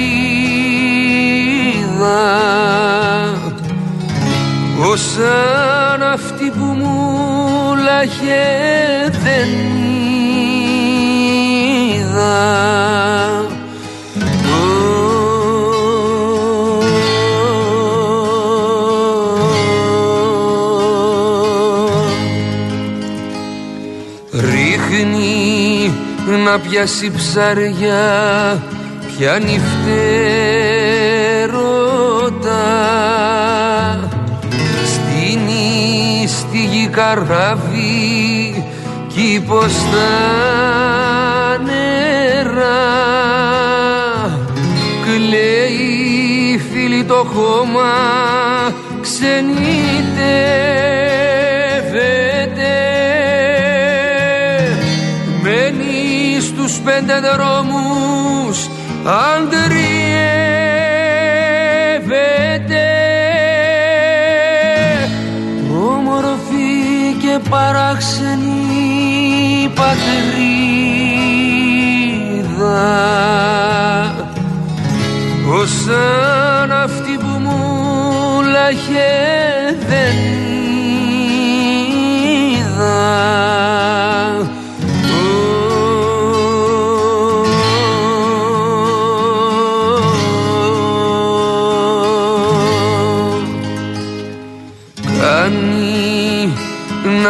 [4.81, 9.49] Ω σαν αυτή που μου λάχε δεν
[11.99, 12.65] είδα.
[24.31, 25.93] Ρίχνει
[26.45, 28.63] να πιάσει ψαριά
[29.07, 30.36] πιάνει φτερότα
[36.97, 38.65] στη καράβι
[39.15, 40.13] κήπος στα
[41.65, 42.85] νερά.
[45.05, 47.93] Κλαίει φίλη το χώμα
[49.01, 49.45] ξενιτεύεται.
[55.43, 58.69] Μένει στους πέντε δρόμους
[59.05, 59.86] αντριεύεται
[67.67, 68.63] παράξενη
[69.75, 70.37] πατρίδα.
[75.61, 77.61] Ως σαν αυτή που μου
[78.53, 79.15] λάχε
[79.89, 80.17] δεν
[82.37, 83.27] είδα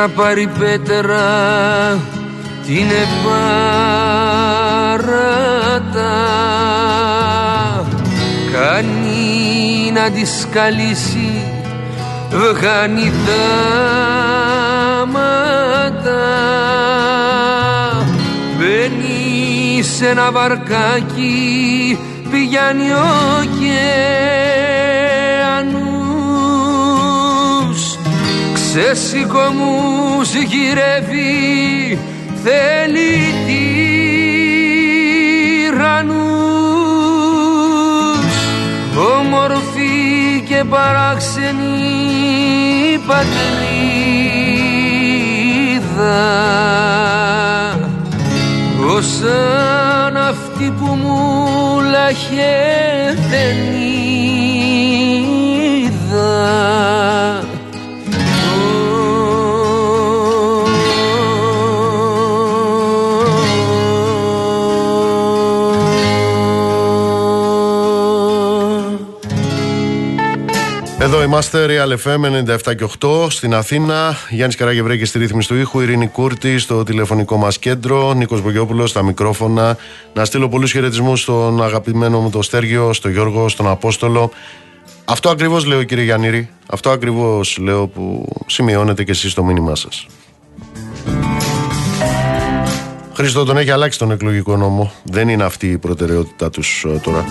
[0.07, 1.29] να πάρει πέτρα
[2.67, 3.35] την επάρατα
[8.53, 11.43] κάνει να τη σκαλίσει
[12.31, 13.13] βγάνει
[15.13, 16.25] μάτα.
[18.59, 21.99] Μπαίνει σε ένα βαρκάκι
[22.31, 23.07] πηγαίνει ο
[23.41, 24.56] ωκεανούς
[28.77, 31.99] ξεσηκωμούς γυρεύει
[32.45, 33.35] θέλει
[35.67, 36.17] τυραννούς.
[39.19, 41.55] Όμορφη και παράξενη
[43.07, 43.57] πατρίδα.
[48.97, 51.19] Ως σαν αυτή που μου
[51.91, 52.57] λάχε
[53.31, 53.57] δεν
[55.83, 56.27] είδα
[71.37, 72.25] είμαστε, Real FM
[72.67, 74.17] 97 και 8 στην Αθήνα.
[74.31, 79.03] Γιάννης Καραγευρέκη στη ρύθμιση του ήχου, Ειρήνη Κούρτη στο τηλεφωνικό μας κέντρο, Νίκος Μπογιόπουλο στα
[79.03, 79.77] μικρόφωνα.
[80.15, 84.31] Να στείλω πολλούς χαιρετισμούς στον αγαπημένο μου το Στέργιο, στον Γιώργο, στον Απόστολο.
[85.05, 86.49] Αυτό ακριβώς λέω, κύριε Γιάννηρη.
[86.67, 90.07] Αυτό ακριβώς λέω που σημειώνετε και εσείς στο μήνυμά σας.
[93.15, 94.93] Χρήστο τον έχει αλλάξει τον εκλογικό νόμο.
[95.03, 97.25] Δεν είναι αυτή η προτεραιότητά τους τώρα.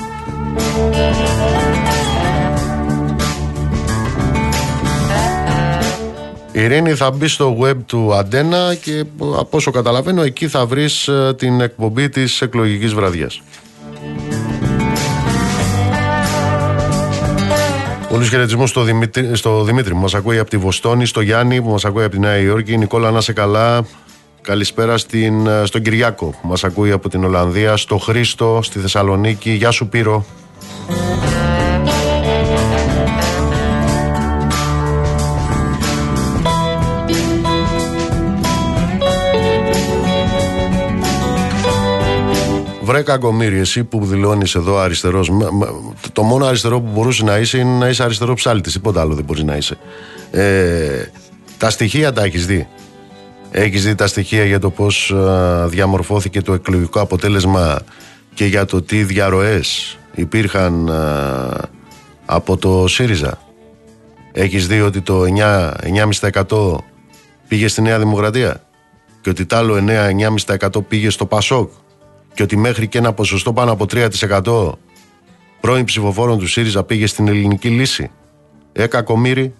[6.56, 11.07] Η Ειρήνη θα μπεις στο web του Αντένα και από όσο καταλαβαίνω εκεί θα βρεις
[11.07, 13.41] ε, την εκπομπή της εκλογικής βραδιάς.
[18.10, 21.69] Πολλούς χαιρετισμούς στο Δημήτρη, στο Δημήτρη που μας ακούει από τη Βοστόνη, στο Γιάννη που
[21.69, 23.86] μας ακούει από τη Νέα Υόρκη, Νικόλα να σε καλά.
[24.41, 29.52] Καλησπέρα στην, ε, στον Κυριάκο που μας ακούει από την Ολλανδία, στο Χρήστο, στη Θεσσαλονίκη.
[29.52, 30.26] Γεια σου Πύρο.
[42.95, 45.31] Βρε κακομίρι, εσύ που δηλώνεις εδώ αριστερός.
[46.11, 48.73] Το μόνο αριστερό που μπορούσε να είσαι είναι να είσαι αριστερό ψάλτης.
[48.73, 49.77] Τίποτα άλλο δεν μπορείς να είσαι.
[50.31, 51.11] Ε,
[51.57, 52.67] τα στοιχεία τα έχεις δει;
[53.51, 55.13] Έχεις δει τα στοιχεία για το πώς
[55.65, 57.80] διαμορφώθηκε το εκλογικό αποτέλεσμα
[58.34, 60.91] και για το τι διαρροές υπήρχαν
[62.26, 63.38] από το ΣΥΡΙΖΑ;
[64.31, 66.77] Έχεις δει ότι το 9,5%
[67.47, 68.61] πήγε στη Νέα Δημοκρατία
[69.22, 69.84] και ότι το άλλο
[70.45, 71.72] 9,5% πήγε στο ΠΑΣΟΚ;
[72.36, 74.72] Και ότι μέχρι και ένα ποσοστό πάνω από 3%
[75.62, 78.12] πρώην ψηφοφόρων του ΣΥΡΙΖΑ πήγε στην ελληνική λύση.
[78.72, 79.53] Ε, κακομύρι.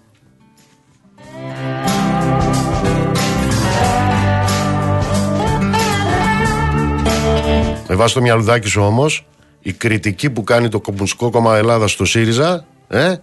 [7.88, 9.28] Με βάση το μυαλουδάκι σου όμως,
[9.62, 13.16] η κριτική που κάνει το Κομμουνιστικό Κόμμα Ελλάδας στο ΣΥΡΙΖΑ, ε,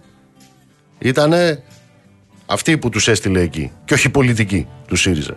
[0.99, 1.63] ήτανε
[2.45, 5.35] αυτή που τους έστειλε εκεί και όχι η πολιτική του ΣΥΡΙΖΑ.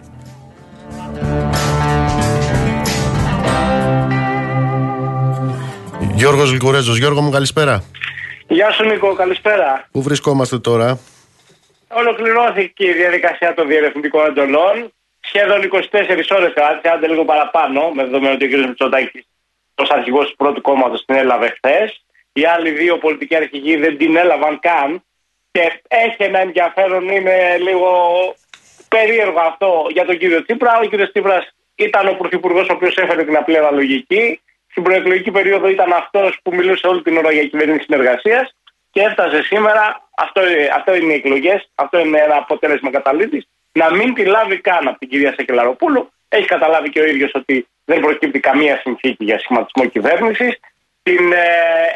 [6.16, 6.96] Γιώργος Λικουρέζο.
[6.96, 7.84] Γιώργο μου, καλησπέρα.
[8.48, 9.88] Γεια σου Νίκο, καλησπέρα.
[9.92, 10.98] Πού βρισκόμαστε τώρα,
[11.88, 14.92] Ολοκληρώθηκε η διαδικασία των διερευνητικών εντολών.
[15.20, 18.66] Σχεδόν 24 ώρες κράτησε, άντε λίγο παραπάνω, με δεδομένο ότι ο κ.
[18.66, 19.26] Μητσοτάκης
[19.74, 22.04] ω αρχηγός του πρώτου κόμματος την έλαβε χθες.
[22.32, 25.02] Οι άλλοι δύο πολιτικοί αρχηγοί δεν την έλαβαν καν.
[25.50, 27.90] Και έχει ένα ενδιαφέρον, είναι λίγο
[28.88, 30.78] περίεργο αυτό για τον κύριο Τσίπρα.
[30.78, 34.40] Ο κύριος Τσίπρας ήταν ο Πρωθυπουργός ο οποίος έφερε την απλή αναλογική.
[34.76, 38.54] Στην προεκλογική περίοδο ήταν αυτός που μιλούσε όλη την ώρα για κυβέρνηση συνεργασίας
[38.90, 40.08] και έφτασε σήμερα.
[40.16, 40.40] Αυτό,
[40.76, 43.48] αυτό είναι οι εκλογές, αυτό είναι ένα αποτέλεσμα καταλήτης.
[43.72, 46.12] Να μην τη λάβει καν από την κυρία Σεκελαροπούλου.
[46.28, 50.60] Έχει καταλάβει και ο ίδιος ότι δεν προκύπτει καμία συνθήκη για σχηματισμό κυβέρνησης.
[51.02, 51.46] Την ε,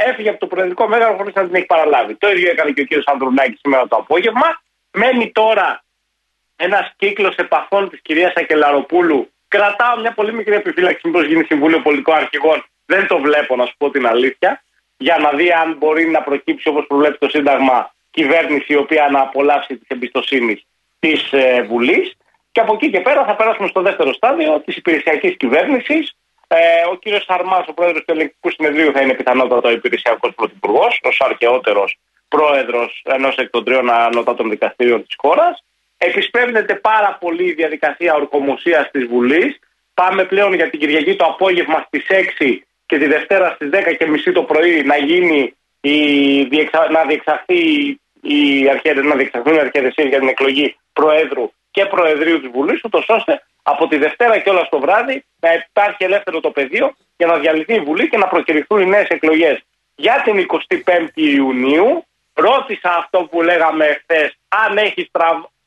[0.07, 2.15] έφυγε από το Προεδρικό Μέγαρο χωρίς να την έχει παραλάβει.
[2.15, 4.61] Το ίδιο έκανε και ο κύριος Ανδρουνάκης σήμερα το απόγευμα.
[4.93, 5.85] Μένει τώρα
[6.57, 9.31] ένας κύκλος επαφών της κυρίας Ακελαροπούλου.
[9.49, 12.65] Κρατάω μια πολύ μικρή επιφύλαξη μήπως γίνει Συμβούλιο Πολιτικών Αρχηγών.
[12.93, 14.63] Δεν το βλέπω, να σου πω την αλήθεια.
[14.97, 19.21] Για να δει αν μπορεί να προκύψει όπως προβλέπει το Σύνταγμα κυβέρνηση η οποία να
[19.21, 20.67] απολαύσει τη εμπιστοσύνης
[20.99, 22.17] της ε, Βουλής.
[22.53, 26.17] Και από εκεί και πέρα θα περάσουμε στο δεύτερο στάδιο της υπηρεσιακής κυβέρνησης.
[26.49, 26.59] Ε,
[26.93, 31.11] ο κύριος Σαρμάς, ο πρόεδρος του Ελεκτικού Συνεδρίου, θα είναι πιθανότατα ο υπηρεσιακός πρωθυπουργός, ω
[31.19, 31.85] αρχαιότερο
[32.29, 35.65] πρόεδρος ενός εκ των τριών ανώτατων δικαστήριων της χώρας.
[35.99, 39.59] Επισπεύδεται πάρα πολύ η διαδικασία ορκομοσία της Βουλής.
[39.95, 44.43] Πάμε πλέον για την Κυριακή το απόγευμα στις 6 και τη Δευτέρα στις 10.30 το
[44.43, 45.97] πρωί να γίνει η,
[46.91, 47.61] να διεξαχθεί
[48.21, 53.05] οι αρχαίες, να διεξαχθούν οι αρχαιρεσίε για την εκλογή Προέδρου και Προεδρείου της Βουλής, ούτως
[53.09, 57.39] ώστε από τη Δευτέρα και όλα στο βράδυ να υπάρχει ελεύθερο το πεδίο για να
[57.39, 59.63] διαλυθεί η Βουλή και να προκυρηθούν οι νέες εκλογές
[59.95, 60.47] για την
[60.85, 62.05] 25η Ιουνίου.
[62.35, 65.09] Ρώτησα αυτό που λέγαμε χθες, αν έχει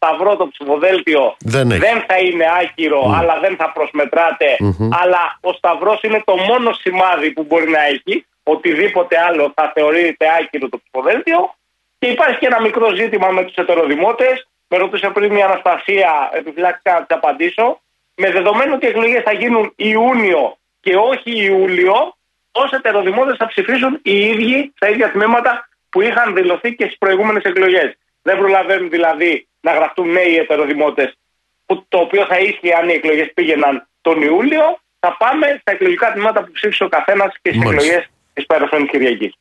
[0.03, 2.05] σταυρό το ψηφοδέλτιο, Δεν έχει.
[2.07, 4.57] θα είναι άκυρο, αλλά δεν θα προσμετράτε.
[5.01, 8.25] Αλλά ο σταυρός είναι το μόνο σημάδι που μπορεί να έχει.
[8.43, 11.55] Οτιδήποτε άλλο θα θεωρείται άκυρο το ψηφοδέλτιο.
[11.99, 14.47] Και υπάρχει και ένα μικρό ζήτημα με τους ετεροδημότες.
[14.67, 17.81] Με ρωτούσε πριν η Αναστασία, επιφυλακτικά να τη απαντήσω.
[18.15, 22.15] Με δεδομένο ότι οι εκλογές θα γίνουν Ιούνιο και όχι Ιούλιο,
[22.51, 27.43] ως ετεροδημότες θα ψηφίσουν οι ίδιοι στα ίδια τμήματα που είχαν δηλωθεί και στις προηγούμενες
[27.43, 27.97] εκλογές.
[28.23, 31.17] Δεν προλαβαίνουν δηλαδή να γραφτούν νέοι ετεροδημότες,
[31.65, 34.79] το οποίο θα ίσχυε αν οι εκλογές πήγαιναν τον Ιούλιο.
[34.99, 37.85] Θα πάμε στα εκλογικά τμήματα που ψήφισε ο καθένας και στις Μάλιστα.
[37.85, 39.33] εκλογές της περασμένη Κυριακής.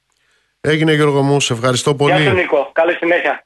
[0.60, 2.12] Έγινε Γιώργο μου, σε ευχαριστώ πολύ.
[2.20, 3.44] Γεια σου Νίκο, καλή συνέχεια.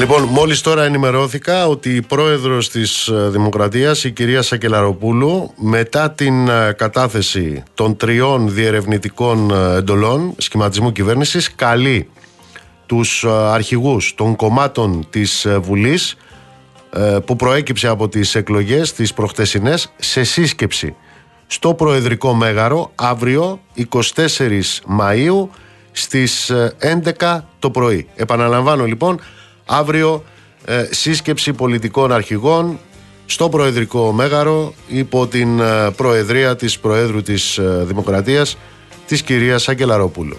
[0.00, 6.72] Λοιπόν, μόλις τώρα ενημερώθηκα ότι η πρόεδρος της Δημοκρατίας, η κυρία Σακελαροπούλου, μετά την ε,
[6.72, 12.08] κατάθεση των τριών διερευνητικών ε, εντολών σχηματισμού κυβέρνησης, καλεί
[12.86, 16.16] τους αρχηγούς των κομμάτων της Βουλής
[17.24, 20.94] που προέκυψε από τις εκλογές τις προχτεσινές σε σύσκεψη
[21.46, 23.60] στο Προεδρικό Μέγαρο αύριο
[23.92, 24.00] 24
[25.00, 25.48] Μαΐου
[25.92, 26.76] στις ε,
[27.18, 28.06] 11 το πρωί.
[28.14, 29.20] Επαναλαμβάνω λοιπόν
[29.66, 30.24] αύριο
[30.64, 32.78] ε, σύσκεψη πολιτικών αρχηγών
[33.26, 38.56] στο Προεδρικό Μέγαρο υπό την ε, προεδρία της Προέδρου της ε, Δημοκρατίας
[39.06, 40.36] της κυρίας Αγγελαροπούλου.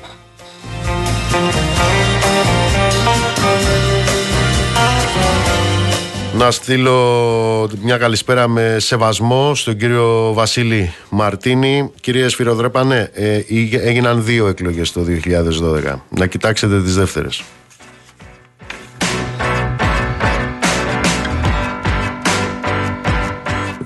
[6.38, 11.92] Να στείλω μια καλησπέρα με σεβασμό στον κύριο Βασίλη Μαρτίνη.
[12.02, 16.04] Κύριε Σφυροδρέπανε, ε, ήγε- έγιναν δύο εκλογές το 2012.
[16.10, 17.44] Να κοιτάξετε τις δεύτερες.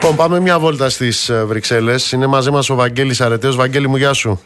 [0.08, 2.12] Λοιπόν, πάμε μια βόλτα στις ε, Βρυξέλλες.
[2.12, 3.56] Είναι μαζί μας ο Βαγγέλης Αρετέος.
[3.56, 4.42] Βαγγέλη μου, γεια σου.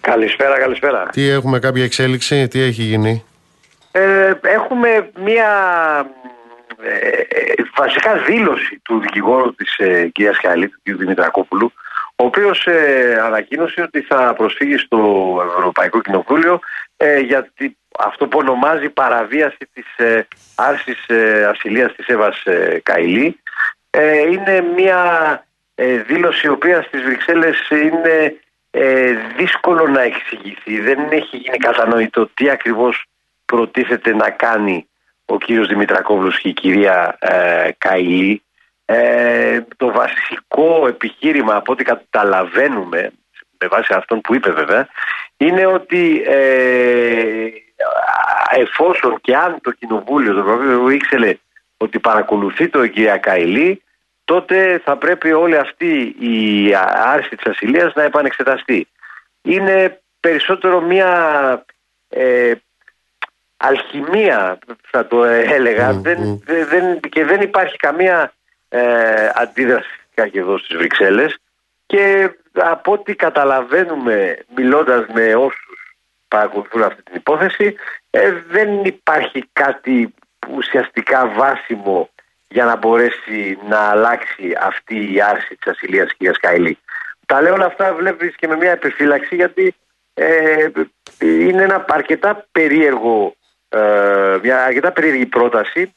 [0.00, 1.02] Καλησπέρα, καλησπέρα.
[1.12, 3.24] Τι έχουμε, κάποια εξέλιξη, τι έχει γίνει;
[3.92, 5.48] Ε, έχουμε μία
[6.82, 6.96] ε,
[7.28, 10.96] ε, βασικά δήλωση του δικηγόρου της ε, κυρίας Χαλή, του κ.
[10.96, 11.72] Δημητρακόπουλου,
[12.16, 14.98] ο οποίος ε, ανακοίνωσε ότι θα προσφύγει στο
[15.56, 16.58] Ευρωπαϊκό Κοινοβούλιο
[16.96, 22.80] ε, για τη- αυτό που ονομάζει παραβίαση της ε, άρσης ε, ασυλίας της Εύας ε,
[22.82, 23.40] Καηλή.
[23.90, 25.00] Ε, είναι μια
[25.74, 28.36] ε, δήλωση η οποία στις Βρυξέλλες είναι
[28.70, 30.80] ε, δύσκολο να εξηγηθεί.
[30.80, 33.04] Δεν έχει γίνει κατανοητό τι ακριβώς
[33.44, 34.86] προτίθεται να κάνει
[35.24, 38.42] ο κύριος Δημητρακόβλος και η κυρία ε, Καηλή.
[38.84, 43.10] Ε, το βασικό επιχείρημα από ό,τι καταλαβαίνουμε
[43.58, 44.88] με βάση αυτόν που είπε βέβαια
[45.36, 47.48] είναι ότι ε,
[48.50, 51.38] εφόσον και αν το κοινοβούλιο το Ευρωπαϊκό ήξερε
[51.82, 53.82] ότι παρακολουθεί το η κυρία Καηλή
[54.24, 56.74] τότε θα πρέπει όλη αυτή η
[57.04, 58.88] άρση της ασυλίας να επανεξεταστεί.
[59.42, 61.10] Είναι περισσότερο μια
[62.08, 62.52] ε,
[63.56, 64.58] αλχημία
[64.90, 66.38] θα το έλεγα Μμμ, δεν, μμ.
[66.44, 68.32] δε- δεν, και δεν υπάρχει καμία
[68.68, 71.38] ε, αντίδραση φυσικά και εδώ στις Βρυξέλλες
[71.86, 75.94] και από ό,τι καταλαβαίνουμε μιλώντας με όσους
[76.28, 77.74] παρακολουθούν αυτή την υπόθεση
[78.10, 80.14] ε, δεν υπάρχει κάτι
[80.54, 82.08] ουσιαστικά βάσιμο
[82.48, 86.78] για να μπορέσει να αλλάξει αυτή η άρση της ασυλίας κυρίας Καηλή.
[87.26, 89.74] Τα λέω όλα αυτά βλέπεις και με μια επιφύλαξη γιατί
[90.14, 90.68] ε,
[91.18, 93.34] είναι ένα αρκετά περίεργο
[93.68, 95.94] ε, μια αρκετά περίεργη πρόταση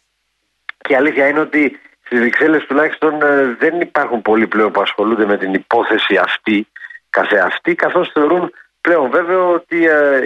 [0.78, 5.26] και η αλήθεια είναι ότι στις Βρυξέλλες τουλάχιστον ε, δεν υπάρχουν πολλοί πλέον που ασχολούνται
[5.26, 6.68] με την υπόθεση αυτή
[7.10, 8.52] καθεαυτή καθώς θεωρούν
[8.82, 10.20] πλέον βέβαιο ότι ε,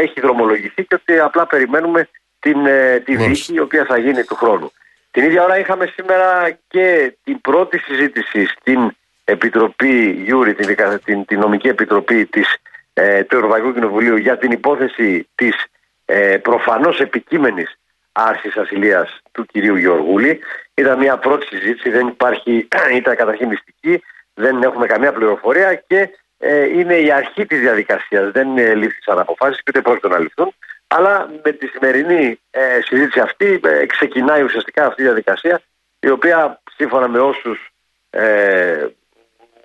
[0.00, 4.34] έχει δρομολογηθεί και ότι απλά περιμένουμε την, ε, τη δίκη η οποία θα γίνει του
[4.34, 4.72] χρόνου.
[5.10, 8.90] Την ίδια ώρα είχαμε σήμερα και την πρώτη συζήτηση στην
[9.24, 12.56] Επιτροπή JURI, την, δικα- την, την νομική επιτροπή της,
[12.94, 15.64] ε, του Ευρωπαϊκού Κοινοβουλίου για την υπόθεση της
[16.04, 17.78] ε, προφανώς επικείμενης
[18.12, 20.40] άρσης ασυλίας του κυρίου Γεωργούλη.
[20.74, 22.68] Ήταν μια πρώτη συζήτηση, δεν υπάρχει,
[23.00, 24.02] ήταν καταρχήν μυστική,
[24.34, 28.30] δεν έχουμε καμία πληροφορία και ε, είναι η αρχή της διαδικασίας.
[28.30, 30.54] Δεν ε, λήφθησαν αποφάσεις και ούτε πρόκειται να ληφθούν.
[30.86, 35.62] Αλλά με τη σημερινή ε, συζήτηση αυτή ε, ξεκινάει ουσιαστικά αυτή η διαδικασία
[36.00, 37.72] η οποία σύμφωνα με όσους
[38.10, 38.86] ε,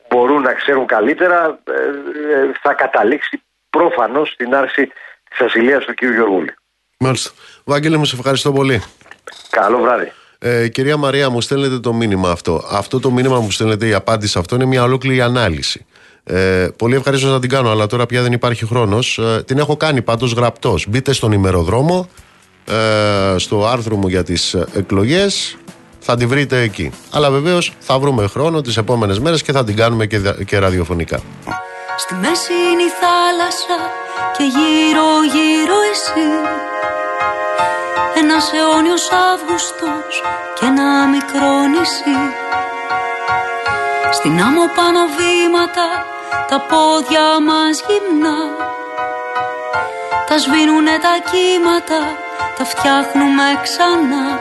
[0.09, 1.71] μπορούν να ξέρουν καλύτερα ε,
[2.33, 4.91] ε, θα καταλήξει προφανώς στην άρση
[5.29, 6.03] της ασυλίας του κ.
[6.03, 6.53] Γεωργούλη.
[6.99, 7.31] Μάλιστα.
[7.63, 8.83] Βάγγελε μου, σε ευχαριστώ πολύ.
[9.49, 10.11] Καλό βράδυ.
[10.39, 12.67] Ε, κυρία Μαρία, μου στέλνετε το μήνυμα αυτό.
[12.71, 15.85] Αυτό το μήνυμα που μου στέλνετε, η απάντηση σε αυτό είναι μια ολόκληρη ανάλυση.
[16.33, 19.17] Ε, πολύ ευχαρίστως να την κάνω, αλλά τώρα πια δεν υπάρχει χρόνος.
[19.17, 20.85] Ε, την έχω κάνει πάντως γραπτός.
[20.89, 22.07] Μπείτε στον ημεροδρόμο,
[22.65, 25.57] ε, στο άρθρο μου για τις εκλογές.
[25.99, 26.91] Θα τη βρείτε εκεί.
[27.11, 30.59] Αλλά βεβαίως θα βρούμε χρόνο τις επόμενες μέρες και θα την κάνουμε και, δα- και
[30.59, 31.19] ραδιοφωνικά.
[31.97, 33.77] Στη μέση είναι η θάλασσα
[34.37, 36.25] και γύρω γύρω εσύ
[38.21, 40.13] Ένας αιώνιος Αύγουστος
[40.59, 42.19] και ένα μικρό νησί
[44.11, 45.87] Στην άμμο πάνω βήματα
[46.49, 48.37] τα πόδια μας γυμνά.
[50.27, 51.99] Τα σβήνουνε τα κύματα,
[52.57, 54.39] τα φτιάχνουμε ξανά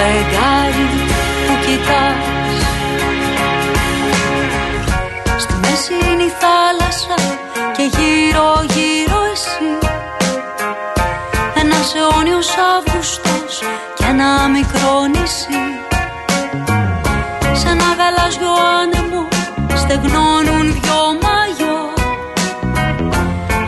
[0.00, 0.86] φεγγάρι
[1.46, 2.54] που κοιτάς.
[5.42, 7.18] Στη μέση είναι η θάλασσα
[7.76, 9.70] και γύρω γύρω εσύ.
[11.62, 13.52] Ένας αιώνιος Αύγουστος
[13.96, 15.62] και ένα μικρό νησί.
[17.58, 19.22] Σ' ένα γαλάζιο άνεμο
[19.80, 21.78] στεγνώνουν δυο μαγιό.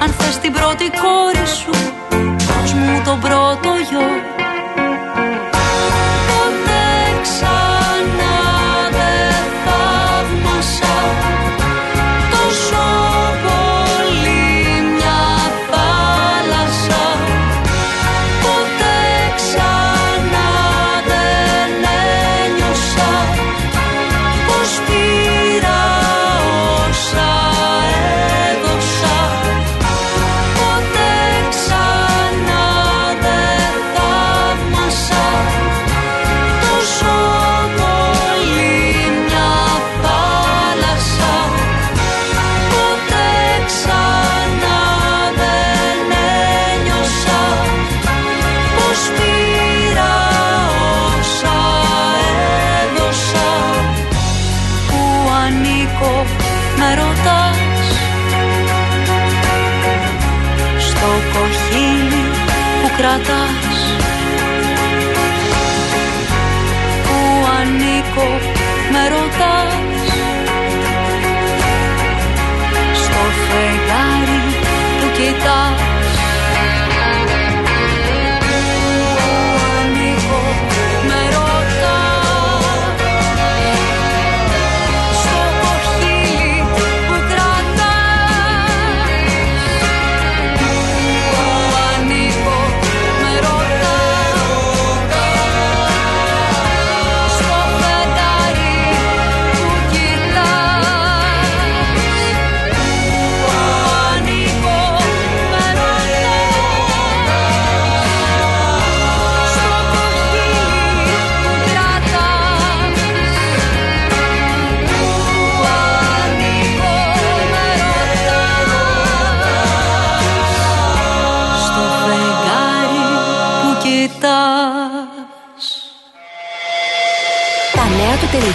[0.02, 1.41] Αν θες την πρώτη κόρη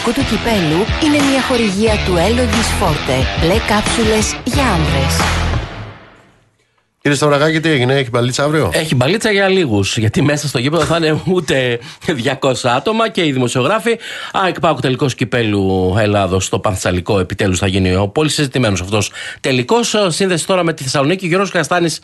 [0.07, 3.17] νέα του τελικού του κυπέλου είναι μια χορηγία του Έλογης Φόρτε.
[3.39, 5.36] Μπλε κάψουλες για άνδρες.
[7.07, 9.97] Κύριε Σταυραγάκη, τι έγινε, έχει μπαλίτσα αύριο; Έχει μπαλίτσα για λίγους.
[9.97, 11.79] Γιατί μέσα στο γήπεδο θα είναι ούτε
[12.39, 13.91] 200 άτομα και οι δημοσιογράφοι.
[14.37, 17.19] Α, εκπάκου τελικός κυπέλου Ελλάδος στο Πανθεσσαλικό.
[17.19, 19.95] Επιτέλους θα γίνει ο πολύ συζητημένος αυτός τελικός.
[20.07, 21.27] Σύνδεση τώρα με τη Θεσσαλονίκη.
[21.27, 21.99] Γιώργος Καστάνης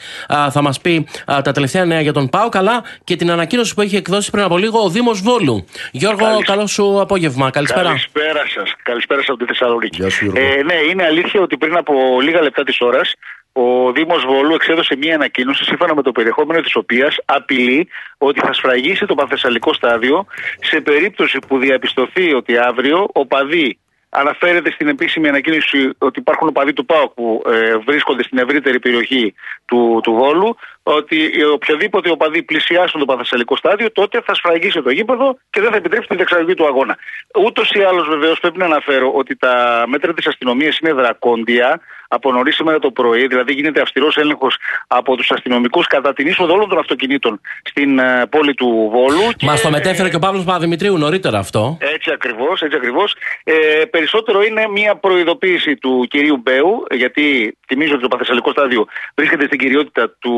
[0.51, 2.49] θα μας πει α, τα τελευταία νέα για τον Πάο.
[2.49, 5.65] Καλά και την ανακοίνωση που έχει εκδώσει πριν από λίγο ο Δήμος Βόλου.
[5.91, 7.49] Γιώργο, Καλησ- καλό σου απόγευμα.
[7.49, 7.83] Καλησπέρα.
[7.83, 8.73] Καλησπέρα σας.
[8.83, 9.97] Καλησπέρα σας από τη Θεσσαλονίκη.
[10.01, 10.45] Γεια σου, Γιώργο.
[10.45, 13.13] Ε, ναι, είναι αλήθεια ότι πριν από λίγα λεπτά της ώρας
[13.53, 18.53] ο Δήμος Βόλου εξέδωσε μία ανακοίνωση σύμφωνα με το περιεχόμενο της οποίας απειλεί ότι θα
[18.53, 20.25] σφραγίσει το Πανθεσσαλικό στάδιο
[20.61, 23.77] σε περίπτωση που διαπιστωθεί ότι αύριο οπαδοί
[24.15, 29.33] Αναφέρεται στην επίσημη ανακοίνωση ότι υπάρχουν οπαδοί του ΠΑΟΚ που ε, βρίσκονται στην ευρύτερη περιοχή
[29.65, 34.89] του, του Βόλου, ότι ε, οποιοδήποτε οπαδοί πλησιάσουν το Πανθεσσαλικό στάδιο, τότε θα σφραγίσει το
[34.89, 36.97] γήπεδο και δεν θα επιτρέψει την διεξαγωγή του αγώνα.
[37.45, 41.81] Ούτως ή άλλως, βεβαίως, πρέπει να αναφέρω ότι τα μέτρα της αστυνομίας είναι δρακόντια
[42.13, 44.57] από νωρίς σήμερα το πρωί, δηλαδή γίνεται αυστηρός έλεγχος
[44.87, 49.21] από τους αστυνομικούς κατά την είσοδο όλων των αυτοκινήτων στην ε, πόλη του Βόλου.
[49.41, 51.77] Μας και- το μετέφερε και ο Παύλος Παπαδημητρίου νωρίτερα αυτό.
[51.79, 53.15] έτσι ακριβώς, έτσι ακριβώς.
[53.43, 53.53] Ε,
[53.89, 58.85] περισσότερο είναι μια προειδοποίηση του κυρίου Μπέου, γιατί θυμίζω ότι το Παθεσσαλικό στάδιο
[59.15, 60.35] βρίσκεται στην κυριότητα του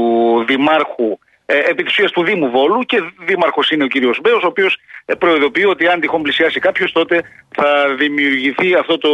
[0.47, 4.47] Δημάρχου ε, επί της ουσίας του Δήμου Βόλου και δήμαρχος είναι ο κύριος Μπέος, ο
[4.47, 7.21] οποίος ε, προειδοποιεί ότι αν τυχόν πλησιάσει κάποιος τότε
[7.55, 9.09] θα δημιουργηθεί αυτό το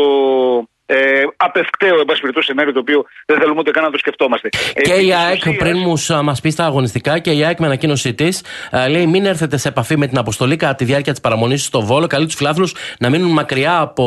[0.93, 4.49] ε, απευκταίο εν πάση περιπτώσει, σενάριο το οποίο δεν θέλουμε ούτε καν να το σκεφτόμαστε.
[4.73, 5.93] Ε, Και επί η της ΑΕΚ, ουσίας- πριν μου
[6.23, 8.43] μας πεις τα αγωνιστικά, και η ΑΕΚ με ανακοίνωσή της
[8.89, 12.07] λέει: Μην έρθετε σε επαφή με την αποστολή κατά τη διάρκεια της παραμονής στο Βόλο.
[12.07, 14.05] Καλεί τους φιλάθλους να μείνουν μακριά από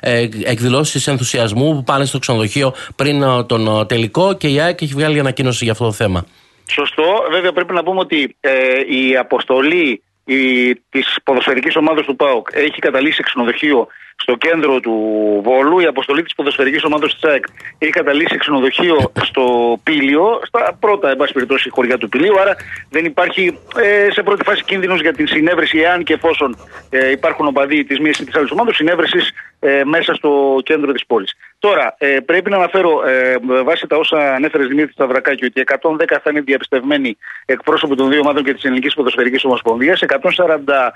[0.00, 4.34] ε, εκδηλώσεις ενθουσιασμού που πάνε στο ξενοδοχείο πριν ε, τον ε, τελικό.
[4.34, 6.26] Και η ΑΕΚ έχει βγάλει ανακοίνωση για αυτό το θέμα.
[6.70, 7.04] Σωστό.
[7.30, 8.50] Βέβαια πρέπει να πούμε ότι ε,
[8.88, 13.86] η αποστολή η, της ποδοσφαιρικής ομάδας του ΠΑΟΚ έχει καταλήξει ξενοδοχείο
[14.22, 14.94] στο κέντρο του
[15.44, 15.80] Βόλου.
[15.80, 17.44] Η αποστολή της ποδοσφαιρικής ομάδας της ΑΕΚ
[17.78, 19.44] έχει καταλήξει ξενοδοχείο στο
[19.82, 22.40] Πήλιο, στα πρώτα εν πάση περιπτώσει χωριά του Πηλίου.
[22.40, 22.56] Άρα
[22.90, 26.56] δεν υπάρχει ε, σε πρώτη φάση κίνδυνος για την συνέβρεση εάν και εφόσον
[26.90, 29.32] ε, υπάρχουν οπαδοί της μίας ή της άλλης ομάδας συνέβρεσης
[29.62, 31.34] ε, μέσα στο κέντρο της πόλης.
[31.58, 36.04] Τώρα, ε, πρέπει να αναφέρω ε, με βάσει τα όσα ανέφερε Δημήτρης Σταυρακάκη ότι 110
[36.22, 37.16] θα είναι διαπιστευμένοι
[37.46, 40.92] εκπρόσωποι των δύο ομάδων και της Ελληνικής Ποδοσφαιρικής Ομοσπονδίας, 147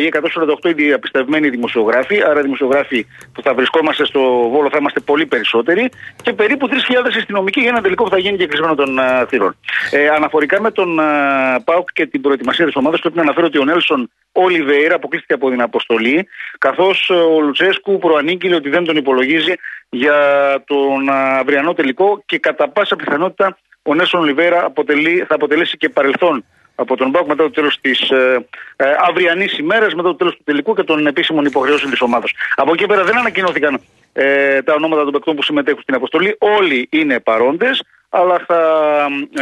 [0.00, 5.26] ή 148 είναι διαπιστευμένοι δημοσιογράφοι, άρα δημοσιογράφοι που θα βρισκόμαστε στο Βόλο θα είμαστε πολύ
[5.26, 5.90] περισσότεροι
[6.22, 6.74] και περίπου 3.000
[7.16, 9.56] αστυνομικοί για ένα τελικό που θα γίνει και κλεισμένο των uh, θυρών.
[9.90, 13.58] Ε, αναφορικά με τον uh, ΠΑΟΚ και την προετοιμασία της ομάδας, πρέπει να αναφέρω ότι
[13.58, 16.28] ο Νέλσον Ολιβέηρα αποκλείστηκε από την αποστολή,
[16.58, 19.52] καθώς ο Λουτσέσκου προανήγγειλε ότι δεν τον υπολογίζει
[19.88, 20.18] για
[20.66, 26.44] τον αυριανό τελικό και κατά πάσα πιθανότητα ο Νέλσον Ολιβέηρα αποτελεί, θα αποτελέσει και παρελθόν
[26.74, 28.46] από τον ΠΑΟΚ μετά το τέλος της ε,
[28.76, 32.30] ε, αυριανής ημέρας, μετά το τέλος του τελικού και των επίσημων υποχρεώσεων της ομάδας.
[32.56, 33.80] Από εκεί πέρα δεν ανακοινώθηκαν
[34.12, 36.36] ε, τα ονόματα των παικτών που συμμετέχουν στην αποστολή.
[36.38, 38.60] Όλοι είναι παρόντες, αλλά θα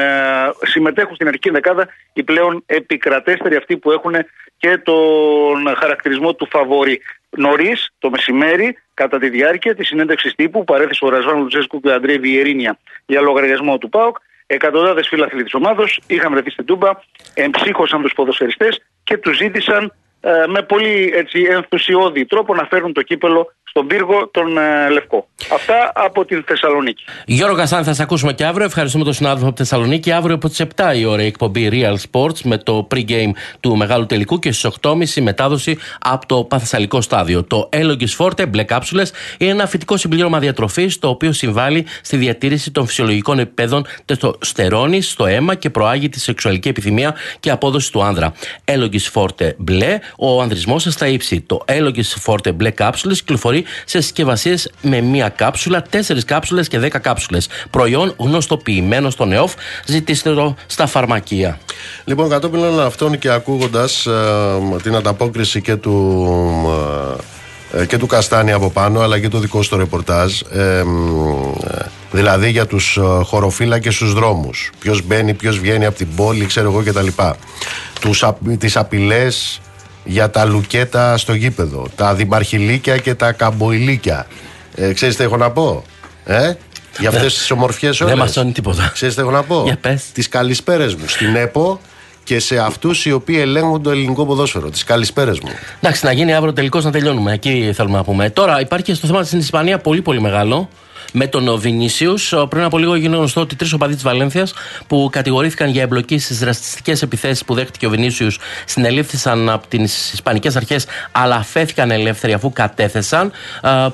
[0.01, 4.15] ε, συμμετέχουν στην αρχική δεκάδα οι πλέον επικρατέστεροι αυτοί που έχουν
[4.59, 7.01] και τον χαρακτηρισμό του φαβόρη.
[7.37, 11.89] Νωρίς το μεσημέρι, κατά τη διάρκεια της συνέντευξης τύπου που παρέθεσε ο Ρασβάν Λουτσέσκου και
[11.89, 14.17] ο Αντρέ Βιερίνια για λογαριασμό του ΠΑΟΚ,
[14.55, 16.91] εκατοντάδες φίλαθλοι της ομάδος είχαν βρεθεί στην Τούμπα,
[17.35, 23.03] εμψύχωσαν τους ποδοσφαιριστές και τους ζήτησαν ε, με πολύ έτσι, ενθουσιώδη τρόπο να φέρουν το
[23.03, 25.29] κύπελο στον πύργο τον ε, Λευκό.
[25.55, 27.05] Αυτά από την Θεσσαλονίκη.
[27.27, 28.67] Γιώργο Κασάνη, θα σε ακούσουμε και αύριο.
[28.67, 30.13] Ευχαριστούμε τον συνάδελφο από τη Θεσσαλονίκη.
[30.13, 33.31] Αύριο από τις 7 η ώρα η εκπομπή Real Sports με το pre-game
[33.61, 37.45] του μεγάλου τελικού και στις 8.30 μετάδοση από το Παθεσσαλικό στάδιο.
[37.45, 42.71] Το Elogis Forte, μπλε κάψουλες, είναι ένα φυτικό συμπλήρωμα διατροφής το οποίο συμβάλλει στη διατήρηση
[42.71, 48.33] των φυσιολογικών επίπεδων τεστοστερόνη στο αίμα και προάγει τη σεξουαλική επιθυμία και απόδοση του άνδρα.
[48.65, 51.41] Elogis Forte μπλε, ο ανδρισμός σας στα ύψη.
[51.41, 56.99] Το Elogis Forte μπλε κάψουλες κυκλοφορεί σε συσκευασίες με μία κάψουλα, τέσσερις κάψουλες και δέκα
[56.99, 57.49] κάψουλες.
[57.71, 59.55] Προϊόν γνωστοποιημένο στο ΝΕΟΦ.
[59.87, 61.59] Ζητήστε το στα φαρμακεία.
[62.05, 64.07] Λοιπόν, κατόπιν όλων αυτών και ακούγοντας
[64.83, 66.27] την ανταπόκριση και του,
[67.73, 70.83] ε, και του Καστάνη από πάνω, αλλά και το δικό σου το ρεπορτάζ, ε,
[72.11, 74.71] δηλαδή για τους ε, χωροφύλακες στους δρόμους.
[74.79, 77.07] Ποιος μπαίνει, ποιος βγαίνει από την πόλη, ξέρω εγώ κτλ.
[78.01, 79.61] Τους, α- τις απειλές
[80.05, 84.27] για τα λουκέτα στο γήπεδο, τα δημαρχηλίκια και τα καμποηλίκια.
[84.75, 85.85] Ε, ξέρεις τι έχω να πω,
[86.25, 86.53] ε;
[86.99, 88.15] Για αυτές τις ομορφιές όλες.
[88.15, 88.91] Δεν μας σώνει τίποτα.
[88.93, 90.05] Ξέρεις τι έχω να πω; Για πες.
[90.13, 91.81] Τις καλησπέρες μου στην ΕΠΟ
[92.25, 94.71] και σε αυτούς οι οποίοι ελέγχουν το ελληνικό ποδόσφαιρο.
[94.71, 95.51] Τις καλησπέρες μου.
[95.81, 97.33] Εντάξει, να γίνει αύριο τελικώς να τελειώνουμε.
[97.33, 98.31] Εκεί θέλουμε να πούμε.
[98.31, 100.69] Τώρα υπάρχει και στο θέμα στην Ισπανία πολύ πολύ μεγάλο.
[101.13, 102.35] Με τον Βινίσιους.
[102.49, 104.53] Πριν από λίγο έγινε γνωστό ότι τρεις οπαδοί της Βαλένθιας
[104.87, 110.57] που κατηγορήθηκαν για εμπλοκή στις ρατσιστικέ επιθέσεις που δέχτηκε ο Βινίσιους συνελήφθησαν από τις Ισπανικές
[110.57, 113.33] Αρχές αλλά αφέθηκαν ελεύθεροι αφού κατέθεσαν.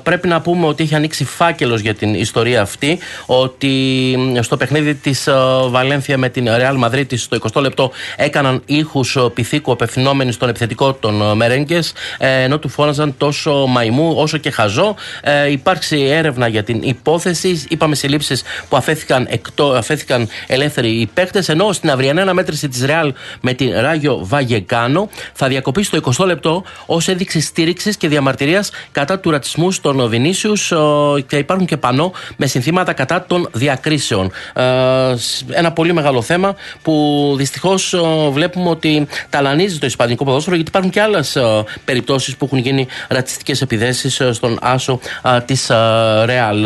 [0.03, 2.99] Πρέπει να πούμε ότι έχει ανοίξει φάκελος για την ιστορία αυτή.
[3.25, 5.29] Ότι στο παιχνίδι της
[5.69, 11.37] Βαλένθια με την Real Madrid στο 20 λεπτό έκαναν ήχους πυθίκου απευθυνόμενοι στον επιθετικό των
[11.37, 11.79] Μερέγκε
[12.17, 14.95] ενώ του φώναζαν τόσο μαϊμού όσο και χαζό.
[15.21, 17.65] Ε, υπάρξει έρευνα για την υπόθεσης.
[17.69, 21.49] Είπαμε συλλήψεις που αφέθηκαν, εκτό, αφέθηκαν ελεύθεροι οι παίκτες.
[21.49, 26.63] Ενώ στην αυριανή αναμέτρηση της Ρεάλ με την Ράγιο Βαγεκάνο θα διακοπεί στο 20 λεπτό
[26.85, 30.73] ως έδειξη στήριξης και διαμαρτυρίας κατά του ρατσισμού στον Βινίσιους
[31.27, 34.31] και υπάρχουν και πανό με συνθήματα κατά των διακρίσεων.
[34.53, 34.63] Ε,
[35.49, 37.95] ένα πολύ μεγάλο θέμα που δυστυχώς
[38.31, 41.37] βλέπουμε ότι ταλανίζει το Ισπανικό ποδόσφαιρο γιατί υπάρχουν και άλλες
[41.85, 44.99] περιπτώσεις που έχουν γίνει ρατσιστικές επιθέσει ε, στον άσο
[45.45, 45.71] της
[46.25, 46.65] Ρεάλ.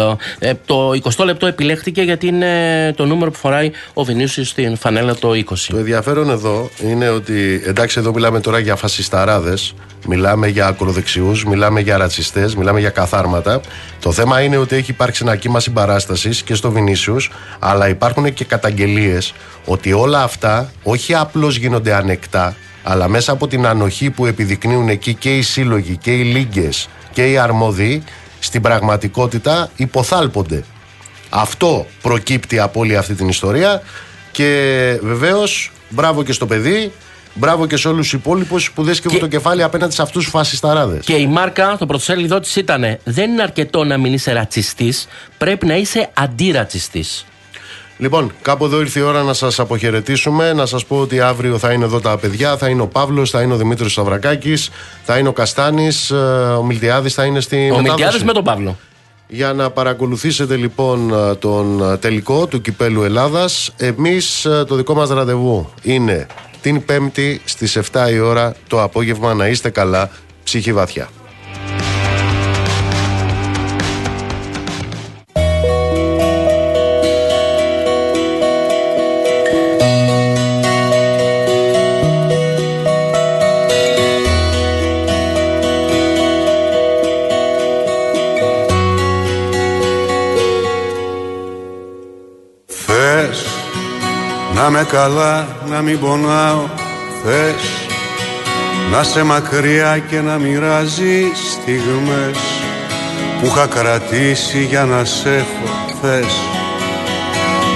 [0.66, 5.30] Το 20 λεπτό επιλέχθηκε γιατί είναι το νούμερο που φοράει ο Βινίσιος στην φανέλα το
[5.30, 5.44] 20.
[5.68, 9.74] Το ενδιαφέρον εδώ είναι ότι εντάξει, εδώ μιλάμε τώρα για φασισταράδες,
[10.08, 13.62] μιλάμε για ακροδεξιούς, μιλάμε για ρατσιστές, μιλάμε για καθάρματα.
[14.02, 17.18] Το θέμα είναι ότι έχει υπάρξει ένα κύμα συμπαράστασης και στο Βινίσιου,
[17.60, 19.34] αλλά υπάρχουν και καταγγελίες
[19.66, 25.14] ότι όλα αυτά όχι απλώς γίνονται ανεκτά, αλλά μέσα από την ανοχή που επιδεικνύουν εκεί
[25.14, 28.04] και οι σύλλογοι και οι λίγκες και οι αρμόδιοι,
[28.44, 30.64] στην πραγματικότητα υποθάλπονται.
[31.30, 33.82] Αυτό προκύπτει από όλη αυτή την ιστορία
[34.32, 36.92] και βεβαίως μπράβο και στο παιδί,
[37.34, 40.30] μπράβο και σε όλους τους υπόλοιπους που δεν σκέφτονται το κεφάλι απέναντι σε αυτούς του
[40.30, 41.06] φασισταράδες.
[41.06, 45.08] Και η μάρκα, το πρωτοσέλιδό της ήταν: Δεν είναι αρκετό να μην είσαι ρατσιστής,
[45.38, 47.26] πρέπει να είσαι αντιρατσιστής.
[47.98, 50.54] Λοιπόν, κάπου εδώ ήρθε η ώρα να σας αποχαιρετήσουμε.
[50.54, 52.58] Να σας πω ότι αύριο θα είναι εδώ τα παιδιά.
[52.58, 54.54] Θα είναι ο Παύλος, θα είναι ο Δημήτρης Σαβρακάκη,
[55.04, 56.16] θα είναι ο Καστάνης, ε,
[56.58, 58.78] ο Μιλτιάδης θα είναι στη Ο Μιλτιάδης με τον Παύλο.
[59.28, 65.10] Για να παρακολουθήσετε λοιπόν ε, τον ε, τελικό του Κυπέλου Ελλάδας Εμείς το δικό μας
[65.10, 66.28] ραντεβού είναι
[66.62, 70.10] την Πέμπτη στις 7 η ώρα το απόγευμα να είστε καλά
[70.44, 71.10] ψυχή βαθιά.
[94.64, 96.66] Να με καλά, να μην πονάω,
[97.24, 97.88] θες.
[98.92, 101.22] Να σε μακριά και να μοιράζει
[101.52, 102.38] στιγμές
[103.40, 106.34] Που είχα κρατήσει για να σε έχω, θες.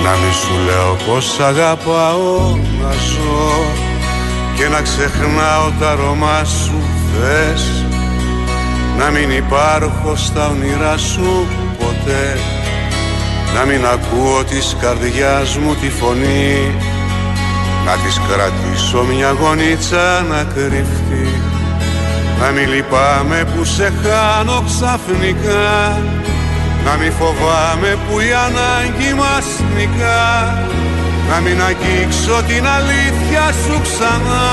[0.04, 3.66] Να μη σου λέω πως αγαπάω να ζω
[4.56, 6.82] Και να ξεχνάω τα αρώμα σου,
[7.14, 7.86] θες.
[8.98, 11.48] Να μην υπάρχω στα όνειρά σου
[11.80, 12.38] ποτέ
[13.58, 16.76] να μην ακούω της καρδιάς μου τη φωνή.
[17.86, 21.28] Να της κρατήσω μια γονίτσα να κρυφτεί.
[22.40, 26.02] Να μην λυπάμαι που σε χάνω ξαφνικά.
[26.86, 30.26] Να μην φοβάμαι που η ανάγκη μας νικά.
[31.30, 34.50] Να μην αγγίξω την αλήθεια σου ξανά.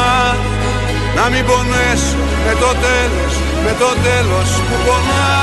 [1.16, 5.34] Να μην πονέσω με το τέλος, με το τέλος που πονά.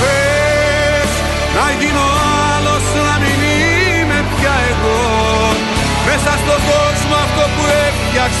[0.00, 1.10] Πες
[1.56, 2.31] να γίνω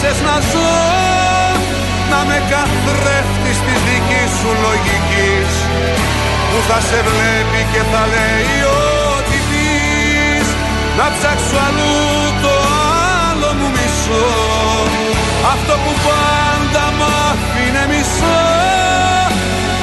[0.02, 0.72] έφτιαξες να ζω
[2.12, 5.52] Να με καθρέφτεις της δικής σου λογικής.
[6.48, 8.56] Που θα σε βλέπει και θα λέει
[9.14, 10.46] ό,τι πεις.
[10.98, 11.96] Να ψάξω αλλού
[12.44, 12.54] το
[13.26, 14.28] άλλο μου μισό.
[15.52, 18.42] Αυτό που πάντα μ' άφηνε μισό.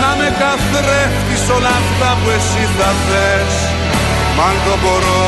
[0.02, 3.56] Να με καθρέφτεις όλα αυτά που εσύ θα θες.
[4.36, 5.26] Μ' αν το μπορώ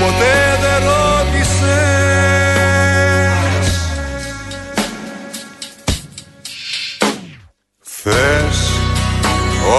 [0.00, 2.07] ποτέ δεν ρώτησες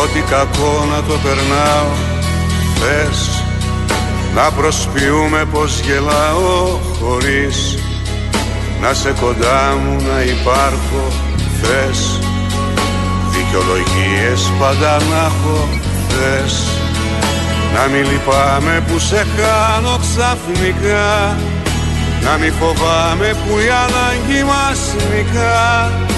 [0.01, 1.91] ό,τι κακό να το περνάω
[2.79, 3.43] Θες
[4.35, 7.77] να προσποιούμε πως γελάω χωρίς
[8.81, 11.03] Να σε κοντά μου να υπάρχω
[11.61, 12.19] Θες
[13.33, 15.67] δικαιολογίες πάντα να έχω
[16.09, 16.63] Θες
[17.73, 21.37] να μην λυπάμαι που σε χάνω ξαφνικά
[22.23, 24.79] Να μην φοβάμαι που η ανάγκη μας
[25.11, 26.08] νικά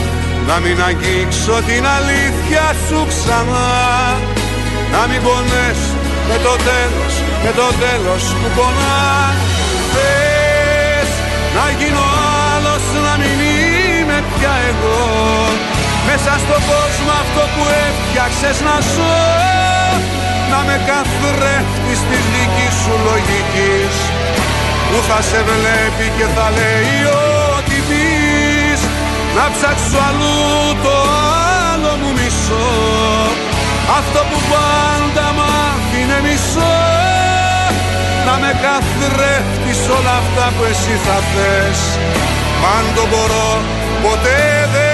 [0.47, 3.69] Να μην αγγίξω την αλήθεια σου ξανά.
[4.93, 5.95] Να μην πονέσω
[6.29, 7.13] με το τέλος,
[7.43, 8.99] με το τέλος που πονά.
[9.93, 11.09] Θες
[11.57, 12.05] να γίνω
[12.51, 15.01] άλλος, να μην είμαι πια εγώ.
[16.07, 19.19] Μέσα στον κόσμο αυτό που έφτιαξες να ζω.
[20.51, 23.95] Να με καθρέφτεις της δική σου λογικής.
[24.87, 26.99] Που θα σε βλέπει και θα λέει
[27.55, 28.30] ότι πεις
[29.37, 30.39] να ψάξω αλλού
[30.85, 30.95] το
[31.71, 32.69] άλλο μου μισό.
[33.99, 36.77] Αυτό που πάντα μ' άφηνε μισό.
[38.25, 41.81] Να με καθρέφτεις όλα αυτά που εσύ θα θες.
[42.59, 43.49] Μ' αν το μπορώ
[44.03, 44.41] ποτέ
[44.73, 44.90] δεν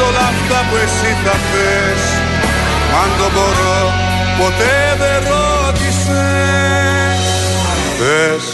[0.00, 2.02] όλα αυτά που εσύ θα θες
[3.02, 3.78] Αν το μπορώ
[4.38, 7.22] ποτέ δεν ρώτησες.
[7.98, 8.46] Θες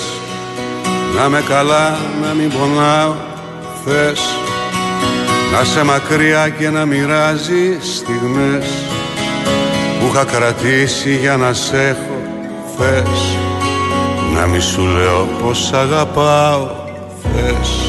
[1.16, 3.14] να με καλά να μην πονάω
[3.84, 4.20] Θες.
[5.52, 8.66] Να σε μακριά και να μοιράζει στιγμές.
[10.00, 12.22] Που είχα κρατήσει για να σ' έχω
[12.76, 13.36] θες.
[14.34, 16.68] Να μη σου λέω πως αγαπάω
[17.22, 17.79] θες